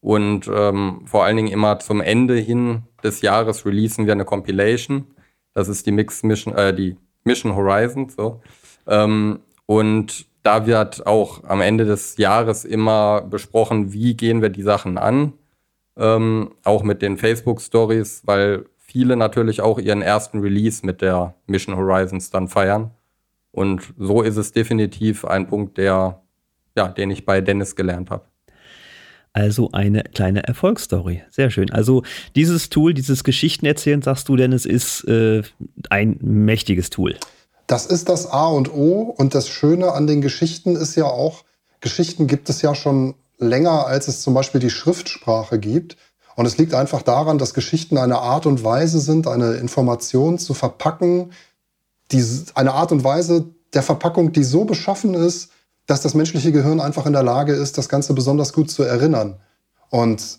und 0.00 0.50
ähm, 0.52 1.02
vor 1.06 1.24
allen 1.24 1.36
Dingen 1.36 1.52
immer 1.52 1.78
zum 1.78 2.00
Ende 2.00 2.36
hin 2.36 2.82
des 3.02 3.22
Jahres 3.22 3.64
releasen 3.66 4.06
wir 4.06 4.12
eine 4.12 4.24
Compilation. 4.24 5.06
Das 5.54 5.68
ist 5.68 5.86
die 5.86 5.92
Mix 5.92 6.22
Mission, 6.22 6.54
äh, 6.54 6.74
die 6.74 6.96
Mission 7.24 7.54
Horizon, 7.54 8.08
so. 8.08 8.40
Ähm, 8.86 9.40
und 9.66 10.26
da 10.42 10.66
wird 10.66 11.06
auch 11.06 11.44
am 11.44 11.60
Ende 11.60 11.84
des 11.84 12.16
Jahres 12.16 12.64
immer 12.64 13.20
besprochen, 13.22 13.92
wie 13.92 14.16
gehen 14.16 14.42
wir 14.42 14.48
die 14.48 14.62
Sachen 14.62 14.98
an. 14.98 15.34
Ähm, 15.96 16.52
auch 16.64 16.82
mit 16.82 17.02
den 17.02 17.18
Facebook-Stories, 17.18 18.22
weil 18.24 18.64
viele 18.78 19.16
natürlich 19.16 19.60
auch 19.60 19.78
ihren 19.78 20.02
ersten 20.02 20.40
Release 20.40 20.84
mit 20.84 21.02
der 21.02 21.34
Mission 21.46 21.76
Horizons 21.76 22.30
dann 22.30 22.48
feiern. 22.48 22.90
Und 23.52 23.94
so 23.98 24.22
ist 24.22 24.36
es 24.36 24.52
definitiv 24.52 25.24
ein 25.24 25.46
Punkt, 25.46 25.76
der, 25.76 26.22
ja, 26.76 26.88
den 26.88 27.10
ich 27.10 27.24
bei 27.24 27.40
Dennis 27.40 27.76
gelernt 27.76 28.10
habe. 28.10 28.24
Also 29.32 29.70
eine 29.72 30.02
kleine 30.02 30.42
Erfolgsstory. 30.42 31.22
Sehr 31.30 31.50
schön. 31.50 31.70
Also 31.70 32.02
dieses 32.34 32.68
Tool, 32.68 32.94
dieses 32.94 33.22
Geschichtenerzählen, 33.22 34.02
sagst 34.02 34.28
du, 34.28 34.36
Dennis, 34.36 34.66
ist 34.66 35.04
äh, 35.04 35.42
ein 35.88 36.18
mächtiges 36.20 36.90
Tool. 36.90 37.16
Das 37.68 37.86
ist 37.86 38.08
das 38.08 38.26
A 38.26 38.48
und 38.48 38.72
O. 38.72 39.14
Und 39.16 39.36
das 39.36 39.48
Schöne 39.48 39.92
an 39.92 40.08
den 40.08 40.20
Geschichten 40.20 40.74
ist 40.74 40.96
ja 40.96 41.04
auch, 41.04 41.44
Geschichten 41.80 42.26
gibt 42.26 42.50
es 42.50 42.60
ja 42.62 42.74
schon 42.74 43.14
länger, 43.38 43.86
als 43.86 44.08
es 44.08 44.22
zum 44.22 44.34
Beispiel 44.34 44.60
die 44.60 44.70
Schriftsprache 44.70 45.60
gibt. 45.60 45.96
Und 46.34 46.46
es 46.46 46.58
liegt 46.58 46.74
einfach 46.74 47.02
daran, 47.02 47.38
dass 47.38 47.54
Geschichten 47.54 47.98
eine 47.98 48.18
Art 48.18 48.46
und 48.46 48.64
Weise 48.64 48.98
sind, 48.98 49.28
eine 49.28 49.54
Information 49.54 50.38
zu 50.38 50.54
verpacken, 50.54 51.32
die, 52.10 52.24
eine 52.54 52.72
Art 52.72 52.90
und 52.90 53.04
Weise 53.04 53.46
der 53.72 53.82
Verpackung, 53.82 54.32
die 54.32 54.42
so 54.42 54.64
beschaffen 54.64 55.14
ist, 55.14 55.52
dass 55.90 56.02
das 56.02 56.14
menschliche 56.14 56.52
Gehirn 56.52 56.80
einfach 56.80 57.04
in 57.06 57.12
der 57.12 57.24
Lage 57.24 57.52
ist, 57.52 57.76
das 57.76 57.88
Ganze 57.88 58.14
besonders 58.14 58.52
gut 58.52 58.70
zu 58.70 58.84
erinnern. 58.84 59.40
Und 59.88 60.38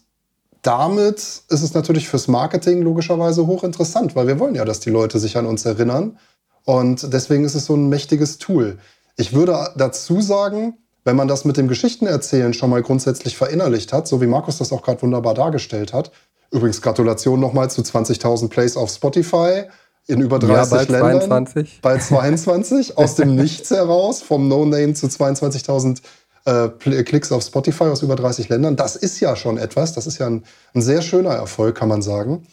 damit 0.61 1.17
ist 1.17 1.61
es 1.61 1.73
natürlich 1.73 2.07
fürs 2.07 2.29
Marketing 2.29 2.81
logischerweise 2.81 3.45
hochinteressant, 3.45 4.15
weil 4.15 4.27
wir 4.27 4.39
wollen 4.39 4.55
ja, 4.55 4.63
dass 4.63 4.79
die 4.79 4.91
Leute 4.91 5.19
sich 5.19 5.35
an 5.35 5.45
uns 5.45 5.65
erinnern. 5.65 6.17
Und 6.63 7.11
deswegen 7.11 7.43
ist 7.43 7.55
es 7.55 7.65
so 7.65 7.75
ein 7.75 7.89
mächtiges 7.89 8.37
Tool. 8.37 8.77
Ich 9.17 9.33
würde 9.33 9.71
dazu 9.75 10.21
sagen, 10.21 10.77
wenn 11.03 11.17
man 11.17 11.27
das 11.27 11.43
mit 11.43 11.57
dem 11.57 11.67
Geschichtenerzählen 11.67 12.53
schon 12.53 12.69
mal 12.69 12.81
grundsätzlich 12.81 13.35
verinnerlicht 13.35 13.91
hat, 13.91 14.07
so 14.07 14.21
wie 14.21 14.27
Markus 14.27 14.57
das 14.57 14.71
auch 14.71 14.83
gerade 14.83 15.01
wunderbar 15.01 15.33
dargestellt 15.33 15.91
hat, 15.91 16.11
Übrigens 16.51 16.81
Gratulation 16.81 17.39
nochmal 17.39 17.71
zu 17.71 17.81
20.000 17.81 18.49
Plays 18.49 18.75
auf 18.75 18.89
Spotify 18.89 19.63
in 20.07 20.21
über 20.21 20.39
30 20.39 20.55
ja, 20.55 20.65
bald 20.65 20.89
Ländern. 20.89 21.45
22. 21.47 21.79
Bei 21.81 21.97
22 21.97 22.97
aus 22.97 23.15
dem 23.15 23.35
Nichts 23.35 23.69
heraus, 23.71 24.21
vom 24.21 24.47
No-Name 24.47 24.93
zu 24.93 25.07
22.000 25.07 26.01
äh, 26.45 26.69
Klicks 27.03 27.31
auf 27.31 27.43
Spotify 27.43 27.85
aus 27.85 28.01
über 28.01 28.15
30 28.15 28.49
Ländern. 28.49 28.75
Das 28.75 28.95
ist 28.95 29.19
ja 29.19 29.35
schon 29.35 29.57
etwas. 29.57 29.93
Das 29.93 30.07
ist 30.07 30.17
ja 30.17 30.27
ein, 30.27 30.43
ein 30.73 30.81
sehr 30.81 31.01
schöner 31.01 31.31
Erfolg, 31.31 31.75
kann 31.75 31.89
man 31.89 32.01
sagen. 32.01 32.47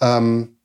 Ähm, 0.00 0.56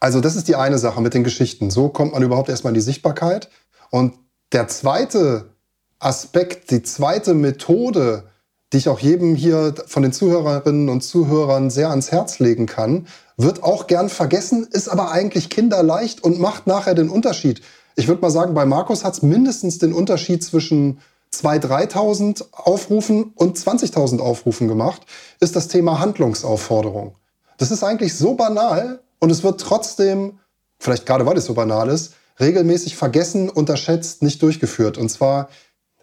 also 0.00 0.20
das 0.20 0.36
ist 0.36 0.48
die 0.48 0.56
eine 0.56 0.78
Sache 0.78 1.00
mit 1.00 1.14
den 1.14 1.24
Geschichten. 1.24 1.70
So 1.70 1.88
kommt 1.88 2.12
man 2.12 2.22
überhaupt 2.22 2.48
erstmal 2.48 2.72
in 2.72 2.76
die 2.76 2.80
Sichtbarkeit. 2.80 3.48
Und 3.90 4.14
der 4.52 4.68
zweite 4.68 5.50
Aspekt, 5.98 6.70
die 6.70 6.82
zweite 6.82 7.34
Methode, 7.34 8.24
die 8.72 8.78
ich 8.78 8.88
auch 8.88 8.98
jedem 8.98 9.34
hier 9.34 9.74
von 9.86 10.02
den 10.02 10.12
Zuhörerinnen 10.12 10.88
und 10.88 11.02
Zuhörern 11.02 11.70
sehr 11.70 11.90
ans 11.90 12.10
Herz 12.10 12.38
legen 12.38 12.66
kann, 12.66 13.06
wird 13.36 13.62
auch 13.62 13.86
gern 13.86 14.08
vergessen, 14.08 14.66
ist 14.70 14.88
aber 14.88 15.10
eigentlich 15.10 15.50
kinderleicht 15.50 16.22
und 16.24 16.38
macht 16.38 16.66
nachher 16.66 16.94
den 16.94 17.10
Unterschied. 17.10 17.60
Ich 17.94 18.08
würde 18.08 18.22
mal 18.22 18.30
sagen, 18.30 18.54
bei 18.54 18.64
Markus 18.64 19.04
hat 19.04 19.14
es 19.14 19.22
mindestens 19.22 19.78
den 19.78 19.92
Unterschied 19.92 20.42
zwischen 20.42 21.00
2.000, 21.32 21.92
3.000 21.92 22.44
Aufrufen 22.52 23.32
und 23.34 23.58
20.000 23.58 24.20
Aufrufen 24.20 24.68
gemacht, 24.68 25.02
ist 25.40 25.56
das 25.56 25.68
Thema 25.68 25.98
Handlungsaufforderung. 25.98 27.16
Das 27.58 27.70
ist 27.70 27.82
eigentlich 27.82 28.14
so 28.14 28.34
banal 28.34 29.00
und 29.18 29.30
es 29.30 29.42
wird 29.42 29.60
trotzdem, 29.60 30.38
vielleicht 30.78 31.06
gerade 31.06 31.26
weil 31.26 31.36
es 31.36 31.46
so 31.46 31.54
banal 31.54 31.88
ist, 31.88 32.14
regelmäßig 32.38 32.96
vergessen, 32.96 33.48
unterschätzt, 33.48 34.22
nicht 34.22 34.42
durchgeführt. 34.42 34.98
Und 34.98 35.10
zwar, 35.10 35.48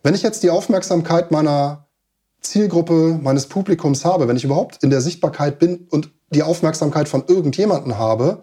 wenn 0.02 0.16
ich 0.16 0.24
jetzt 0.24 0.44
die 0.44 0.50
Aufmerksamkeit 0.50 1.32
meiner 1.32 1.88
Zielgruppe, 2.42 3.20
meines 3.22 3.48
Publikums 3.48 4.04
habe, 4.04 4.28
wenn 4.28 4.36
ich 4.36 4.44
überhaupt 4.44 4.84
in 4.84 4.90
der 4.90 5.02
Sichtbarkeit 5.02 5.60
bin 5.60 5.88
und 5.90 6.12
die 6.34 6.44
Aufmerksamkeit 6.44 7.08
von 7.08 7.24
irgendjemanden 7.28 7.98
habe, 7.98 8.42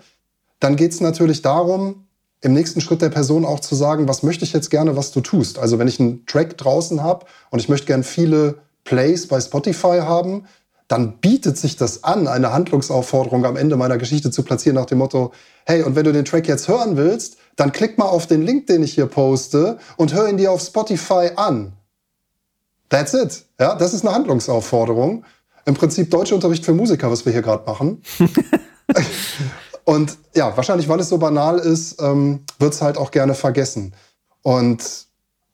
dann 0.58 0.76
geht 0.76 0.92
es 0.92 1.00
natürlich 1.00 1.42
darum, 1.42 2.06
im 2.42 2.54
nächsten 2.54 2.80
Schritt 2.80 3.02
der 3.02 3.10
Person 3.10 3.44
auch 3.44 3.60
zu 3.60 3.74
sagen, 3.74 4.08
was 4.08 4.22
möchte 4.22 4.44
ich 4.44 4.52
jetzt 4.52 4.70
gerne, 4.70 4.96
was 4.96 5.12
du 5.12 5.20
tust. 5.20 5.58
Also 5.58 5.78
wenn 5.78 5.88
ich 5.88 6.00
einen 6.00 6.24
Track 6.26 6.56
draußen 6.56 7.02
habe 7.02 7.26
und 7.50 7.58
ich 7.58 7.68
möchte 7.68 7.86
gerne 7.86 8.02
viele 8.02 8.56
Plays 8.84 9.28
bei 9.28 9.40
Spotify 9.40 10.00
haben, 10.00 10.46
dann 10.88 11.18
bietet 11.18 11.56
sich 11.56 11.76
das 11.76 12.02
an, 12.02 12.26
eine 12.26 12.52
Handlungsaufforderung 12.52 13.44
am 13.44 13.56
Ende 13.56 13.76
meiner 13.76 13.98
Geschichte 13.98 14.30
zu 14.30 14.42
platzieren 14.42 14.74
nach 14.74 14.86
dem 14.86 14.98
Motto, 14.98 15.32
hey, 15.64 15.82
und 15.82 15.94
wenn 15.94 16.04
du 16.04 16.12
den 16.12 16.24
Track 16.24 16.48
jetzt 16.48 16.66
hören 16.66 16.96
willst, 16.96 17.36
dann 17.56 17.70
klick 17.70 17.96
mal 17.96 18.06
auf 18.06 18.26
den 18.26 18.42
Link, 18.42 18.66
den 18.66 18.82
ich 18.82 18.94
hier 18.94 19.06
poste 19.06 19.78
und 19.96 20.14
hör 20.14 20.28
ihn 20.28 20.36
dir 20.36 20.50
auf 20.50 20.62
Spotify 20.62 21.30
an. 21.36 21.74
That's 22.88 23.14
it. 23.14 23.44
Ja, 23.60 23.76
das 23.76 23.94
ist 23.94 24.04
eine 24.04 24.14
Handlungsaufforderung. 24.14 25.24
Im 25.64 25.74
Prinzip 25.74 26.10
Deutschunterricht 26.10 26.64
für 26.64 26.72
Musiker, 26.72 27.10
was 27.10 27.24
wir 27.24 27.32
hier 27.32 27.42
gerade 27.42 27.64
machen. 27.66 28.02
und 29.84 30.16
ja, 30.34 30.56
wahrscheinlich, 30.56 30.88
weil 30.88 31.00
es 31.00 31.08
so 31.08 31.18
banal 31.18 31.58
ist, 31.58 32.00
ähm, 32.00 32.40
wird 32.58 32.74
es 32.74 32.82
halt 32.82 32.96
auch 32.96 33.10
gerne 33.10 33.34
vergessen. 33.34 33.94
Und 34.42 35.06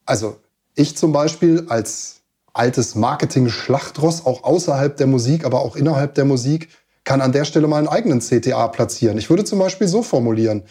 also 0.04 0.36
ich 0.74 0.96
zum 0.96 1.12
Beispiel 1.12 1.66
als 1.68 2.20
altes 2.52 2.94
Marketing-Schlachtross, 2.94 4.24
auch 4.24 4.44
außerhalb 4.44 4.96
der 4.96 5.06
Musik, 5.06 5.44
aber 5.44 5.60
auch 5.60 5.76
innerhalb 5.76 6.14
der 6.14 6.24
Musik, 6.24 6.68
kann 7.04 7.20
an 7.20 7.32
der 7.32 7.44
Stelle 7.44 7.68
mal 7.68 7.78
einen 7.78 7.88
eigenen 7.88 8.20
CTA 8.20 8.68
platzieren. 8.68 9.18
Ich 9.18 9.30
würde 9.30 9.44
zum 9.44 9.58
Beispiel 9.58 9.88
so 9.88 10.02
formulieren, 10.02 10.64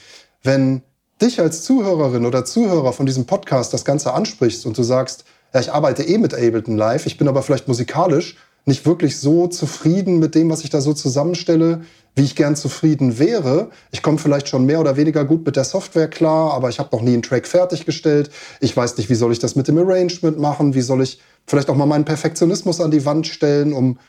wenn 0.43 0.81
dich 1.21 1.39
als 1.39 1.63
Zuhörerin 1.63 2.25
oder 2.25 2.43
Zuhörer 2.43 2.91
von 2.91 3.05
diesem 3.05 3.25
Podcast 3.25 3.73
das 3.73 3.85
Ganze 3.85 4.13
ansprichst 4.13 4.65
und 4.65 4.77
du 4.77 4.83
sagst, 4.83 5.23
ja, 5.53 5.59
ich 5.61 5.71
arbeite 5.71 6.03
eh 6.03 6.17
mit 6.17 6.33
Ableton 6.33 6.77
Live, 6.77 7.05
ich 7.05 7.17
bin 7.17 7.27
aber 7.27 7.41
vielleicht 7.41 7.67
musikalisch 7.67 8.35
nicht 8.65 8.85
wirklich 8.85 9.19
so 9.19 9.47
zufrieden 9.47 10.19
mit 10.19 10.35
dem, 10.35 10.49
was 10.49 10.63
ich 10.63 10.69
da 10.69 10.81
so 10.81 10.93
zusammenstelle, 10.93 11.81
wie 12.15 12.23
ich 12.23 12.35
gern 12.35 12.55
zufrieden 12.55 13.19
wäre. 13.19 13.69
Ich 13.91 14.01
komme 14.01 14.17
vielleicht 14.17 14.47
schon 14.47 14.65
mehr 14.65 14.79
oder 14.79 14.97
weniger 14.97 15.23
gut 15.23 15.45
mit 15.45 15.55
der 15.55 15.65
Software 15.65 16.07
klar, 16.07 16.53
aber 16.53 16.69
ich 16.69 16.79
habe 16.79 16.95
noch 16.95 17.03
nie 17.03 17.13
einen 17.13 17.21
Track 17.21 17.47
fertiggestellt. 17.47 18.31
Ich 18.61 18.75
weiß 18.75 18.97
nicht, 18.97 19.09
wie 19.09 19.15
soll 19.15 19.31
ich 19.31 19.39
das 19.39 19.55
mit 19.55 19.67
dem 19.67 19.77
Arrangement 19.77 20.39
machen, 20.39 20.73
wie 20.73 20.81
soll 20.81 21.03
ich 21.03 21.19
vielleicht 21.45 21.69
auch 21.69 21.75
mal 21.75 21.85
meinen 21.85 22.05
Perfektionismus 22.05 22.81
an 22.81 22.91
die 22.91 23.05
Wand 23.05 23.27
stellen, 23.27 23.73
um 23.73 23.99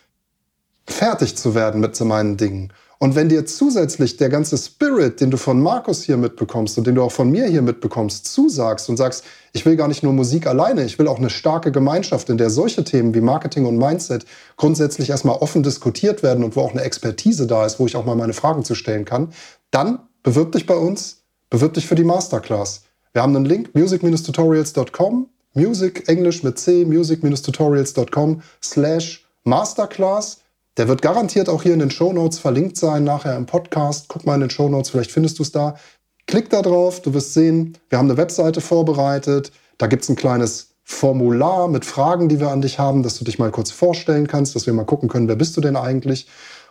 fertig 0.88 1.36
zu 1.36 1.54
werden 1.54 1.80
mit 1.80 1.96
so 1.96 2.04
meinen 2.04 2.36
Dingen. 2.36 2.72
Und 2.98 3.14
wenn 3.14 3.28
dir 3.28 3.44
zusätzlich 3.44 4.16
der 4.16 4.30
ganze 4.30 4.56
Spirit, 4.56 5.20
den 5.20 5.30
du 5.30 5.37
von 5.37 5.61
Markus 5.61 6.02
hier 6.02 6.16
mitbekommst 6.16 6.78
und 6.78 6.87
den 6.87 6.94
du 6.94 7.02
auch 7.02 7.12
von 7.12 7.30
mir 7.30 7.46
hier 7.46 7.61
mitbekommst, 7.61 8.26
zusagst 8.26 8.88
und 8.88 8.96
sagst, 8.96 9.24
ich 9.52 9.66
will 9.66 9.76
gar 9.76 9.88
nicht 9.88 10.02
nur 10.02 10.14
Musik 10.14 10.46
alleine, 10.46 10.85
ich 10.85 10.98
will 10.98 11.06
auch 11.06 11.18
eine 11.18 11.28
starke 11.28 11.72
Gemeinschaft, 11.72 12.30
in 12.30 12.38
der 12.38 12.48
solche 12.48 12.85
Themen 12.85 13.14
wie 13.14 13.20
Marketing 13.20 13.66
und 13.66 13.76
Mindset 13.76 14.24
grundsätzlich 14.56 15.11
erstmal 15.11 15.37
offen 15.37 15.62
diskutiert 15.62 16.22
werden 16.22 16.42
und 16.42 16.56
wo 16.56 16.62
auch 16.62 16.72
eine 16.72 16.82
Expertise 16.82 17.46
da 17.46 17.66
ist, 17.66 17.78
wo 17.78 17.87
ich 17.87 17.96
auch 17.96 18.06
mal 18.06 18.16
meine 18.16 18.32
Fragen 18.32 18.64
zu 18.64 18.74
stellen 18.74 19.04
kann, 19.04 19.32
dann 19.70 19.98
bewirb 20.22 20.52
dich 20.52 20.66
bei 20.66 20.76
uns, 20.76 21.22
bewirb 21.50 21.74
dich 21.74 21.87
für 21.87 21.96
die 21.96 22.04
Masterclass. 22.04 22.82
Wir 23.12 23.22
haben 23.22 23.37
einen 23.37 23.44
Link, 23.44 23.74
music-tutorials.com, 23.74 25.28
music, 25.54 26.09
Englisch 26.09 26.42
mit 26.42 26.59
C, 26.59 26.85
music-tutorials.com 26.85 28.42
slash 28.62 29.26
Masterclass. 29.44 30.40
Der 30.76 30.88
wird 30.88 31.00
garantiert 31.00 31.48
auch 31.48 31.62
hier 31.62 31.72
in 31.72 31.78
den 31.78 31.90
Show 31.90 32.12
Notes 32.12 32.38
verlinkt 32.38 32.76
sein, 32.76 33.04
nachher 33.04 33.36
im 33.36 33.46
Podcast. 33.46 34.06
Guck 34.08 34.26
mal 34.26 34.34
in 34.34 34.42
den 34.42 34.50
Show 34.50 34.68
Notes, 34.68 34.90
vielleicht 34.90 35.10
findest 35.10 35.38
du 35.38 35.42
es 35.42 35.52
da. 35.52 35.76
Klick 36.26 36.50
da 36.50 36.60
drauf, 36.60 37.00
du 37.00 37.14
wirst 37.14 37.34
sehen, 37.34 37.78
wir 37.88 37.98
haben 37.98 38.10
eine 38.10 38.18
Webseite 38.18 38.60
vorbereitet. 38.60 39.52
Da 39.78 39.86
gibt 39.86 40.02
es 40.02 40.08
ein 40.08 40.16
kleines 40.16 40.74
Formular 40.82 41.68
mit 41.68 41.84
Fragen, 41.84 42.28
die 42.28 42.40
wir 42.40 42.50
an 42.50 42.60
dich 42.60 42.78
haben, 42.78 43.02
dass 43.02 43.18
du 43.18 43.24
dich 43.24 43.38
mal 43.38 43.50
kurz 43.50 43.70
vorstellen 43.70 44.26
kannst, 44.26 44.54
dass 44.54 44.66
wir 44.66 44.72
mal 44.72 44.84
gucken 44.84 45.08
können, 45.08 45.28
wer 45.28 45.36
bist 45.36 45.56
du 45.56 45.60
denn 45.60 45.76
eigentlich. 45.76 46.28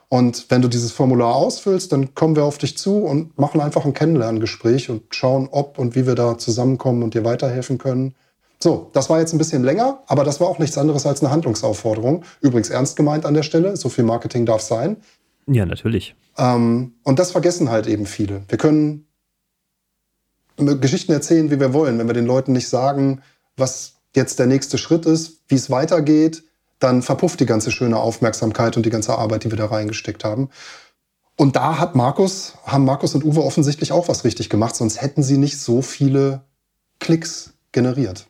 Und 0.07 0.45
wenn 0.49 0.61
du 0.61 0.67
dieses 0.67 0.91
Formular 0.91 1.35
ausfüllst, 1.35 1.91
dann 1.91 2.13
kommen 2.13 2.35
wir 2.35 2.43
auf 2.43 2.57
dich 2.57 2.77
zu 2.77 2.99
und 2.99 3.37
machen 3.37 3.59
einfach 3.59 3.85
ein 3.85 3.93
Kennenlerngespräch 3.93 4.89
und 4.89 5.03
schauen, 5.15 5.49
ob 5.51 5.79
und 5.79 5.95
wie 5.95 6.05
wir 6.05 6.15
da 6.15 6.37
zusammenkommen 6.37 7.01
und 7.01 7.13
dir 7.15 7.25
weiterhelfen 7.25 7.77
können. 7.77 8.13
So, 8.59 8.89
das 8.93 9.09
war 9.09 9.19
jetzt 9.19 9.33
ein 9.33 9.37
bisschen 9.37 9.63
länger, 9.63 9.99
aber 10.07 10.23
das 10.23 10.39
war 10.39 10.47
auch 10.47 10.59
nichts 10.59 10.77
anderes 10.77 11.05
als 11.05 11.21
eine 11.21 11.31
Handlungsaufforderung. 11.31 12.23
Übrigens 12.41 12.69
ernst 12.69 12.95
gemeint 12.95 13.25
an 13.25 13.33
der 13.33 13.43
Stelle, 13.43 13.75
so 13.77 13.89
viel 13.89 14.03
Marketing 14.03 14.45
darf 14.45 14.61
sein. 14.61 14.97
Ja, 15.47 15.65
natürlich. 15.65 16.15
Ähm, 16.37 16.93
und 17.03 17.19
das 17.19 17.31
vergessen 17.31 17.69
halt 17.69 17.87
eben 17.87 18.05
viele. 18.05 18.43
Wir 18.47 18.57
können 18.57 19.07
Geschichten 20.57 21.11
erzählen, 21.11 21.51
wie 21.51 21.59
wir 21.59 21.73
wollen. 21.73 21.99
Wenn 21.99 22.07
wir 22.07 22.13
den 22.13 22.25
Leuten 22.25 22.53
nicht 22.53 22.69
sagen, 22.69 23.21
was 23.57 23.95
jetzt 24.15 24.39
der 24.39 24.47
nächste 24.47 24.77
Schritt 24.77 25.05
ist, 25.05 25.41
wie 25.47 25.55
es 25.55 25.69
weitergeht, 25.69 26.43
dann 26.79 27.01
verpufft 27.01 27.39
die 27.39 27.45
ganze 27.45 27.71
schöne 27.71 27.97
Aufmerksamkeit 27.97 28.77
und 28.77 28.85
die 28.85 28.89
ganze 28.89 29.17
Arbeit, 29.17 29.43
die 29.43 29.51
wir 29.51 29.57
da 29.57 29.65
reingesteckt 29.65 30.23
haben. 30.23 30.49
Und 31.37 31.55
da 31.55 31.79
hat 31.79 31.95
Markus, 31.95 32.53
haben 32.65 32.85
Markus 32.85 33.13
und 33.13 33.25
Uwe 33.25 33.43
offensichtlich 33.43 33.91
auch 33.91 34.07
was 34.07 34.23
richtig 34.23 34.49
gemacht, 34.49 34.75
sonst 34.75 35.01
hätten 35.01 35.21
sie 35.21 35.37
nicht 35.37 35.59
so 35.59 35.81
viele 35.81 36.45
Klicks 36.99 37.53
generiert. 37.73 38.27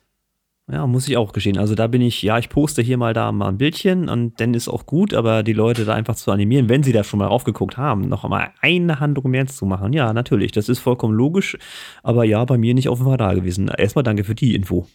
Ja, 0.70 0.84
muss 0.88 1.06
ich 1.06 1.16
auch 1.16 1.32
gestehen. 1.32 1.58
Also 1.58 1.76
da 1.76 1.86
bin 1.86 2.02
ich, 2.02 2.22
ja, 2.22 2.38
ich 2.38 2.48
poste 2.48 2.82
hier 2.82 2.98
mal 2.98 3.14
da 3.14 3.30
mal 3.30 3.48
ein 3.48 3.58
Bildchen 3.58 4.08
und 4.08 4.40
dann 4.40 4.52
ist 4.52 4.68
auch 4.68 4.84
gut, 4.84 5.14
aber 5.14 5.44
die 5.44 5.52
Leute 5.52 5.84
da 5.84 5.94
einfach 5.94 6.16
zu 6.16 6.32
animieren, 6.32 6.68
wenn 6.68 6.82
sie 6.82 6.92
da 6.92 7.04
schon 7.04 7.20
mal 7.20 7.28
aufgeguckt 7.28 7.76
haben, 7.76 8.08
noch 8.08 8.24
einmal 8.24 8.50
eine 8.60 8.98
Handlung 8.98 9.30
mehr 9.30 9.46
zu 9.46 9.64
machen. 9.64 9.92
Ja, 9.92 10.12
natürlich, 10.12 10.50
das 10.50 10.68
ist 10.68 10.80
vollkommen 10.80 11.14
logisch, 11.14 11.56
aber 12.02 12.24
ja, 12.24 12.44
bei 12.44 12.58
mir 12.58 12.74
nicht 12.74 12.88
auf 12.88 12.98
dem 12.98 13.06
Radar 13.06 13.36
gewesen. 13.36 13.68
Erstmal 13.68 14.02
danke 14.02 14.24
für 14.24 14.34
die 14.34 14.56
Info. 14.56 14.88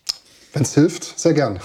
Wenn 0.52 0.64
es 0.64 0.74
hilft, 0.74 1.18
sehr 1.18 1.34
gern. 1.34 1.62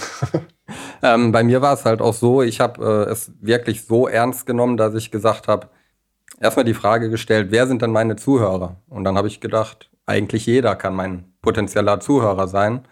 ähm, 1.03 1.33
bei 1.33 1.43
mir 1.43 1.61
war 1.61 1.73
es 1.73 1.83
halt 1.83 2.01
auch 2.01 2.13
so, 2.13 2.41
ich 2.41 2.61
habe 2.61 3.05
äh, 3.07 3.11
es 3.11 3.33
wirklich 3.41 3.83
so 3.83 4.07
ernst 4.07 4.45
genommen, 4.45 4.77
dass 4.77 4.95
ich 4.95 5.11
gesagt 5.11 5.49
habe, 5.49 5.67
erstmal 6.39 6.63
die 6.63 6.73
Frage 6.73 7.09
gestellt, 7.09 7.47
wer 7.49 7.67
sind 7.67 7.81
denn 7.81 7.91
meine 7.91 8.15
Zuhörer? 8.15 8.77
Und 8.87 9.03
dann 9.03 9.17
habe 9.17 9.27
ich 9.27 9.41
gedacht, 9.41 9.89
eigentlich 10.05 10.45
jeder 10.45 10.77
kann 10.77 10.95
mein 10.95 11.25
potenzieller 11.41 11.99
Zuhörer 11.99 12.47
sein. 12.47 12.87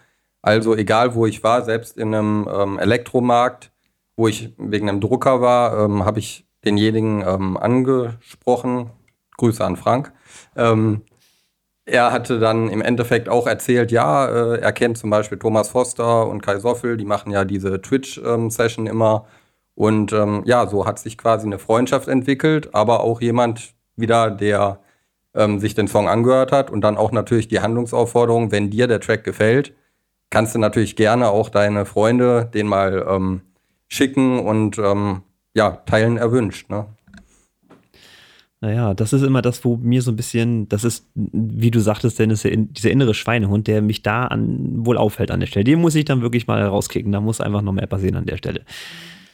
Also 0.46 0.76
egal, 0.76 1.16
wo 1.16 1.26
ich 1.26 1.42
war, 1.42 1.62
selbst 1.62 1.98
in 1.98 2.14
einem 2.14 2.48
ähm, 2.48 2.78
Elektromarkt, 2.78 3.72
wo 4.14 4.28
ich 4.28 4.54
wegen 4.58 4.88
einem 4.88 5.00
Drucker 5.00 5.40
war, 5.40 5.76
ähm, 5.84 6.04
habe 6.04 6.20
ich 6.20 6.46
denjenigen 6.64 7.24
ähm, 7.26 7.56
angesprochen. 7.56 8.90
Grüße 9.38 9.64
an 9.64 9.74
Frank. 9.74 10.12
Ähm, 10.54 11.02
er 11.84 12.12
hatte 12.12 12.38
dann 12.38 12.68
im 12.68 12.80
Endeffekt 12.80 13.28
auch 13.28 13.48
erzählt, 13.48 13.90
ja, 13.90 14.28
äh, 14.28 14.60
er 14.60 14.72
kennt 14.72 14.98
zum 14.98 15.10
Beispiel 15.10 15.36
Thomas 15.36 15.70
Foster 15.70 16.28
und 16.28 16.42
Kai 16.42 16.60
Soffel, 16.60 16.96
die 16.96 17.04
machen 17.06 17.32
ja 17.32 17.44
diese 17.44 17.82
Twitch-Session 17.82 18.86
immer. 18.86 19.26
Und 19.74 20.12
ähm, 20.12 20.42
ja, 20.46 20.68
so 20.68 20.86
hat 20.86 21.00
sich 21.00 21.18
quasi 21.18 21.46
eine 21.46 21.58
Freundschaft 21.58 22.06
entwickelt, 22.06 22.72
aber 22.72 23.00
auch 23.00 23.20
jemand 23.20 23.74
wieder, 23.96 24.30
der 24.30 24.78
ähm, 25.34 25.58
sich 25.58 25.74
den 25.74 25.88
Song 25.88 26.08
angehört 26.08 26.52
hat 26.52 26.70
und 26.70 26.82
dann 26.82 26.96
auch 26.96 27.10
natürlich 27.10 27.48
die 27.48 27.58
Handlungsaufforderung, 27.58 28.52
wenn 28.52 28.70
dir 28.70 28.86
der 28.86 29.00
Track 29.00 29.24
gefällt, 29.24 29.74
kannst 30.30 30.54
du 30.54 30.58
natürlich 30.58 30.96
gerne 30.96 31.28
auch 31.28 31.48
deine 31.48 31.86
Freunde 31.86 32.48
den 32.52 32.66
mal 32.66 33.06
ähm, 33.08 33.42
schicken 33.88 34.40
und 34.40 34.78
ähm, 34.78 35.22
ja, 35.54 35.70
teilen 35.86 36.16
erwünscht. 36.16 36.68
Ne? 36.70 36.86
Naja, 38.60 38.94
das 38.94 39.12
ist 39.12 39.22
immer 39.22 39.42
das, 39.42 39.64
wo 39.64 39.76
mir 39.76 40.00
so 40.02 40.10
ein 40.10 40.16
bisschen, 40.16 40.68
das 40.68 40.82
ist, 40.82 41.06
wie 41.14 41.70
du 41.70 41.80
sagtest, 41.80 42.18
Dennis, 42.18 42.42
dieser 42.42 42.90
innere 42.90 43.14
Schweinehund, 43.14 43.66
der 43.66 43.82
mich 43.82 44.02
da 44.02 44.24
an, 44.24 44.84
wohl 44.86 44.96
aufhält 44.96 45.30
an 45.30 45.40
der 45.40 45.46
Stelle. 45.46 45.64
Den 45.64 45.80
muss 45.80 45.94
ich 45.94 46.06
dann 46.06 46.22
wirklich 46.22 46.46
mal 46.46 46.62
rauskicken. 46.62 47.12
Da 47.12 47.20
muss 47.20 47.40
einfach 47.40 47.62
noch 47.62 47.72
mehr 47.72 47.86
passieren 47.86 48.16
an 48.16 48.26
der 48.26 48.38
Stelle. 48.38 48.62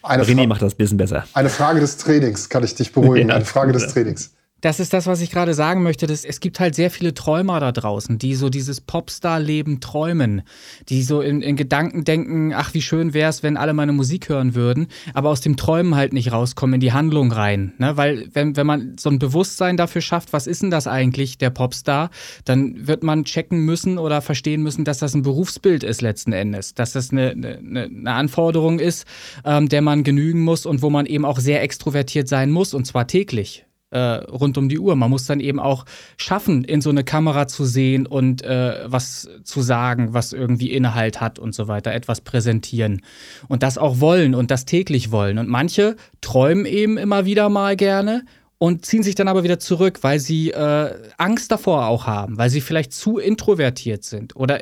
Eine 0.03 0.25
René 0.25 0.49
macht 0.49 0.63
das 0.63 0.75
ein 0.75 0.77
bisschen 0.77 0.99
besser. 0.99 1.25
Eine 1.35 1.49
Frage 1.49 1.79
des 1.79 1.97
Trainings, 1.97 2.49
kann 2.49 2.65
ich 2.65 2.75
dich 2.75 2.93
beruhigen. 2.93 3.29
Ja, 3.29 3.37
eine 3.37 3.45
Frage 3.45 3.73
des 3.73 3.93
Trainings. 3.93 4.35
Das 4.63 4.79
ist 4.79 4.93
das, 4.93 5.09
was 5.09 5.21
ich 5.21 5.31
gerade 5.31 5.55
sagen 5.55 5.83
möchte. 5.83 6.07
Dass 6.07 6.25
es 6.25 6.39
gibt 6.41 6.61
halt 6.61 6.77
sehr 6.77 6.91
viele 6.91 7.13
Träumer 7.15 7.59
da 7.59 7.73
draußen, 7.73 8.17
die 8.17 8.37
so 8.37 8.49
dieses 8.49 8.81
Popstar-Leben 8.81 9.81
träumen, 9.81 10.43
die 10.89 11.03
so 11.03 11.21
in, 11.21 11.43
in 11.43 11.57
Gedanken 11.57 12.05
denken, 12.05 12.55
ach, 12.55 12.73
wie 12.73 12.81
schön 12.81 13.13
wäre 13.13 13.29
es, 13.29 13.43
wenn 13.43 13.57
alle 13.57 13.75
meine 13.75 13.93
Musik 13.93 14.29
hören 14.29 14.55
würden, 14.55 14.87
aber 15.15 15.31
aus 15.31 15.41
dem 15.41 15.57
Träumen 15.57 15.97
halt 15.97 16.13
nicht 16.13 16.31
rauskommen, 16.31 16.75
in 16.75 16.81
die 16.81 16.93
Handlung 16.93 17.33
rein. 17.33 17.73
Ne? 17.79 17.97
Weil 17.97 18.29
wenn, 18.33 18.57
wenn 18.57 18.67
man 18.67 18.97
so 18.99 19.11
ein 19.11 19.19
Bewusstsein 19.19 19.77
dafür 19.77 20.01
schafft, 20.01 20.33
was 20.33 20.47
ist 20.47 20.63
denn 20.63 20.71
das 20.71 20.87
eigentlich, 20.87 21.39
der 21.39 21.51
Popstar, 21.51 22.11
dann 22.45 22.87
wird 22.87 23.03
man 23.03 23.25
checken 23.25 23.65
müssen 23.65 23.99
oder 23.99 24.23
verstehen 24.23 24.63
müssen, 24.63 24.85
dass 24.85 24.99
das 24.99 25.15
ein 25.15 25.23
Berufsbild 25.23 25.83
ist 25.83 26.03
letzten 26.03 26.33
Endes, 26.33 26.75
dass 26.75 26.93
das 26.93 27.11
eine, 27.11 27.33
eine, 27.33 27.83
eine 27.83 28.13
Anforderung 28.13 28.79
ist, 28.79 29.07
ähm, 29.45 29.69
der 29.69 29.83
man 29.83 30.05
genügen 30.05 30.43
muss 30.43 30.67
und 30.67 30.83
wo 30.83 30.91
man 30.91 31.07
eben 31.07 31.25
auch 31.25 31.41
sehr 31.41 31.63
extrovertiert 31.63 32.29
sein 32.29 32.53
muss 32.53 32.75
und 32.75 32.87
zwar 32.87 33.09
täglich 33.09 33.67
äh, 33.93 33.99
rund 33.99 34.59
um 34.59 34.69
die 34.69 34.79
Uhr. 34.79 34.97
Man 34.97 35.11
muss 35.11 35.27
dann 35.27 35.41
eben 35.41 35.61
auch 35.61 35.85
schaffen, 36.17 36.65
in 36.65 36.81
so 36.81 36.91
eine 36.91 37.05
Kamera 37.05 37.47
zu 37.47 37.65
sehen 37.65 38.07
und 38.07 38.43
äh, 38.43 38.81
was 38.87 39.29
zu 39.45 39.63
sagen, 39.63 40.15
was 40.15 40.33
irgendwie 40.33 40.73
Inhalt 40.73 41.21
hat 41.21 41.39
und 41.39 41.55
so 41.55 41.69
weiter, 41.69 41.93
etwas 41.93 42.21
präsentieren. 42.21 43.03
Und 43.49 43.63
das 43.63 43.79
auch 43.79 44.01
wollen 44.01 44.35
und 44.35 44.51
das 44.51 44.65
täglich 44.65 45.11
wollen. 45.13 45.39
Und 45.39 45.49
manche 45.49 45.97
träumen 46.21 46.67
eben 46.67 46.97
immer 46.97 47.25
wieder 47.27 47.49
mal 47.49 47.77
gerne 47.77 48.25
und 48.59 48.87
ziehen 48.87 49.03
sich 49.03 49.15
dann 49.15 49.29
aber 49.29 49.43
wieder 49.43 49.59
zurück, 49.59 49.99
weil 50.03 50.21
sie 50.21 50.53
äh, 50.53 50.95
Angst 51.19 51.51
davor 51.51 51.87
auch 51.87 52.07
haben, 52.07 52.39
weil 52.39 52.49
sie 52.49 52.61
vielleicht 52.61 52.93
zu 52.93 53.19
introvertiert 53.19 54.05
sind 54.05 54.37
oder 54.37 54.61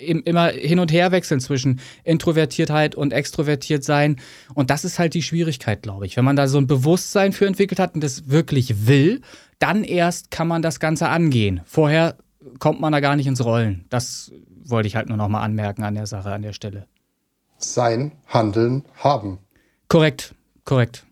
immer 0.00 0.48
hin 0.48 0.78
und 0.78 0.92
her 0.92 1.12
wechseln 1.12 1.40
zwischen 1.40 1.80
Introvertiertheit 2.04 2.94
und 2.94 3.12
extrovertiert 3.12 3.84
sein. 3.84 4.16
Und 4.54 4.70
das 4.70 4.84
ist 4.84 4.98
halt 4.98 5.14
die 5.14 5.22
Schwierigkeit, 5.22 5.82
glaube 5.82 6.06
ich. 6.06 6.16
Wenn 6.16 6.24
man 6.24 6.36
da 6.36 6.48
so 6.48 6.58
ein 6.58 6.66
Bewusstsein 6.66 7.32
für 7.32 7.46
entwickelt 7.46 7.78
hat 7.78 7.94
und 7.94 8.02
das 8.02 8.28
wirklich 8.28 8.86
will, 8.86 9.20
dann 9.58 9.84
erst 9.84 10.30
kann 10.30 10.48
man 10.48 10.62
das 10.62 10.80
Ganze 10.80 11.08
angehen. 11.08 11.60
Vorher 11.64 12.16
kommt 12.58 12.80
man 12.80 12.92
da 12.92 13.00
gar 13.00 13.16
nicht 13.16 13.26
ins 13.26 13.44
Rollen. 13.44 13.84
Das 13.90 14.32
wollte 14.64 14.86
ich 14.86 14.96
halt 14.96 15.08
nur 15.08 15.16
noch 15.16 15.28
mal 15.28 15.42
anmerken 15.42 15.82
an 15.82 15.94
der 15.94 16.06
Sache, 16.06 16.32
an 16.32 16.42
der 16.42 16.52
Stelle. 16.52 16.86
Sein, 17.58 18.12
handeln, 18.26 18.84
haben. 18.96 19.38
Korrekt, 19.88 20.34
korrekt. 20.64 21.04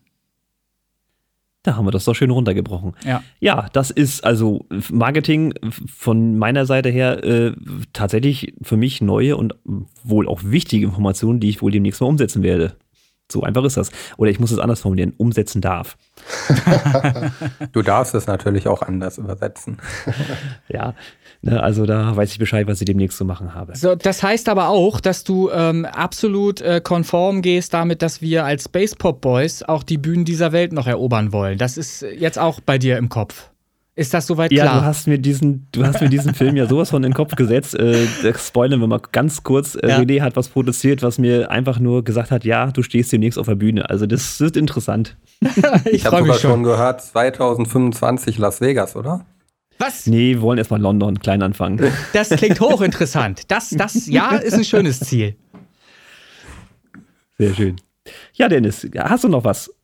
Da 1.64 1.76
haben 1.76 1.86
wir 1.86 1.90
das 1.90 2.04
doch 2.04 2.14
schön 2.14 2.30
runtergebrochen. 2.30 2.94
Ja. 3.04 3.22
Ja, 3.40 3.68
das 3.72 3.90
ist 3.90 4.24
also 4.24 4.64
Marketing 4.90 5.54
von 5.92 6.38
meiner 6.38 6.66
Seite 6.66 6.88
her 6.88 7.24
äh, 7.24 7.52
tatsächlich 7.92 8.54
für 8.62 8.76
mich 8.76 9.00
neue 9.00 9.36
und 9.36 9.54
wohl 10.04 10.28
auch 10.28 10.40
wichtige 10.44 10.86
Informationen, 10.86 11.40
die 11.40 11.48
ich 11.48 11.60
wohl 11.60 11.72
demnächst 11.72 12.00
mal 12.00 12.06
umsetzen 12.06 12.42
werde. 12.42 12.76
So 13.30 13.42
einfach 13.42 13.64
ist 13.64 13.76
das. 13.76 13.90
Oder 14.16 14.30
ich 14.30 14.40
muss 14.40 14.50
es 14.50 14.58
anders 14.58 14.80
formulieren, 14.80 15.12
umsetzen 15.16 15.60
darf. 15.60 15.98
du 17.72 17.82
darfst 17.82 18.14
es 18.14 18.26
natürlich 18.26 18.66
auch 18.68 18.80
anders 18.80 19.18
übersetzen. 19.18 19.78
ja, 20.68 20.94
ne, 21.42 21.62
also 21.62 21.84
da 21.84 22.16
weiß 22.16 22.32
ich 22.32 22.38
Bescheid, 22.38 22.66
was 22.66 22.80
ich 22.80 22.86
demnächst 22.86 23.18
zu 23.18 23.26
machen 23.26 23.54
habe. 23.54 23.76
So, 23.76 23.94
das 23.94 24.22
heißt 24.22 24.48
aber 24.48 24.68
auch, 24.68 25.00
dass 25.00 25.24
du 25.24 25.50
ähm, 25.50 25.84
absolut 25.84 26.62
äh, 26.62 26.80
konform 26.82 27.42
gehst 27.42 27.74
damit, 27.74 28.00
dass 28.00 28.22
wir 28.22 28.46
als 28.46 28.64
Space 28.64 28.94
Pop 28.94 29.20
Boys 29.20 29.62
auch 29.62 29.82
die 29.82 29.98
Bühnen 29.98 30.24
dieser 30.24 30.52
Welt 30.52 30.72
noch 30.72 30.86
erobern 30.86 31.32
wollen. 31.32 31.58
Das 31.58 31.76
ist 31.76 32.02
jetzt 32.02 32.38
auch 32.38 32.60
bei 32.60 32.78
dir 32.78 32.96
im 32.96 33.10
Kopf. 33.10 33.50
Ist 33.98 34.14
das 34.14 34.28
soweit 34.28 34.52
klar? 34.52 34.64
Ja, 34.64 34.78
du 34.78 34.84
hast 34.84 35.08
mir 35.08 35.18
diesen, 35.18 35.66
du 35.72 35.84
hast 35.84 36.00
mir 36.00 36.08
diesen 36.08 36.32
Film 36.32 36.54
ja 36.54 36.66
sowas 36.66 36.90
von 36.90 37.02
in 37.02 37.10
den 37.10 37.16
Kopf 37.16 37.34
gesetzt. 37.34 37.74
Äh, 37.74 38.06
spoilern 38.38 38.78
wir 38.78 38.86
mal 38.86 39.00
ganz 39.10 39.42
kurz. 39.42 39.74
Äh, 39.74 39.88
ja. 39.88 39.98
René 39.98 40.22
hat 40.22 40.36
was 40.36 40.48
produziert, 40.48 41.02
was 41.02 41.18
mir 41.18 41.50
einfach 41.50 41.80
nur 41.80 42.04
gesagt 42.04 42.30
hat, 42.30 42.44
ja, 42.44 42.70
du 42.70 42.84
stehst 42.84 43.10
demnächst 43.10 43.40
auf 43.40 43.46
der 43.46 43.56
Bühne. 43.56 43.90
Also 43.90 44.06
das 44.06 44.40
ist 44.40 44.56
interessant. 44.56 45.16
ich 45.40 45.94
ich 45.94 46.06
habe 46.06 46.18
sogar 46.18 46.38
schon. 46.38 46.50
schon 46.50 46.62
gehört, 46.62 47.02
2025 47.02 48.38
Las 48.38 48.60
Vegas, 48.60 48.94
oder? 48.94 49.26
Was? 49.78 50.06
Nee, 50.06 50.34
wir 50.34 50.42
wollen 50.42 50.58
erstmal 50.58 50.80
London 50.80 51.18
klein 51.18 51.42
anfangen. 51.42 51.92
Das 52.12 52.28
klingt 52.28 52.60
hochinteressant. 52.60 53.50
Das, 53.50 53.70
das 53.70 54.06
ja 54.06 54.36
ist 54.36 54.54
ein 54.54 54.64
schönes 54.64 55.00
Ziel. 55.00 55.34
Sehr 57.36 57.52
schön. 57.52 57.80
Ja, 58.34 58.48
Dennis, 58.48 58.86
hast 58.96 59.24
du 59.24 59.28
noch 59.28 59.42
was? 59.42 59.74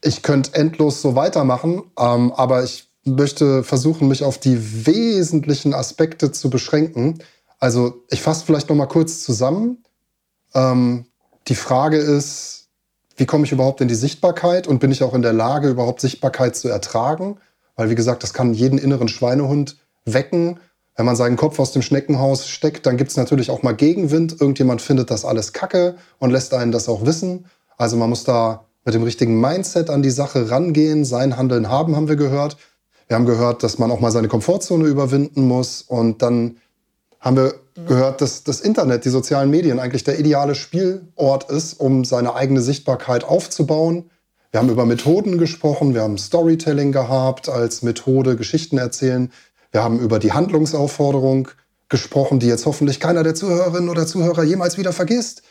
Ich 0.00 0.22
könnte 0.22 0.54
endlos 0.54 1.02
so 1.02 1.16
weitermachen, 1.16 1.82
ähm, 1.98 2.32
aber 2.36 2.62
ich 2.62 2.87
möchte 3.08 3.64
versuchen, 3.64 4.08
mich 4.08 4.24
auf 4.24 4.38
die 4.38 4.86
wesentlichen 4.86 5.74
Aspekte 5.74 6.32
zu 6.32 6.50
beschränken. 6.50 7.18
Also 7.58 8.04
ich 8.10 8.22
fasse 8.22 8.44
vielleicht 8.44 8.68
noch 8.68 8.76
mal 8.76 8.86
kurz 8.86 9.22
zusammen. 9.22 9.84
Ähm, 10.54 11.06
die 11.48 11.54
Frage 11.54 11.96
ist, 11.96 12.68
wie 13.16 13.26
komme 13.26 13.44
ich 13.44 13.52
überhaupt 13.52 13.80
in 13.80 13.88
die 13.88 13.94
Sichtbarkeit 13.94 14.68
und 14.68 14.78
bin 14.78 14.92
ich 14.92 15.02
auch 15.02 15.14
in 15.14 15.22
der 15.22 15.32
Lage, 15.32 15.68
überhaupt 15.68 16.00
Sichtbarkeit 16.00 16.54
zu 16.54 16.68
ertragen? 16.68 17.38
Weil, 17.74 17.90
wie 17.90 17.94
gesagt, 17.94 18.22
das 18.22 18.32
kann 18.32 18.54
jeden 18.54 18.78
inneren 18.78 19.08
Schweinehund 19.08 19.76
wecken. 20.04 20.60
Wenn 20.96 21.06
man 21.06 21.16
seinen 21.16 21.36
Kopf 21.36 21.58
aus 21.58 21.72
dem 21.72 21.82
Schneckenhaus 21.82 22.48
steckt, 22.48 22.86
dann 22.86 22.96
gibt 22.96 23.10
es 23.10 23.16
natürlich 23.16 23.50
auch 23.50 23.62
mal 23.62 23.74
Gegenwind. 23.74 24.40
Irgendjemand 24.40 24.82
findet 24.82 25.10
das 25.10 25.24
alles 25.24 25.52
kacke 25.52 25.96
und 26.18 26.30
lässt 26.30 26.54
einen 26.54 26.72
das 26.72 26.88
auch 26.88 27.06
wissen. 27.06 27.46
Also 27.76 27.96
man 27.96 28.08
muss 28.08 28.24
da 28.24 28.66
mit 28.84 28.94
dem 28.94 29.02
richtigen 29.02 29.40
Mindset 29.40 29.90
an 29.90 30.02
die 30.02 30.10
Sache 30.10 30.50
rangehen. 30.50 31.04
Sein 31.04 31.36
Handeln 31.36 31.68
haben, 31.68 31.94
haben 31.94 32.08
wir 32.08 32.16
gehört. 32.16 32.56
Wir 33.08 33.16
haben 33.16 33.26
gehört, 33.26 33.62
dass 33.62 33.78
man 33.78 33.90
auch 33.90 34.00
mal 34.00 34.12
seine 34.12 34.28
Komfortzone 34.28 34.86
überwinden 34.86 35.48
muss. 35.48 35.82
Und 35.82 36.22
dann 36.22 36.58
haben 37.20 37.36
wir 37.36 37.54
gehört, 37.86 38.20
dass 38.20 38.44
das 38.44 38.60
Internet, 38.60 39.04
die 39.04 39.08
sozialen 39.08 39.50
Medien 39.50 39.80
eigentlich 39.80 40.04
der 40.04 40.18
ideale 40.18 40.54
Spielort 40.54 41.50
ist, 41.50 41.80
um 41.80 42.04
seine 42.04 42.34
eigene 42.34 42.60
Sichtbarkeit 42.60 43.24
aufzubauen. 43.24 44.10
Wir 44.50 44.60
haben 44.60 44.68
über 44.68 44.86
Methoden 44.86 45.38
gesprochen, 45.38 45.94
wir 45.94 46.02
haben 46.02 46.16
Storytelling 46.16 46.92
gehabt 46.92 47.48
als 47.48 47.82
Methode, 47.82 48.36
Geschichten 48.36 48.78
erzählen. 48.78 49.30
Wir 49.72 49.82
haben 49.82 49.98
über 49.98 50.18
die 50.18 50.32
Handlungsaufforderung 50.32 51.48
gesprochen, 51.88 52.40
die 52.40 52.46
jetzt 52.46 52.66
hoffentlich 52.66 53.00
keiner 53.00 53.22
der 53.22 53.34
Zuhörerinnen 53.34 53.88
oder 53.88 54.06
Zuhörer 54.06 54.44
jemals 54.44 54.78
wieder 54.78 54.92
vergisst. 54.92 55.42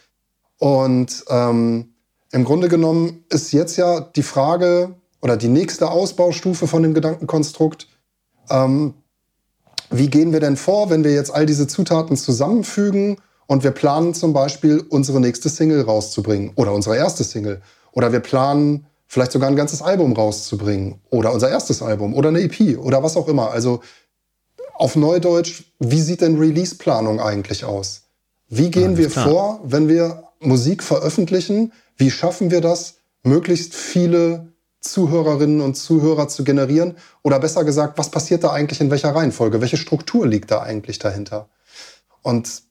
Und 0.58 1.26
ähm, 1.30 1.94
im 2.32 2.44
Grunde 2.44 2.70
genommen 2.70 3.24
ist 3.30 3.52
jetzt 3.52 3.78
ja 3.78 4.02
die 4.02 4.24
Frage, 4.24 4.96
oder 5.22 5.38
die 5.38 5.48
nächste 5.48 5.90
Ausbaustufe 5.90 6.68
von 6.68 6.84
dem 6.84 6.94
Gedankenkonstrukt. 6.94 7.88
Ähm, 8.50 8.94
wie 9.90 10.10
gehen 10.10 10.34
wir 10.34 10.40
denn 10.40 10.58
vor, 10.58 10.90
wenn 10.90 11.04
wir 11.04 11.14
jetzt 11.14 11.34
all 11.34 11.46
diese 11.46 11.68
Zutaten 11.68 12.18
zusammenfügen 12.18 13.18
und 13.48 13.64
wir 13.64 13.72
planen 13.72 14.14
zum 14.14 14.34
Beispiel 14.34 14.84
unsere 14.90 15.20
nächste 15.22 15.50
Single 15.50 15.82
rauszubringen 15.82 16.52
oder 16.56 16.74
unsere 16.74 16.98
erste 16.98 17.24
Single 17.24 17.62
oder 17.94 18.12
wir 18.12 18.20
planen 18.20 18.86
vielleicht 19.08 19.32
sogar 19.32 19.50
ein 19.50 19.56
ganzes 19.56 19.82
Album 19.82 20.14
rauszubringen 20.14 21.00
oder 21.10 21.34
unser 21.34 21.50
erstes 21.50 21.82
Album 21.82 22.14
oder 22.14 22.30
eine 22.30 22.42
EP 22.42 22.78
oder 22.78 23.02
was 23.04 23.16
auch 23.16 23.28
immer. 23.28 23.52
Also 23.52 23.82
auf 24.76 24.96
Neudeutsch, 24.96 25.64
wie 25.80 26.02
sieht 26.02 26.22
denn 26.22 26.38
Release-Planung 26.38 27.20
eigentlich 27.20 27.64
aus? 27.64 28.04
Wie 28.50 28.70
gehen 28.70 28.92
ja, 28.92 28.98
wir 28.98 29.10
klar. 29.10 29.30
vor, 29.30 29.60
wenn 29.64 29.88
wir 29.88 30.24
Musik 30.40 30.84
veröffentlichen? 30.84 31.72
Wie 31.96 32.12
schaffen 32.12 32.52
wir 32.52 32.62
das, 32.62 32.96
möglichst 33.24 33.74
viele 33.74 34.54
Zuhörerinnen 34.82 35.62
und 35.62 35.76
Zuhörer 35.76 36.28
zu 36.28 36.44
generieren? 36.44 36.96
Oder 37.24 37.40
besser 37.40 37.64
gesagt, 37.64 37.98
was 37.98 38.12
passiert 38.12 38.44
da 38.44 38.52
eigentlich 38.52 38.82
in 38.82 38.92
welcher 38.92 39.16
Reihenfolge? 39.16 39.62
Welche 39.62 39.78
Struktur 39.78 40.28
liegt 40.28 40.52
da 40.52 40.62
eigentlich 40.62 41.00
dahinter? 41.00 41.50
Und 42.22 42.64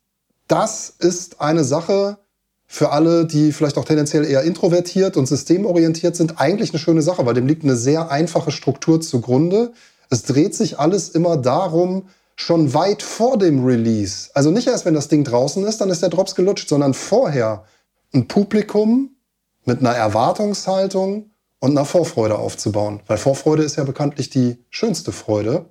das 0.48 0.90
ist 0.98 1.40
eine 1.40 1.64
Sache 1.64 2.18
für 2.66 2.90
alle, 2.90 3.26
die 3.26 3.52
vielleicht 3.52 3.78
auch 3.78 3.84
tendenziell 3.84 4.24
eher 4.24 4.42
introvertiert 4.42 5.16
und 5.16 5.26
systemorientiert 5.26 6.16
sind, 6.16 6.40
eigentlich 6.40 6.70
eine 6.70 6.78
schöne 6.78 7.02
Sache, 7.02 7.24
weil 7.24 7.34
dem 7.34 7.46
liegt 7.46 7.62
eine 7.62 7.76
sehr 7.76 8.10
einfache 8.10 8.50
Struktur 8.50 9.00
zugrunde. 9.00 9.72
Es 10.10 10.24
dreht 10.24 10.54
sich 10.54 10.78
alles 10.78 11.10
immer 11.10 11.36
darum, 11.36 12.08
schon 12.34 12.74
weit 12.74 13.02
vor 13.02 13.38
dem 13.38 13.64
Release, 13.64 14.28
also 14.34 14.50
nicht 14.50 14.66
erst, 14.66 14.84
wenn 14.84 14.94
das 14.94 15.08
Ding 15.08 15.24
draußen 15.24 15.64
ist, 15.64 15.80
dann 15.80 15.88
ist 15.88 16.02
der 16.02 16.10
Drops 16.10 16.34
gelutscht, 16.34 16.68
sondern 16.68 16.92
vorher 16.92 17.64
ein 18.12 18.28
Publikum 18.28 19.16
mit 19.64 19.80
einer 19.80 19.94
Erwartungshaltung 19.94 21.30
und 21.60 21.70
einer 21.72 21.84
Vorfreude 21.84 22.38
aufzubauen. 22.38 23.00
Weil 23.06 23.18
Vorfreude 23.18 23.62
ist 23.62 23.76
ja 23.76 23.84
bekanntlich 23.84 24.30
die 24.30 24.64
schönste 24.70 25.12
Freude. 25.12 25.70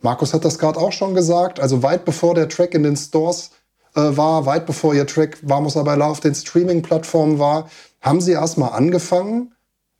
Markus 0.00 0.34
hat 0.34 0.44
das 0.44 0.58
gerade 0.58 0.78
auch 0.78 0.92
schon 0.92 1.14
gesagt. 1.14 1.60
Also 1.60 1.82
weit 1.82 2.04
bevor 2.04 2.34
der 2.34 2.48
Track 2.48 2.74
in 2.74 2.82
den 2.82 2.96
Stores 2.96 3.50
äh, 3.94 4.00
war, 4.00 4.46
weit 4.46 4.66
bevor 4.66 4.94
ihr 4.94 5.06
Track 5.06 5.38
Vamos 5.42 5.76
a 5.76 5.82
bailar 5.82 6.10
auf 6.10 6.20
den 6.20 6.34
Streaming-Plattformen 6.34 7.38
war, 7.38 7.68
haben 8.00 8.20
sie 8.20 8.32
erstmal 8.32 8.72
angefangen, 8.72 9.54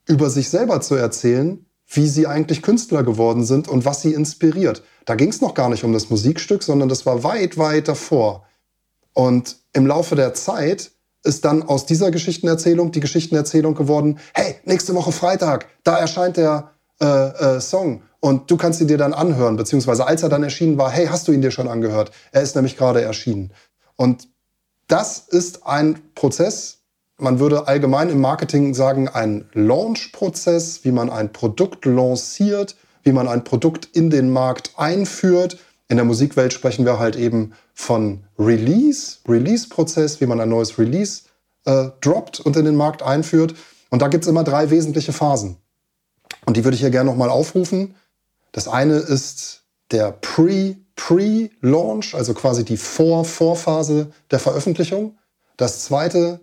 über 0.06 0.30
sich 0.30 0.48
selber 0.48 0.80
zu 0.80 0.94
erzählen, 0.94 1.66
wie 1.88 2.06
sie 2.06 2.26
eigentlich 2.26 2.62
Künstler 2.62 3.02
geworden 3.02 3.44
sind 3.44 3.68
und 3.68 3.84
was 3.84 4.02
sie 4.02 4.12
inspiriert. 4.12 4.82
Da 5.04 5.14
ging 5.14 5.30
es 5.30 5.40
noch 5.40 5.54
gar 5.54 5.68
nicht 5.68 5.84
um 5.84 5.92
das 5.92 6.10
Musikstück, 6.10 6.62
sondern 6.62 6.88
das 6.88 7.06
war 7.06 7.24
weit, 7.24 7.58
weit 7.58 7.88
davor. 7.88 8.44
Und 9.12 9.56
im 9.72 9.86
Laufe 9.86 10.14
der 10.14 10.34
Zeit 10.34 10.90
ist 11.26 11.44
dann 11.44 11.62
aus 11.62 11.86
dieser 11.86 12.10
Geschichtenerzählung 12.10 12.92
die 12.92 13.00
Geschichtenerzählung 13.00 13.74
geworden, 13.74 14.18
hey, 14.34 14.56
nächste 14.64 14.94
Woche 14.94 15.12
Freitag, 15.12 15.66
da 15.84 15.98
erscheint 15.98 16.36
der 16.36 16.70
äh, 17.00 17.06
äh, 17.06 17.60
Song 17.60 18.02
und 18.20 18.50
du 18.50 18.56
kannst 18.56 18.80
ihn 18.80 18.88
dir 18.88 18.98
dann 18.98 19.12
anhören, 19.12 19.56
beziehungsweise 19.56 20.06
als 20.06 20.22
er 20.22 20.28
dann 20.28 20.42
erschienen 20.42 20.78
war, 20.78 20.90
hey, 20.90 21.06
hast 21.06 21.28
du 21.28 21.32
ihn 21.32 21.42
dir 21.42 21.50
schon 21.50 21.68
angehört? 21.68 22.10
Er 22.32 22.42
ist 22.42 22.54
nämlich 22.54 22.76
gerade 22.76 23.02
erschienen. 23.02 23.52
Und 23.96 24.28
das 24.88 25.18
ist 25.18 25.66
ein 25.66 26.00
Prozess, 26.14 26.78
man 27.18 27.38
würde 27.38 27.66
allgemein 27.66 28.10
im 28.10 28.20
Marketing 28.20 28.74
sagen, 28.74 29.08
ein 29.08 29.48
Launch-Prozess, 29.54 30.84
wie 30.84 30.92
man 30.92 31.08
ein 31.08 31.32
Produkt 31.32 31.86
lanciert, 31.86 32.76
wie 33.04 33.12
man 33.12 33.26
ein 33.26 33.42
Produkt 33.42 33.86
in 33.92 34.10
den 34.10 34.30
Markt 34.30 34.72
einführt. 34.76 35.58
In 35.88 35.96
der 35.96 36.05
Musikwelt 36.05 36.53
sprechen 36.53 36.85
wir 36.85 36.99
halt 36.99 37.16
eben 37.16 37.53
von 37.72 38.25
Release, 38.38 39.18
Release-Prozess, 39.29 40.20
wie 40.20 40.27
man 40.27 40.40
ein 40.40 40.49
neues 40.49 40.79
Release 40.79 41.22
äh, 41.64 41.90
droppt 42.01 42.40
und 42.40 42.57
in 42.57 42.64
den 42.64 42.77
Markt 42.77 43.03
einführt. 43.03 43.55
Und 43.90 44.03
da 44.03 44.09
gibt 44.09 44.25
es 44.25 44.29
immer 44.29 44.42
drei 44.42 44.70
wesentliche 44.70 45.12
Phasen. 45.12 45.59
Und 46.44 46.57
die 46.57 46.64
würde 46.64 46.75
ich 46.75 46.81
hier 46.81 46.90
gerne 46.90 47.11
nochmal 47.11 47.31
aufrufen. 47.31 47.94
Das 48.51 48.66
eine 48.66 48.94
ist 48.94 49.62
der 49.92 50.11
Pre- 50.11 50.77
Pre-Launch, 50.96 52.14
also 52.14 52.35
quasi 52.35 52.64
die 52.64 52.79
Vor-Vorphase 52.79 54.11
der 54.31 54.38
Veröffentlichung. 54.40 55.18
Das 55.57 55.85
zweite 55.85 56.40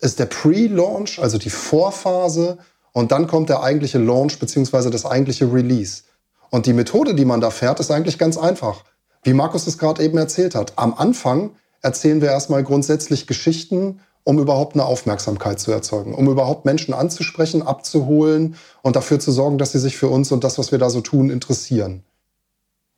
ist 0.00 0.18
der 0.18 0.26
Pre-Launch, 0.26 1.20
also 1.20 1.38
die 1.38 1.50
Vorphase. 1.50 2.58
Und 2.92 3.12
dann 3.12 3.28
kommt 3.28 3.50
der 3.50 3.62
eigentliche 3.62 3.98
Launch 3.98 4.40
beziehungsweise 4.40 4.90
das 4.90 5.06
eigentliche 5.06 5.52
Release. 5.52 6.02
Und 6.50 6.66
die 6.66 6.72
Methode, 6.72 7.14
die 7.14 7.24
man 7.24 7.40
da 7.40 7.50
fährt, 7.50 7.80
ist 7.80 7.90
eigentlich 7.90 8.18
ganz 8.18 8.36
einfach. 8.36 8.84
Wie 9.22 9.32
Markus 9.32 9.66
es 9.66 9.78
gerade 9.78 10.02
eben 10.02 10.18
erzählt 10.18 10.54
hat. 10.54 10.72
Am 10.76 10.94
Anfang 10.94 11.50
erzählen 11.82 12.20
wir 12.20 12.28
erstmal 12.28 12.64
grundsätzlich 12.64 13.26
Geschichten, 13.26 14.00
um 14.24 14.38
überhaupt 14.38 14.74
eine 14.74 14.84
Aufmerksamkeit 14.84 15.60
zu 15.60 15.72
erzeugen, 15.72 16.14
um 16.14 16.28
überhaupt 16.28 16.64
Menschen 16.64 16.92
anzusprechen, 16.92 17.62
abzuholen 17.62 18.56
und 18.82 18.96
dafür 18.96 19.18
zu 19.18 19.32
sorgen, 19.32 19.58
dass 19.58 19.72
sie 19.72 19.78
sich 19.78 19.96
für 19.96 20.08
uns 20.08 20.30
und 20.32 20.44
das, 20.44 20.58
was 20.58 20.72
wir 20.72 20.78
da 20.78 20.90
so 20.90 21.00
tun, 21.00 21.30
interessieren. 21.30 22.02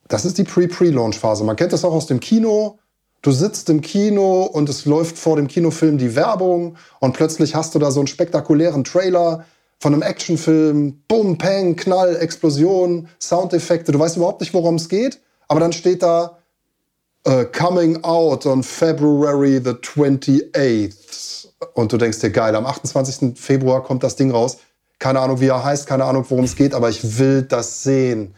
Das 0.08 0.24
ist 0.24 0.38
die 0.38 0.44
Pre-Pre-Launch-Phase. 0.44 1.44
Man 1.44 1.56
kennt 1.56 1.72
das 1.72 1.84
auch 1.84 1.92
aus 1.92 2.06
dem 2.06 2.20
Kino. 2.20 2.78
Du 3.22 3.30
sitzt 3.30 3.70
im 3.70 3.82
Kino 3.82 4.42
und 4.42 4.68
es 4.68 4.84
läuft 4.84 5.16
vor 5.16 5.36
dem 5.36 5.46
Kinofilm 5.46 5.96
die 5.96 6.16
Werbung 6.16 6.76
und 6.98 7.12
plötzlich 7.12 7.54
hast 7.54 7.74
du 7.74 7.78
da 7.78 7.90
so 7.92 8.00
einen 8.00 8.08
spektakulären 8.08 8.82
Trailer 8.82 9.44
von 9.82 9.94
einem 9.94 10.02
Actionfilm. 10.02 11.02
Bumm, 11.08 11.38
Peng, 11.38 11.74
Knall, 11.74 12.14
Explosion, 12.14 13.08
Soundeffekte. 13.20 13.90
Du 13.90 13.98
weißt 13.98 14.16
überhaupt 14.16 14.40
nicht, 14.40 14.54
worum 14.54 14.76
es 14.76 14.88
geht, 14.88 15.20
aber 15.48 15.58
dann 15.58 15.72
steht 15.72 16.04
da 16.04 16.38
uh, 17.26 17.44
Coming 17.52 18.04
out 18.04 18.46
on 18.46 18.62
February 18.62 19.60
the 19.62 19.70
28th. 19.72 21.48
Und 21.74 21.92
du 21.92 21.96
denkst 21.96 22.20
dir, 22.20 22.30
geil, 22.30 22.54
am 22.54 22.64
28. 22.64 23.36
Februar 23.36 23.82
kommt 23.82 24.04
das 24.04 24.14
Ding 24.14 24.30
raus. 24.30 24.58
Keine 25.00 25.18
Ahnung, 25.18 25.40
wie 25.40 25.48
er 25.48 25.64
heißt, 25.64 25.88
keine 25.88 26.04
Ahnung, 26.04 26.26
worum 26.28 26.44
es 26.44 26.54
geht, 26.54 26.74
aber 26.74 26.88
ich 26.88 27.18
will 27.18 27.42
das 27.42 27.82
sehen. 27.82 28.36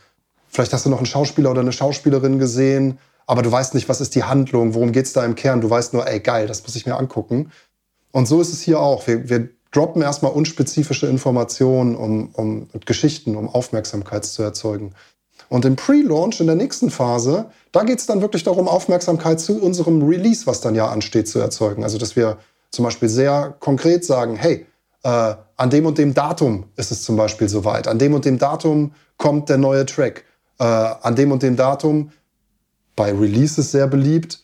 Vielleicht 0.49 0.73
hast 0.73 0.87
du 0.87 0.91
noch 0.91 0.97
einen 0.97 1.07
Schauspieler 1.07 1.51
oder 1.51 1.61
eine 1.61 1.73
Schauspielerin 1.73 2.39
gesehen, 2.39 2.99
aber 3.27 3.43
du 3.43 3.53
weißt 3.53 3.75
nicht, 3.75 3.91
was 3.91 4.01
ist 4.01 4.15
die 4.15 4.25
Handlung, 4.25 4.73
worum 4.73 4.93
geht 4.93 5.05
es 5.05 5.13
da 5.13 5.23
im 5.23 5.35
Kern. 5.35 5.61
Du 5.61 5.69
weißt 5.69 5.93
nur, 5.93 6.07
ey, 6.07 6.21
geil, 6.21 6.47
das 6.47 6.63
muss 6.63 6.75
ich 6.75 6.87
mir 6.87 6.97
angucken. 6.97 7.53
Und 8.13 8.27
so 8.29 8.41
ist 8.41 8.53
es 8.55 8.63
hier 8.63 8.81
auch. 8.81 9.07
Wir, 9.07 9.29
wir 9.29 9.51
droppen 9.75 10.03
erstmal 10.03 10.33
unspezifische 10.33 11.07
Informationen 11.07 11.97
um, 11.97 12.31
um 12.33 12.69
Geschichten, 12.87 13.37
um 13.37 13.49
Aufmerksamkeit 13.49 14.25
zu 14.25 14.43
erzeugen. 14.43 14.95
Und 15.49 15.65
im 15.65 15.77
Pre-Launch, 15.77 16.41
in 16.41 16.47
der 16.47 16.57
nächsten 16.57 16.91
Phase, 16.91 17.47
da 17.73 17.83
geht 17.83 17.99
es 17.99 18.07
dann 18.07 18.23
wirklich 18.23 18.45
darum, 18.45 18.69
Aufmerksamkeit 18.69 19.41
zu 19.41 19.61
unserem 19.61 20.03
Release, 20.03 20.47
was 20.47 20.61
dann 20.61 20.75
ja 20.75 20.89
ansteht, 20.89 21.29
zu 21.29 21.39
erzeugen. 21.39 21.83
Also, 21.83 21.99
dass 21.99 22.17
wir 22.17 22.39
zum 22.71 22.85
Beispiel 22.85 23.09
sehr 23.09 23.55
konkret 23.61 24.05
sagen, 24.05 24.37
hey, 24.37 24.67
äh, 25.03 25.35
an 25.57 25.71
dem 25.71 25.87
und 25.87 25.99
dem 25.99 26.15
Datum 26.15 26.65
ist 26.77 26.91
es 26.91 27.03
zum 27.03 27.17
Beispiel 27.17 27.49
soweit. 27.49 27.89
An 27.89 27.99
dem 27.99 28.15
und 28.15 28.25
dem 28.25 28.39
Datum 28.39 28.93
kommt 29.17 29.49
der 29.49 29.59
neue 29.59 29.87
Track 29.87 30.25
äh, 30.59 30.65
an 30.65 31.15
dem 31.15 31.33
und 31.33 31.43
dem 31.43 31.57
Datum. 31.57 32.11
Bei 32.97 33.13
Releases 33.13 33.71
sehr 33.71 33.87
beliebt. 33.87 34.44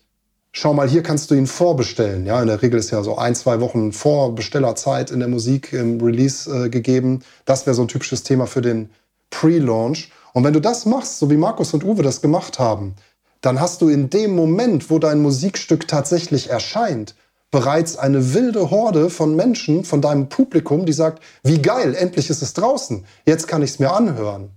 Schau 0.52 0.74
mal, 0.74 0.88
hier 0.88 1.04
kannst 1.04 1.30
du 1.30 1.36
ihn 1.36 1.46
vorbestellen. 1.46 2.26
Ja, 2.26 2.40
in 2.40 2.48
der 2.48 2.60
Regel 2.60 2.80
ist 2.80 2.90
ja 2.90 3.04
so 3.04 3.16
ein, 3.16 3.36
zwei 3.36 3.60
Wochen 3.60 3.92
Vorbestellerzeit 3.92 5.12
in 5.12 5.20
der 5.20 5.28
Musik 5.28 5.72
im 5.72 6.00
Release 6.00 6.50
äh, 6.50 6.68
gegeben. 6.68 7.20
Das 7.44 7.66
wäre 7.66 7.74
so 7.74 7.82
ein 7.82 7.88
typisches 7.88 8.24
Thema 8.24 8.46
für 8.46 8.60
den 8.60 8.90
Pre-Launch. 9.30 10.10
Und 10.32 10.42
wenn 10.42 10.52
du 10.52 10.60
das 10.60 10.86
machst, 10.86 11.20
so 11.20 11.30
wie 11.30 11.36
Markus 11.36 11.72
und 11.72 11.84
Uwe 11.84 12.02
das 12.02 12.20
gemacht 12.20 12.58
haben, 12.58 12.94
dann 13.40 13.60
hast 13.60 13.80
du 13.80 13.88
in 13.88 14.10
dem 14.10 14.34
Moment, 14.34 14.90
wo 14.90 14.98
dein 14.98 15.22
Musikstück 15.22 15.86
tatsächlich 15.86 16.50
erscheint, 16.50 17.14
bereits 17.52 17.96
eine 17.96 18.34
wilde 18.34 18.70
Horde 18.70 19.08
von 19.08 19.36
Menschen, 19.36 19.84
von 19.84 20.02
deinem 20.02 20.28
Publikum, 20.28 20.84
die 20.84 20.92
sagt, 20.92 21.22
wie 21.44 21.62
geil, 21.62 21.94
endlich 21.94 22.28
ist 22.28 22.42
es 22.42 22.54
draußen, 22.54 23.04
jetzt 23.24 23.46
kann 23.48 23.62
ich 23.62 23.70
es 23.70 23.78
mir 23.78 23.92
anhören. 23.92 24.50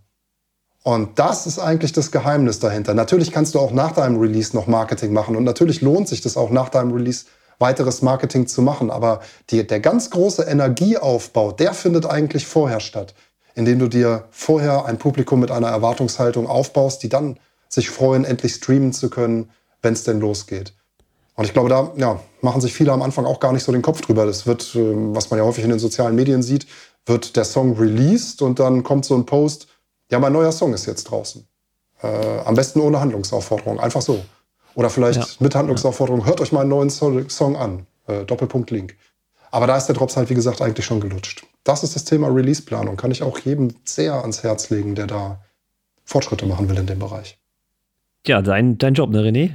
Und 0.84 1.18
das 1.18 1.48
ist 1.48 1.60
eigentlich 1.60 1.94
das 1.94 2.12
Geheimnis 2.12 2.60
dahinter. 2.60 2.94
Natürlich 2.94 3.32
kannst 3.32 3.56
du 3.56 3.60
auch 3.60 3.72
nach 3.72 3.94
deinem 3.94 4.20
Release 4.20 4.54
noch 4.54 4.68
Marketing 4.68 5.14
machen 5.14 5.36
und 5.38 5.46
natürlich 5.46 5.82
lohnt 5.82 6.10
sich 6.10 6.20
das 6.22 6.36
auch 6.36 6.50
nach 6.50 6.70
deinem 6.70 6.92
Release 6.92 7.26
weiteres 7.58 8.02
Marketing 8.02 8.48
zu 8.48 8.62
machen. 8.62 8.92
Aber 8.92 9.22
die, 9.50 9.66
der 9.66 9.80
ganz 9.80 10.10
große 10.10 10.44
Energieaufbau, 10.44 11.54
der 11.54 11.74
findet 11.74 12.06
eigentlich 12.06 12.46
vorher 12.46 12.82
statt, 12.82 13.14
indem 13.56 13.80
du 13.80 13.88
dir 13.88 14.26
vorher 14.32 14.86
ein 14.86 14.98
Publikum 14.98 15.40
mit 15.40 15.52
einer 15.52 15.70
Erwartungshaltung 15.70 16.48
aufbaust, 16.48 17.02
die 17.02 17.10
dann 17.10 17.40
sich 17.70 17.90
freuen, 17.90 18.26
endlich 18.26 18.56
streamen 18.56 18.92
zu 18.92 19.10
können, 19.10 19.50
wenn 19.82 19.94
es 19.94 20.04
denn 20.04 20.20
losgeht. 20.20 20.74
Und 21.36 21.46
ich 21.46 21.54
glaube, 21.54 21.70
da 21.70 21.92
ja, 21.96 22.20
machen 22.42 22.62
sich 22.62 22.74
viele 22.74 22.92
am 22.92 23.02
Anfang 23.02 23.26
auch 23.26 23.40
gar 23.40 23.54
nicht 23.54 23.64
so 23.64 23.72
den 23.72 23.82
Kopf 23.82 24.02
drüber. 24.02 24.26
Das 24.26 24.46
wird, 24.46 24.76
ähm, 24.76 25.16
was 25.16 25.30
man 25.30 25.40
ja 25.40 25.46
häufig 25.46 25.64
in 25.64 25.72
den 25.72 25.80
sozialen 25.80 26.16
Medien 26.16 26.44
sieht, 26.44 26.68
wird 27.06 27.36
der 27.36 27.46
Song 27.46 27.78
released 27.78 28.42
und 28.42 28.60
dann 28.60 28.84
kommt 28.84 29.06
so 29.06 29.16
ein 29.16 29.26
Post, 29.26 29.68
ja, 30.14 30.20
mein 30.20 30.32
neuer 30.32 30.52
Song 30.52 30.76
ist 30.76 30.86
jetzt 30.86 31.06
draußen. 31.06 31.44
Äh, 32.04 32.08
am 32.46 32.54
besten 32.54 32.80
ohne 32.82 33.00
Handlungsaufforderung, 33.00 33.80
einfach 33.80 34.04
so. 34.04 34.24
Oder 34.76 34.92
vielleicht 34.92 35.20
ja. 35.20 35.26
mit 35.40 35.56
Handlungsaufforderung, 35.56 36.28
hört 36.28 36.40
euch 36.40 36.52
meinen 36.52 36.70
neuen 36.70 36.92
Song 36.92 37.56
an. 37.56 37.88
Äh, 38.06 38.24
Doppelpunkt 38.24 38.70
Link. 38.70 38.96
Aber 39.50 39.66
da 39.66 39.76
ist 39.76 39.88
der 39.88 39.96
Drops 39.96 40.16
halt, 40.16 40.30
wie 40.30 40.36
gesagt, 40.36 40.62
eigentlich 40.62 40.86
schon 40.86 41.00
gelutscht. 41.00 41.48
Das 41.64 41.84
ist 41.84 41.96
das 41.96 42.06
Thema 42.06 42.28
Release-Planung. 42.28 42.96
Kann 42.96 43.10
ich 43.10 43.24
auch 43.24 43.40
jedem 43.40 43.74
sehr 43.86 44.14
ans 44.14 44.44
Herz 44.44 44.70
legen, 44.70 44.94
der 44.94 45.08
da 45.08 45.42
Fortschritte 46.06 46.46
machen 46.46 46.70
will 46.70 46.78
in 46.78 46.86
dem 46.86 47.00
Bereich. 47.00 47.40
Ja, 48.28 48.44
dein, 48.44 48.78
dein 48.78 48.94
Job, 48.94 49.10
ne, 49.10 49.22
René? 49.22 49.54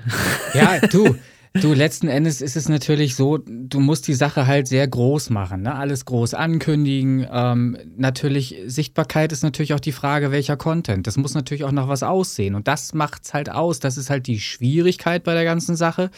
Ja, 0.55 0.81
du. 0.89 1.15
Du, 1.61 1.75
letzten 1.75 2.09
Endes 2.09 2.41
ist 2.41 2.57
es 2.57 2.69
natürlich 2.69 3.17
so, 3.17 3.39
du 3.39 3.81
musst 3.81 4.07
die 4.07 4.15
Sache 4.15 4.47
halt 4.47 4.69
sehr 4.69 4.87
groß 4.87 5.31
machen, 5.31 5.63
ne? 5.63 5.75
alles 5.75 6.05
groß 6.05 6.35
ankündigen. 6.35 7.27
Ähm, 7.31 7.77
natürlich, 7.97 8.57
Sichtbarkeit 8.67 9.33
ist 9.33 9.43
natürlich 9.43 9.75
auch 9.75 9.81
die 9.81 9.93
Frage, 9.93 10.31
welcher 10.31 10.57
Content. 10.57 11.07
Das 11.07 11.17
muss 11.17 11.35
natürlich 11.35 11.65
auch 11.65 11.73
nach 11.73 11.89
was 11.89 12.03
aussehen. 12.03 12.55
Und 12.55 12.69
das 12.69 12.95
macht 12.95 13.25
es 13.25 13.35
halt 13.35 13.51
aus. 13.51 13.81
Das 13.81 13.97
ist 13.97 14.11
halt 14.11 14.27
die 14.27 14.41
Schwierigkeit 14.41 15.25
bei 15.25 15.35
der 15.35 15.45
ganzen 15.45 15.77
Sache, 15.77 16.11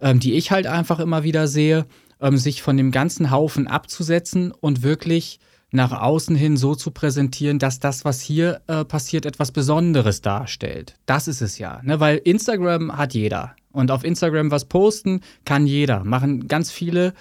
ähm, 0.00 0.20
die 0.20 0.34
ich 0.34 0.50
halt 0.50 0.66
einfach 0.66 1.00
immer 1.00 1.24
wieder 1.24 1.48
sehe, 1.48 1.86
ähm, 2.20 2.36
sich 2.36 2.62
von 2.62 2.76
dem 2.76 2.90
ganzen 2.90 3.30
Haufen 3.30 3.66
abzusetzen 3.66 4.52
und 4.52 4.82
wirklich 4.82 5.40
nach 5.70 5.92
außen 5.92 6.36
hin 6.36 6.56
so 6.56 6.74
zu 6.74 6.92
präsentieren, 6.92 7.58
dass 7.58 7.80
das, 7.80 8.04
was 8.04 8.20
hier 8.20 8.60
äh, 8.68 8.84
passiert, 8.84 9.26
etwas 9.26 9.50
Besonderes 9.50 10.20
darstellt. 10.20 10.94
Das 11.04 11.26
ist 11.26 11.40
es 11.40 11.58
ja. 11.58 11.80
Ne? 11.82 11.98
Weil 11.98 12.18
Instagram 12.18 12.96
hat 12.96 13.12
jeder. 13.12 13.56
Und 13.74 13.90
auf 13.90 14.04
Instagram 14.04 14.50
was 14.50 14.64
posten 14.64 15.20
kann 15.44 15.66
jeder. 15.66 16.04
Machen 16.04 16.48
ganz 16.48 16.70
viele, 16.70 17.12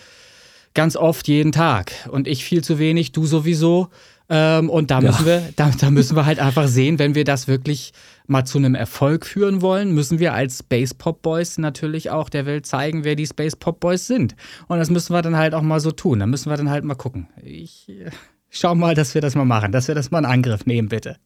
ganz 0.73 0.95
oft 0.95 1.27
jeden 1.27 1.51
Tag. 1.51 1.91
Und 2.09 2.27
ich 2.27 2.45
viel 2.45 2.63
zu 2.63 2.79
wenig, 2.79 3.11
du 3.11 3.25
sowieso. 3.25 3.89
Ähm, 4.29 4.69
und 4.69 4.89
da 4.91 5.01
müssen, 5.01 5.25
ja. 5.27 5.41
wir, 5.41 5.49
da, 5.55 5.71
da, 5.77 5.89
müssen 5.89 6.15
wir 6.15 6.25
halt 6.25 6.39
einfach 6.39 6.67
sehen, 6.67 6.99
wenn 6.99 7.15
wir 7.15 7.25
das 7.25 7.47
wirklich 7.47 7.91
mal 8.25 8.45
zu 8.45 8.57
einem 8.57 8.75
Erfolg 8.75 9.25
führen 9.25 9.61
wollen, 9.61 9.91
müssen 9.93 10.19
wir 10.19 10.33
als 10.33 10.59
Space 10.59 10.93
Pop 10.93 11.21
Boys 11.23 11.57
natürlich 11.57 12.09
auch 12.09 12.29
der 12.29 12.45
Welt 12.45 12.65
zeigen, 12.65 13.03
wer 13.03 13.15
die 13.15 13.27
Space 13.27 13.55
Pop 13.55 13.79
Boys 13.79 14.07
sind. 14.07 14.35
Und 14.67 14.77
das 14.77 14.89
müssen 14.89 15.13
wir 15.13 15.21
dann 15.21 15.35
halt 15.35 15.53
auch 15.53 15.61
mal 15.61 15.79
so 15.79 15.91
tun. 15.91 16.19
Da 16.19 16.27
müssen 16.27 16.49
wir 16.49 16.55
dann 16.55 16.69
halt 16.69 16.85
mal 16.85 16.95
gucken. 16.95 17.27
Ich 17.43 17.89
äh, 17.89 18.11
schau 18.49 18.75
mal, 18.75 18.95
dass 18.95 19.13
wir 19.13 19.21
das 19.21 19.35
mal 19.35 19.45
machen, 19.45 19.71
dass 19.71 19.87
wir 19.87 19.95
das 19.95 20.11
mal 20.11 20.19
in 20.19 20.25
Angriff 20.25 20.65
nehmen, 20.65 20.87
bitte. 20.87 21.17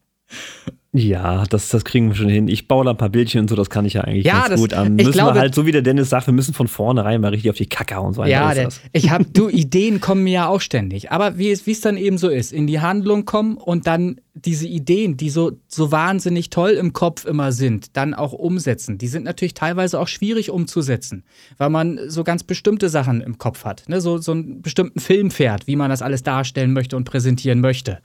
Ja, 0.97 1.43
das, 1.45 1.69
das 1.69 1.85
kriegen 1.85 2.09
wir 2.09 2.15
schon 2.15 2.29
hin. 2.29 2.47
Ich 2.47 2.67
baue 2.67 2.83
da 2.83 2.91
ein 2.91 2.97
paar 2.97 3.09
Bildchen 3.09 3.41
und 3.41 3.49
so, 3.49 3.55
das 3.55 3.69
kann 3.69 3.85
ich 3.85 3.93
ja 3.93 4.01
eigentlich 4.01 4.25
ja, 4.25 4.39
ganz 4.39 4.49
das, 4.49 4.59
gut 4.59 4.73
an. 4.73 4.95
Müssen 4.95 5.11
glaube, 5.11 5.35
wir 5.35 5.41
halt, 5.41 5.53
so 5.53 5.65
wie 5.65 5.71
der 5.71 5.83
Dennis 5.83 6.09
sagt, 6.09 6.27
wir 6.27 6.33
müssen 6.33 6.53
von 6.53 6.67
vornherein 6.67 7.21
mal 7.21 7.29
richtig 7.29 7.51
auf 7.51 7.57
die 7.57 7.67
Kacke 7.67 7.99
und 7.99 8.13
so 8.13 8.21
weiter. 8.21 8.31
Ja, 8.31 8.53
der, 8.53 8.69
ich 8.93 9.11
habe, 9.11 9.25
du, 9.25 9.47
Ideen 9.49 10.01
kommen 10.01 10.23
mir 10.23 10.33
ja 10.33 10.47
auch 10.47 10.61
ständig. 10.61 11.11
Aber 11.11 11.37
wie 11.37 11.51
es, 11.51 11.67
wie 11.67 11.71
es 11.71 11.81
dann 11.81 11.97
eben 11.97 12.17
so 12.17 12.29
ist, 12.29 12.51
in 12.51 12.65
die 12.65 12.79
Handlung 12.79 13.25
kommen 13.25 13.57
und 13.57 13.85
dann 13.85 14.19
diese 14.33 14.67
Ideen, 14.67 15.17
die 15.17 15.29
so, 15.29 15.53
so 15.67 15.91
wahnsinnig 15.91 16.49
toll 16.49 16.71
im 16.71 16.93
Kopf 16.93 17.25
immer 17.25 17.51
sind, 17.51 17.95
dann 17.97 18.13
auch 18.13 18.33
umsetzen. 18.33 18.97
Die 18.97 19.07
sind 19.07 19.23
natürlich 19.23 19.53
teilweise 19.53 19.99
auch 19.99 20.07
schwierig 20.07 20.49
umzusetzen, 20.49 21.23
weil 21.57 21.69
man 21.69 21.99
so 22.07 22.23
ganz 22.23 22.43
bestimmte 22.43 22.89
Sachen 22.89 23.21
im 23.21 23.37
Kopf 23.37 23.65
hat. 23.65 23.83
Ne? 23.87 24.01
So, 24.01 24.17
so 24.17 24.31
einen 24.33 24.61
bestimmten 24.61 24.99
Film 24.99 25.31
fährt, 25.31 25.67
wie 25.67 25.75
man 25.75 25.89
das 25.89 26.01
alles 26.01 26.23
darstellen 26.23 26.73
möchte 26.73 26.95
und 26.95 27.05
präsentieren 27.05 27.61
möchte. 27.61 27.99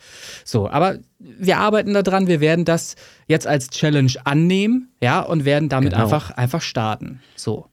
So, 0.44 0.68
aber 0.68 0.98
wir 1.18 1.58
arbeiten 1.58 1.94
daran, 1.94 2.26
wir 2.26 2.40
werden 2.40 2.64
das 2.64 2.81
jetzt 3.26 3.46
als 3.46 3.70
Challenge 3.70 4.12
annehmen, 4.24 4.90
ja, 5.02 5.20
und 5.20 5.44
werden 5.44 5.68
damit 5.68 5.92
genau. 5.92 6.04
einfach, 6.04 6.30
einfach 6.32 6.62
starten. 6.62 7.20
So. 7.36 7.66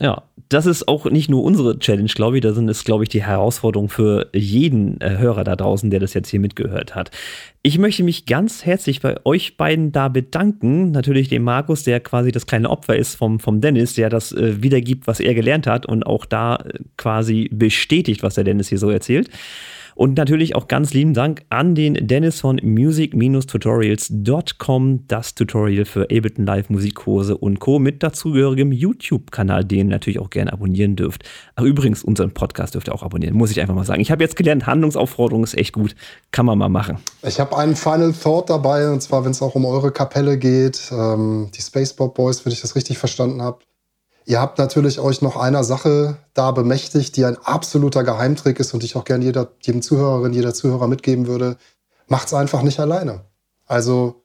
Ja, 0.00 0.24
das 0.48 0.66
ist 0.66 0.88
auch 0.88 1.04
nicht 1.04 1.28
nur 1.28 1.44
unsere 1.44 1.78
Challenge, 1.78 2.08
glaube 2.08 2.36
ich, 2.36 2.42
das 2.42 2.56
ist, 2.56 2.84
glaube 2.84 3.04
ich, 3.04 3.10
die 3.10 3.22
Herausforderung 3.22 3.88
für 3.88 4.28
jeden 4.32 5.00
äh, 5.00 5.18
Hörer 5.18 5.44
da 5.44 5.54
draußen, 5.56 5.90
der 5.90 6.00
das 6.00 6.14
jetzt 6.14 6.30
hier 6.30 6.40
mitgehört 6.40 6.94
hat. 6.94 7.10
Ich 7.62 7.78
möchte 7.78 8.02
mich 8.02 8.26
ganz 8.26 8.64
herzlich 8.64 9.00
bei 9.00 9.16
euch 9.24 9.56
beiden 9.56 9.92
da 9.92 10.08
bedanken. 10.08 10.90
Natürlich 10.90 11.28
dem 11.28 11.42
Markus, 11.44 11.84
der 11.84 12.00
quasi 12.00 12.32
das 12.32 12.46
kleine 12.46 12.70
Opfer 12.70 12.96
ist 12.96 13.14
vom, 13.14 13.38
vom 13.38 13.60
Dennis, 13.60 13.94
der 13.94 14.08
das 14.08 14.32
äh, 14.32 14.62
wiedergibt, 14.62 15.06
was 15.06 15.20
er 15.20 15.34
gelernt 15.34 15.66
hat 15.66 15.86
und 15.86 16.04
auch 16.04 16.24
da 16.24 16.56
äh, 16.56 16.78
quasi 16.96 17.48
bestätigt, 17.52 18.22
was 18.22 18.34
der 18.34 18.44
Dennis 18.44 18.68
hier 18.68 18.78
so 18.78 18.90
erzählt. 18.90 19.30
Und 19.98 20.16
natürlich 20.16 20.54
auch 20.54 20.68
ganz 20.68 20.94
lieben 20.94 21.12
Dank 21.12 21.42
an 21.50 21.74
den 21.74 22.06
Dennis 22.06 22.38
von 22.38 22.60
music-tutorials.com, 22.62 25.08
das 25.08 25.34
Tutorial 25.34 25.86
für 25.86 26.02
Ableton 26.02 26.46
Live 26.46 26.70
Musikkurse 26.70 27.36
und 27.36 27.58
Co. 27.58 27.80
mit 27.80 28.04
dazugehörigem 28.04 28.70
YouTube-Kanal, 28.70 29.64
den 29.64 29.78
ihr 29.78 29.84
natürlich 29.86 30.20
auch 30.20 30.30
gerne 30.30 30.52
abonnieren 30.52 30.94
dürft. 30.94 31.24
Ach, 31.56 31.64
übrigens, 31.64 32.04
unseren 32.04 32.30
Podcast 32.30 32.76
dürft 32.76 32.86
ihr 32.86 32.94
auch 32.94 33.02
abonnieren, 33.02 33.34
muss 33.34 33.50
ich 33.50 33.60
einfach 33.60 33.74
mal 33.74 33.82
sagen. 33.82 34.00
Ich 34.00 34.12
habe 34.12 34.22
jetzt 34.22 34.36
gelernt, 34.36 34.68
Handlungsaufforderung 34.68 35.42
ist 35.42 35.58
echt 35.58 35.72
gut. 35.72 35.96
Kann 36.30 36.46
man 36.46 36.58
mal 36.58 36.68
machen. 36.68 36.98
Ich 37.26 37.40
habe 37.40 37.58
einen 37.58 37.74
Final 37.74 38.12
Thought 38.12 38.50
dabei, 38.50 38.88
und 38.88 39.02
zwar, 39.02 39.24
wenn 39.24 39.32
es 39.32 39.42
auch 39.42 39.56
um 39.56 39.64
eure 39.64 39.90
Kapelle 39.90 40.38
geht, 40.38 40.92
ähm, 40.92 41.50
die 41.52 41.60
Spaceball 41.60 42.10
Boys, 42.10 42.46
wenn 42.46 42.52
ich 42.52 42.60
das 42.60 42.76
richtig 42.76 42.98
verstanden 42.98 43.42
habe. 43.42 43.58
Ihr 44.28 44.42
habt 44.42 44.58
natürlich 44.58 45.00
euch 45.00 45.22
noch 45.22 45.38
einer 45.38 45.64
Sache 45.64 46.18
da 46.34 46.50
bemächtigt, 46.50 47.16
die 47.16 47.24
ein 47.24 47.38
absoluter 47.38 48.04
Geheimtrick 48.04 48.60
ist 48.60 48.74
und 48.74 48.84
ich 48.84 48.94
auch 48.94 49.04
gerne 49.04 49.24
jeder, 49.24 49.52
jedem 49.62 49.80
Zuhörerin, 49.80 50.34
jeder 50.34 50.52
Zuhörer 50.52 50.86
mitgeben 50.86 51.26
würde. 51.26 51.56
Macht's 52.08 52.34
einfach 52.34 52.60
nicht 52.60 52.78
alleine. 52.78 53.22
Also 53.64 54.22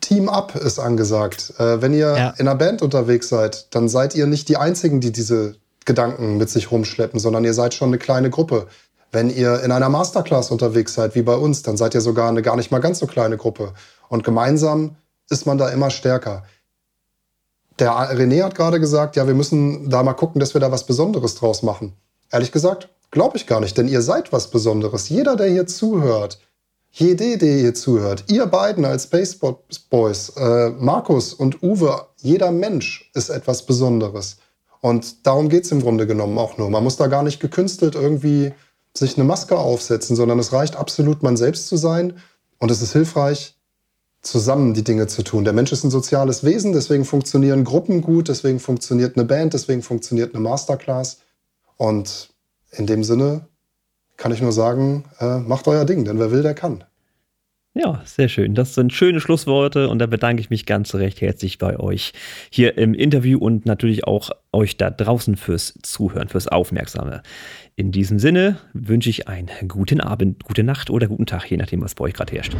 Team 0.00 0.30
Up 0.30 0.56
ist 0.56 0.78
angesagt. 0.78 1.52
Äh, 1.58 1.82
wenn 1.82 1.92
ihr 1.92 2.16
ja. 2.16 2.30
in 2.38 2.48
einer 2.48 2.54
Band 2.54 2.80
unterwegs 2.80 3.28
seid, 3.28 3.74
dann 3.74 3.90
seid 3.90 4.14
ihr 4.14 4.26
nicht 4.26 4.48
die 4.48 4.56
Einzigen, 4.56 5.02
die 5.02 5.12
diese 5.12 5.56
Gedanken 5.84 6.38
mit 6.38 6.48
sich 6.48 6.70
rumschleppen, 6.70 7.20
sondern 7.20 7.44
ihr 7.44 7.52
seid 7.52 7.74
schon 7.74 7.90
eine 7.90 7.98
kleine 7.98 8.30
Gruppe. 8.30 8.68
Wenn 9.12 9.28
ihr 9.28 9.62
in 9.62 9.70
einer 9.70 9.90
Masterclass 9.90 10.50
unterwegs 10.50 10.94
seid, 10.94 11.14
wie 11.14 11.22
bei 11.22 11.36
uns, 11.36 11.60
dann 11.60 11.76
seid 11.76 11.92
ihr 11.92 12.00
sogar 12.00 12.30
eine 12.30 12.40
gar 12.40 12.56
nicht 12.56 12.70
mal 12.70 12.78
ganz 12.78 13.00
so 13.00 13.06
kleine 13.06 13.36
Gruppe. 13.36 13.74
Und 14.08 14.24
gemeinsam 14.24 14.96
ist 15.28 15.44
man 15.44 15.58
da 15.58 15.68
immer 15.68 15.90
stärker 15.90 16.44
der 17.78 17.92
René 17.92 18.42
hat 18.42 18.54
gerade 18.54 18.80
gesagt, 18.80 19.16
ja, 19.16 19.26
wir 19.26 19.34
müssen 19.34 19.90
da 19.90 20.02
mal 20.02 20.14
gucken, 20.14 20.40
dass 20.40 20.54
wir 20.54 20.60
da 20.60 20.70
was 20.70 20.86
Besonderes 20.86 21.34
draus 21.34 21.62
machen. 21.62 21.94
Ehrlich 22.30 22.52
gesagt, 22.52 22.88
glaube 23.10 23.36
ich 23.36 23.46
gar 23.46 23.60
nicht, 23.60 23.76
denn 23.78 23.88
ihr 23.88 24.02
seid 24.02 24.32
was 24.32 24.50
Besonderes. 24.50 25.08
Jeder, 25.08 25.36
der 25.36 25.48
hier 25.48 25.66
zuhört, 25.66 26.38
jede, 26.90 27.38
der 27.38 27.58
hier 27.58 27.74
zuhört, 27.74 28.24
ihr 28.28 28.46
beiden 28.46 28.84
als 28.84 29.04
Space 29.04 29.36
Boys, 29.90 30.28
äh, 30.36 30.70
Markus 30.70 31.34
und 31.34 31.62
Uwe, 31.62 32.06
jeder 32.18 32.52
Mensch 32.52 33.10
ist 33.14 33.30
etwas 33.30 33.66
Besonderes. 33.66 34.36
Und 34.80 35.26
darum 35.26 35.48
geht 35.48 35.64
es 35.64 35.72
im 35.72 35.80
Grunde 35.80 36.06
genommen 36.06 36.38
auch 36.38 36.58
nur. 36.58 36.70
Man 36.70 36.84
muss 36.84 36.96
da 36.96 37.06
gar 37.06 37.22
nicht 37.22 37.40
gekünstelt 37.40 37.94
irgendwie 37.94 38.52
sich 38.96 39.16
eine 39.16 39.24
Maske 39.24 39.58
aufsetzen, 39.58 40.14
sondern 40.14 40.38
es 40.38 40.52
reicht 40.52 40.76
absolut, 40.76 41.22
man 41.22 41.36
selbst 41.36 41.68
zu 41.68 41.76
sein. 41.76 42.18
Und 42.58 42.70
es 42.70 42.80
ist 42.80 42.92
hilfreich, 42.92 43.53
zusammen 44.24 44.74
die 44.74 44.84
Dinge 44.84 45.06
zu 45.06 45.22
tun. 45.22 45.44
Der 45.44 45.52
Mensch 45.52 45.70
ist 45.72 45.84
ein 45.84 45.90
soziales 45.90 46.44
Wesen, 46.44 46.72
deswegen 46.72 47.04
funktionieren 47.04 47.64
Gruppen 47.64 48.00
gut, 48.00 48.28
deswegen 48.28 48.58
funktioniert 48.58 49.16
eine 49.16 49.24
Band, 49.24 49.54
deswegen 49.54 49.82
funktioniert 49.82 50.34
eine 50.34 50.42
Masterclass. 50.42 51.20
Und 51.76 52.30
in 52.72 52.86
dem 52.86 53.04
Sinne 53.04 53.46
kann 54.16 54.32
ich 54.32 54.40
nur 54.40 54.52
sagen, 54.52 55.04
äh, 55.20 55.38
macht 55.38 55.68
euer 55.68 55.84
Ding, 55.84 56.04
denn 56.04 56.18
wer 56.18 56.30
will, 56.30 56.42
der 56.42 56.54
kann. 56.54 56.84
Ja, 57.76 58.02
sehr 58.04 58.28
schön. 58.28 58.54
Das 58.54 58.76
sind 58.76 58.92
schöne 58.92 59.20
Schlussworte 59.20 59.88
und 59.88 59.98
da 59.98 60.06
bedanke 60.06 60.40
ich 60.40 60.48
mich 60.48 60.64
ganz 60.64 60.94
recht 60.94 61.20
herzlich 61.20 61.58
bei 61.58 61.76
euch 61.80 62.12
hier 62.48 62.78
im 62.78 62.94
Interview 62.94 63.40
und 63.40 63.66
natürlich 63.66 64.04
auch 64.06 64.30
euch 64.52 64.76
da 64.76 64.90
draußen 64.90 65.36
fürs 65.36 65.74
Zuhören, 65.82 66.28
fürs 66.28 66.46
Aufmerksame. 66.46 67.22
In 67.74 67.90
diesem 67.90 68.20
Sinne 68.20 68.58
wünsche 68.74 69.10
ich 69.10 69.26
einen 69.26 69.48
guten 69.66 70.00
Abend, 70.00 70.44
gute 70.44 70.62
Nacht 70.62 70.88
oder 70.88 71.08
guten 71.08 71.26
Tag, 71.26 71.50
je 71.50 71.56
nachdem, 71.56 71.82
was 71.82 71.96
bei 71.96 72.04
euch 72.04 72.14
gerade 72.14 72.32
herrscht. 72.32 72.54